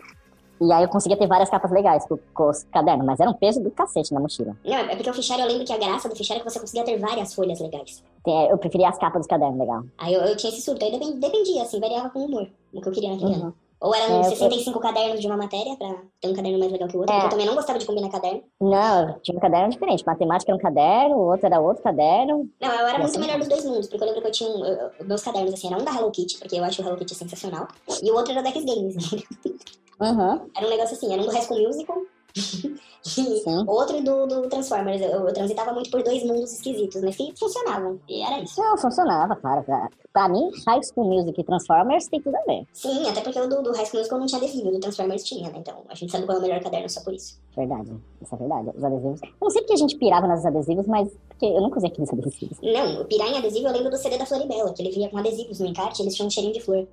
E 0.61 0.71
aí 0.71 0.83
eu 0.83 0.89
conseguia 0.89 1.17
ter 1.17 1.27
várias 1.27 1.49
capas 1.49 1.71
legais 1.71 2.05
com, 2.07 2.17
com 2.33 2.49
os 2.49 2.63
cadernos, 2.65 3.05
mas 3.05 3.19
era 3.19 3.29
um 3.29 3.33
peso 3.33 3.61
do 3.61 3.69
cacete 3.71 4.13
na 4.13 4.19
mochila. 4.19 4.55
Não, 4.63 4.75
é 4.77 4.95
porque 4.95 5.09
o 5.09 5.13
fichário, 5.13 5.43
eu 5.43 5.47
lembro 5.49 5.65
que 5.65 5.73
a 5.73 5.77
graça 5.77 6.07
do 6.07 6.15
fichário 6.15 6.41
é 6.41 6.43
que 6.45 6.51
você 6.51 6.59
conseguia 6.59 6.83
ter 6.85 6.97
várias 6.97 7.33
folhas 7.33 7.59
legais. 7.59 8.03
Tem- 8.23 8.47
Eu 8.49 8.57
preferia 8.57 8.89
as 8.89 8.97
capas 8.97 9.21
dos 9.21 9.27
cadernos, 9.27 9.59
legal. 9.59 9.83
Aí 9.97 10.13
eu, 10.13 10.21
eu 10.21 10.37
tinha 10.37 10.51
esse 10.53 10.61
surto, 10.61 10.85
aí 10.85 10.91
depen- 10.91 11.19
dependia, 11.19 11.63
assim, 11.63 11.79
variava 11.79 12.09
com 12.09 12.19
o 12.19 12.25
humor, 12.25 12.47
o 12.73 12.81
que 12.81 12.87
eu 12.87 12.93
queria 12.93 13.11
naquele 13.11 13.33
ano. 13.33 13.45
Uhum. 13.45 13.53
Ou 13.81 13.93
eram 13.93 14.15
É, 14.15 14.19
eu- 14.19 14.23
65 14.23 14.79
cadernos 14.79 15.19
de 15.19 15.27
uma 15.27 15.35
matéria, 15.35 15.75
pra 15.75 15.89
ter 16.21 16.29
um 16.29 16.33
caderno 16.33 16.57
mais 16.57 16.71
legal 16.71 16.87
que 16.87 16.95
o 16.95 16.99
outro, 17.01 17.13
É. 17.13 17.17
porque 17.17 17.25
eu 17.27 17.31
também 17.31 17.45
não 17.45 17.55
gostava 17.55 17.77
de 17.77 17.85
combinar 17.85 18.07
caderno. 18.09 18.41
Não, 18.61 19.09
eu 19.09 19.19
tinha 19.19 19.35
um 19.37 19.41
caderno 19.41 19.69
diferente. 19.71 20.05
Matemática 20.07 20.49
era 20.53 20.57
um 20.57 20.61
caderno, 20.61 21.17
o 21.17 21.29
outro 21.29 21.45
era 21.45 21.59
outro 21.59 21.83
caderno. 21.83 22.49
Não, 22.61 22.69
eu 22.69 22.87
era 22.87 22.89
É 22.91 22.97
muito 22.99 23.09
assim 23.09 23.19
melhor 23.19 23.39
dos 23.39 23.49
dois 23.49 23.65
mundos, 23.65 23.87
porque 23.89 24.01
eu 24.01 24.07
lembro 24.07 24.21
que 24.21 24.27
eu 24.29 24.31
tinha 24.31 24.49
um, 24.49 24.63
eu- 24.65 24.73
eu- 24.99 25.05
meus 25.05 25.21
cadernos, 25.21 25.53
assim, 25.53 25.67
era 25.67 25.81
um 25.81 25.83
da 25.83 25.91
Hello 25.93 26.09
Kitty, 26.11 26.39
porque 26.39 26.55
eu 26.55 26.63
acho 26.63 26.81
o 26.81 26.85
Hello 26.85 26.95
Kitty 26.97 27.13
sensacional, 27.13 27.67
e 28.01 28.09
o 28.09 28.15
outro 28.15 28.31
era 28.31 28.41
da 28.41 28.51
X 28.51 28.63
Games, 28.63 28.95
Uhum. 30.03 30.49
Era 30.55 30.67
um 30.67 30.69
negócio 30.69 30.95
assim, 30.95 31.13
era 31.13 31.21
um 31.21 31.25
do 31.25 31.31
High 31.31 31.43
School 31.43 31.63
Musical 31.63 32.01
e 33.17 33.43
outro 33.67 34.03
do, 34.03 34.27
do 34.27 34.49
Transformers. 34.49 35.01
Eu, 35.01 35.27
eu 35.27 35.33
transitava 35.33 35.71
muito 35.73 35.91
por 35.91 36.01
dois 36.03 36.23
mundos 36.23 36.51
esquisitos, 36.53 37.01
mas 37.01 37.15
que 37.15 37.33
funcionavam. 37.37 37.99
E 38.07 38.21
era 38.21 38.39
isso. 38.39 38.59
Não, 38.59 38.77
funcionava, 38.77 39.35
claro. 39.35 39.63
Pra, 39.63 39.89
pra 40.11 40.29
mim, 40.29 40.49
High 40.67 40.81
School 40.83 41.07
Music 41.07 41.39
e 41.39 41.43
Transformers 41.43 42.07
tem 42.07 42.21
tudo 42.21 42.35
a 42.35 42.41
ver. 42.41 42.65
Sim, 42.73 43.07
até 43.07 43.21
porque 43.21 43.39
o 43.39 43.47
do, 43.47 43.61
do 43.61 43.71
High 43.71 43.85
School 43.85 43.99
Musical 43.99 44.19
não 44.19 44.25
tinha 44.25 44.39
adesivo, 44.39 44.71
do 44.71 44.79
Transformers 44.79 45.23
tinha, 45.23 45.49
né? 45.49 45.59
Então 45.59 45.83
a 45.87 45.95
gente 45.95 46.11
sabe 46.11 46.25
qual 46.25 46.37
é 46.37 46.39
o 46.39 46.43
melhor 46.43 46.61
caderno 46.61 46.89
só 46.89 47.01
por 47.01 47.13
isso. 47.13 47.39
Verdade. 47.55 47.93
Isso 48.21 48.33
é 48.33 48.37
verdade. 48.37 48.69
Os 48.75 48.83
adesivos. 48.83 49.21
Eu 49.21 49.29
não 49.41 49.49
sei 49.49 49.61
porque 49.61 49.73
a 49.73 49.77
gente 49.77 49.97
pirava 49.97 50.27
nos 50.27 50.45
adesivos, 50.45 50.87
mas 50.87 51.09
porque 51.27 51.45
eu 51.45 51.61
nunca 51.61 51.77
usei 51.77 51.89
aqueles 51.89 52.11
adesivos. 52.11 52.57
Não, 52.61 53.01
o 53.01 53.05
Piranha 53.05 53.37
adesivo 53.37 53.67
eu 53.67 53.73
lembro 53.73 53.91
do 53.91 53.97
CD 53.97 54.17
da 54.17 54.25
Floribela, 54.25 54.73
que 54.73 54.81
ele 54.81 54.91
vinha 54.91 55.09
com 55.09 55.17
adesivos 55.17 55.59
no 55.59 55.67
encarte 55.67 56.01
eles 56.01 56.15
tinham 56.15 56.27
um 56.27 56.31
cheirinho 56.31 56.53
de 56.53 56.61
flor. 56.61 56.87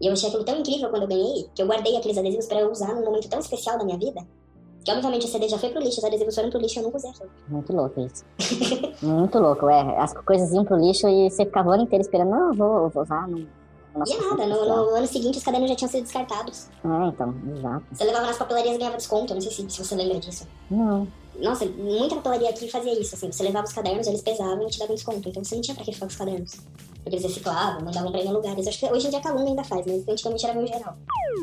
E 0.00 0.06
eu 0.06 0.12
achei 0.12 0.28
aquilo 0.28 0.44
tão 0.44 0.58
incrível 0.58 0.88
quando 0.90 1.02
eu 1.02 1.08
ganhei, 1.08 1.48
que 1.54 1.62
eu 1.62 1.66
guardei 1.66 1.96
aqueles 1.96 2.16
adesivos 2.18 2.46
pra 2.46 2.60
eu 2.60 2.70
usar 2.70 2.94
num 2.94 3.04
momento 3.04 3.28
tão 3.28 3.38
especial 3.40 3.78
da 3.78 3.84
minha 3.84 3.98
vida. 3.98 4.20
Que 4.84 4.92
obviamente 4.92 5.26
o 5.26 5.28
CD 5.28 5.48
já 5.48 5.58
foi 5.58 5.70
pro 5.70 5.80
lixo, 5.82 5.98
os 5.98 6.04
adesivos 6.04 6.34
foram 6.34 6.50
pro 6.50 6.60
lixo 6.60 6.78
e 6.78 6.80
eu 6.80 6.84
nunca 6.84 6.96
usei 6.96 7.10
aquilo. 7.10 7.30
Muito 7.48 7.72
louco 7.72 8.00
isso. 8.00 8.24
Muito 9.02 9.38
louco, 9.38 9.68
é. 9.68 9.98
As 9.98 10.14
coisas 10.14 10.52
iam 10.52 10.64
pro 10.64 10.76
lixo 10.76 11.08
e 11.08 11.28
você 11.28 11.44
ficava 11.44 11.68
o 11.68 11.72
ano 11.72 11.82
inteiro 11.82 12.02
esperando. 12.02 12.30
Não, 12.30 12.48
eu 12.48 12.54
vou, 12.54 12.82
eu 12.84 12.88
vou 12.88 13.02
usar. 13.02 13.28
Não, 13.28 13.38
E 14.06 14.12
é 14.12 14.20
nada, 14.20 14.46
no, 14.46 14.64
no 14.64 14.94
ano 14.94 15.06
seguinte 15.06 15.38
os 15.38 15.44
cadernos 15.44 15.68
já 15.70 15.76
tinham 15.76 15.90
sido 15.90 16.02
descartados. 16.04 16.68
É, 16.84 17.08
então, 17.08 17.34
exato. 17.56 17.84
Você 17.92 18.04
levava 18.04 18.26
nas 18.26 18.38
papelarias 18.38 18.74
e 18.76 18.78
ganhava 18.78 18.96
desconto, 18.96 19.34
não 19.34 19.40
sei 19.40 19.50
se, 19.50 19.68
se 19.68 19.84
você 19.84 19.94
lembra 19.96 20.20
disso. 20.20 20.46
Não. 20.70 21.06
Nossa, 21.40 21.66
muita 21.66 22.16
papelaria 22.16 22.50
aqui 22.50 22.68
fazia 22.70 22.98
isso, 22.98 23.14
assim. 23.14 23.30
Você 23.30 23.42
levava 23.42 23.66
os 23.66 23.72
cadernos, 23.72 24.06
eles 24.06 24.22
pesavam 24.22 24.62
e 24.66 24.70
te 24.70 24.78
davam 24.78 24.94
desconto. 24.94 25.28
Então 25.28 25.44
você 25.44 25.54
não 25.54 25.62
tinha 25.62 25.74
pra 25.74 25.84
que 25.84 25.92
ficar 25.92 26.06
com 26.06 26.10
os 26.12 26.16
cadernos. 26.16 26.56
Porque 27.02 27.16
eles 27.16 27.22
reciclavam, 27.22 27.84
mandavam 27.84 28.10
pra 28.10 28.20
ir 28.20 28.26
em 28.26 28.32
lugares. 28.32 28.66
Acho 28.66 28.78
que 28.78 28.86
hoje 28.86 29.06
em 29.06 29.10
dia 29.10 29.18
a 29.18 29.22
Calunga 29.22 29.48
ainda 29.48 29.64
faz, 29.64 29.86
mas 29.86 30.08
antigamente 30.08 30.44
era 30.44 30.54
meu 30.54 30.66
geral. 30.66 30.96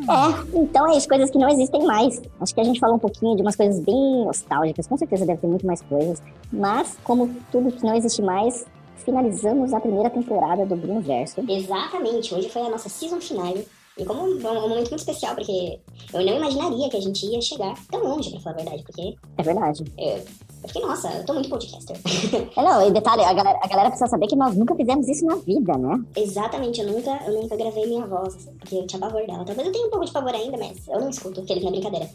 É, 0.09 0.57
então 0.57 0.91
é 0.91 0.97
isso, 0.97 1.07
coisas 1.07 1.31
que 1.31 1.37
não 1.37 1.49
existem 1.49 1.83
mais. 1.85 2.21
Acho 2.39 2.53
que 2.53 2.61
a 2.61 2.63
gente 2.63 2.79
falou 2.79 2.97
um 2.97 2.99
pouquinho 2.99 3.35
de 3.35 3.41
umas 3.41 3.55
coisas 3.55 3.79
bem 3.79 4.25
nostálgicas, 4.25 4.87
com 4.87 4.97
certeza 4.97 5.25
deve 5.25 5.41
ter 5.41 5.47
muito 5.47 5.65
mais 5.65 5.81
coisas. 5.81 6.21
Mas, 6.51 6.97
como 7.03 7.33
tudo 7.51 7.71
que 7.71 7.83
não 7.83 7.95
existe 7.95 8.21
mais, 8.21 8.65
finalizamos 8.97 9.73
a 9.73 9.79
primeira 9.79 10.09
temporada 10.09 10.65
do 10.65 10.75
Bruno 10.75 11.01
Verso. 11.01 11.43
Exatamente, 11.47 12.33
hoje 12.33 12.49
foi 12.49 12.63
a 12.63 12.69
nossa 12.69 12.89
season 12.89 13.21
finale. 13.21 13.67
E 13.97 14.03
como 14.03 14.23
um, 14.23 14.35
um 14.35 14.61
momento 14.69 14.89
muito 14.89 14.95
especial, 14.97 15.35
porque 15.35 15.79
eu 16.13 16.25
não 16.25 16.35
imaginaria 16.37 16.89
que 16.89 16.97
a 16.97 17.01
gente 17.01 17.25
ia 17.27 17.41
chegar 17.41 17.73
tão 17.89 18.03
longe, 18.03 18.29
pra 18.31 18.39
falar 18.41 18.55
a 18.55 18.57
verdade, 18.57 18.83
porque 18.83 19.15
É 19.37 19.43
verdade. 19.43 19.83
eu, 19.97 20.07
eu 20.17 20.23
fiquei, 20.67 20.81
nossa, 20.81 21.09
eu 21.13 21.25
tô 21.25 21.33
muito 21.33 21.47
podcaster. 21.49 21.95
É, 22.57 22.61
não, 22.61 22.85
e 22.85 22.91
detalhe, 22.91 23.23
a 23.23 23.31
galera, 23.33 23.57
a 23.61 23.67
galera 23.67 23.89
precisa 23.89 24.09
saber 24.09 24.27
que 24.27 24.35
nós 24.35 24.53
nunca 24.57 24.75
fizemos 24.75 25.07
isso 25.07 25.25
na 25.25 25.35
vida, 25.35 25.77
né? 25.77 26.03
Exatamente, 26.17 26.81
eu 26.81 26.91
nunca, 26.91 27.11
eu 27.25 27.41
nunca 27.41 27.55
gravei 27.55 27.85
minha 27.87 28.05
voz, 28.05 28.35
assim, 28.35 28.51
porque 28.59 28.75
eu 28.75 28.85
tinha 28.85 28.99
pavor 28.99 29.25
dela. 29.25 29.45
Talvez 29.45 29.65
eu 29.67 29.73
tenha 29.73 29.87
um 29.87 29.89
pouco 29.89 30.05
de 30.05 30.11
pavor 30.11 30.33
ainda, 30.33 30.57
mas 30.57 30.87
eu 30.89 30.99
não 30.99 31.09
escuto, 31.09 31.39
aquele 31.39 31.61
que 31.61 31.65
não 31.65 31.71
é 31.71 31.75
brincadeira. 31.79 32.09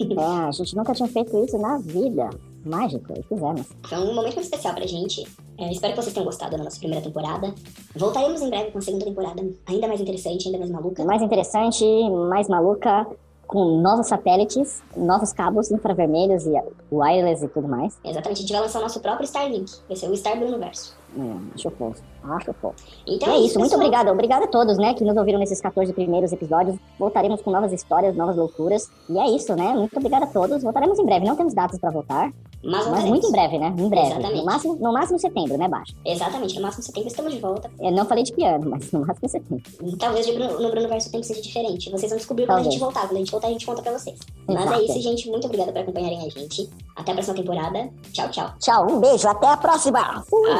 É, 0.00 0.48
a 0.48 0.50
gente 0.50 0.74
nunca 0.74 0.94
tinha 0.94 1.08
feito 1.08 1.44
isso 1.44 1.56
na 1.58 1.78
vida. 1.78 2.28
Mágico, 2.64 3.12
e 3.18 3.22
fizemos. 3.22 3.66
Foi 3.88 3.98
um 3.98 4.14
momento 4.14 4.34
muito 4.34 4.40
especial 4.40 4.74
pra 4.74 4.86
gente. 4.86 5.26
É, 5.58 5.70
espero 5.70 5.94
que 5.94 6.02
vocês 6.02 6.12
tenham 6.12 6.26
gostado 6.26 6.56
da 6.56 6.64
nossa 6.64 6.78
primeira 6.78 7.04
temporada. 7.04 7.54
Voltaremos 7.96 8.40
em 8.42 8.50
breve 8.50 8.70
com 8.70 8.78
a 8.78 8.82
segunda 8.82 9.04
temporada, 9.04 9.42
ainda 9.66 9.88
mais 9.88 10.00
interessante, 10.00 10.46
ainda 10.46 10.58
mais 10.58 10.70
maluca. 10.70 11.04
Mais 11.04 11.22
interessante, 11.22 11.84
mais 12.28 12.48
maluca, 12.48 13.06
com 13.46 13.80
novos 13.80 14.06
satélites, 14.06 14.82
novos 14.96 15.32
cabos 15.32 15.70
infravermelhos 15.70 16.46
e 16.46 16.52
wireless 16.92 17.44
e 17.44 17.48
tudo 17.48 17.66
mais. 17.66 17.98
Exatamente, 18.04 18.38
a 18.38 18.40
gente 18.42 18.52
vai 18.52 18.60
lançar 18.60 18.78
o 18.78 18.82
nosso 18.82 19.00
próprio 19.00 19.24
Starlink, 19.24 19.72
vai 19.88 19.96
ser 19.96 20.08
o 20.08 20.16
Star 20.16 20.38
Bruno 20.38 20.58
Verso. 20.58 20.99
É, 21.18 21.54
acho 21.56 21.70
fofo, 21.70 22.00
acho 22.24 22.52
fofo. 22.54 22.74
Então 23.06 23.32
é 23.32 23.38
isso, 23.38 23.58
muito 23.58 23.74
obrigada. 23.74 24.12
Obrigada 24.12 24.44
a 24.44 24.48
todos, 24.48 24.78
né, 24.78 24.94
que 24.94 25.04
nos 25.04 25.16
ouviram 25.16 25.38
nesses 25.40 25.60
14 25.60 25.92
primeiros 25.92 26.32
episódios. 26.32 26.76
Voltaremos 26.98 27.42
com 27.42 27.50
novas 27.50 27.72
histórias, 27.72 28.14
novas 28.16 28.36
loucuras. 28.36 28.88
E 29.08 29.18
é 29.18 29.28
isso, 29.30 29.54
né? 29.56 29.72
Muito 29.74 29.96
obrigada 29.96 30.24
a 30.24 30.28
todos. 30.28 30.62
Voltaremos 30.62 30.98
em 30.98 31.04
breve. 31.04 31.26
Não 31.26 31.34
temos 31.34 31.52
datas 31.52 31.80
pra 31.80 31.90
voltar, 31.90 32.32
Mas, 32.62 32.86
mas 32.88 33.04
muito 33.06 33.26
em 33.26 33.32
breve, 33.32 33.58
né? 33.58 33.74
Em 33.76 33.88
breve. 33.88 34.06
Exatamente. 34.08 34.36
No 34.38 34.44
máximo, 34.44 34.76
no 34.76 34.92
máximo 34.92 35.18
setembro, 35.18 35.58
né, 35.58 35.66
Baixo? 35.68 35.94
Exatamente, 36.04 36.54
no 36.56 36.62
máximo 36.62 36.82
setembro 36.84 37.08
estamos 37.08 37.32
de 37.32 37.40
volta. 37.40 37.70
Eu 37.80 37.90
não 37.90 38.04
falei 38.04 38.22
de 38.22 38.32
piano, 38.32 38.70
mas 38.70 38.92
no 38.92 39.00
máximo 39.04 39.28
setembro. 39.28 39.62
Talvez 39.98 40.26
Bruno- 40.32 40.60
no 40.60 40.70
Bruno 40.70 40.88
Verso 40.88 41.10
tempo 41.10 41.24
seja 41.24 41.40
diferente. 41.42 41.90
Vocês 41.90 42.10
vão 42.10 42.18
descobrir 42.18 42.44
quando 42.44 42.50
a 42.50 42.54
Talvez. 42.56 42.72
gente 42.74 42.80
voltar. 42.80 43.00
Quando 43.08 43.16
a 43.16 43.18
gente 43.18 43.32
voltar, 43.32 43.48
a 43.48 43.50
gente 43.50 43.66
conta 43.66 43.82
pra 43.82 43.92
vocês. 43.98 44.18
Mas 44.46 44.60
Exato. 44.60 44.74
é 44.80 44.84
isso, 44.84 45.00
gente. 45.00 45.28
Muito 45.30 45.46
obrigada 45.46 45.72
por 45.72 45.80
acompanharem 45.80 46.18
a 46.24 46.28
gente. 46.28 46.68
Até 46.94 47.10
a 47.12 47.14
próxima 47.14 47.34
temporada. 47.36 47.88
Tchau, 48.12 48.28
tchau. 48.30 48.50
Tchau, 48.60 48.86
um 48.90 49.00
beijo, 49.00 49.26
até 49.26 49.48
a 49.48 49.56
próxima! 49.56 50.22
Fui. 50.28 50.50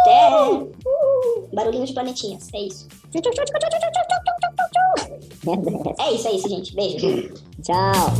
Até! 0.00 0.30
Barulhinho 1.54 1.86
de 1.86 1.92
planetinhas. 1.92 2.48
É 2.54 2.60
isso. 2.60 2.88
É 5.98 6.12
isso, 6.12 6.28
é 6.28 6.32
isso, 6.32 6.48
gente. 6.48 6.74
Beijo. 6.74 7.34
Tchau. 7.62 8.12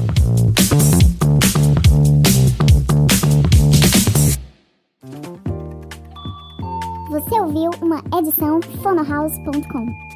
Você 7.10 7.40
ouviu 7.40 7.70
uma 7.82 8.02
edição 8.18 8.60
fonohouse.com. 8.82 10.07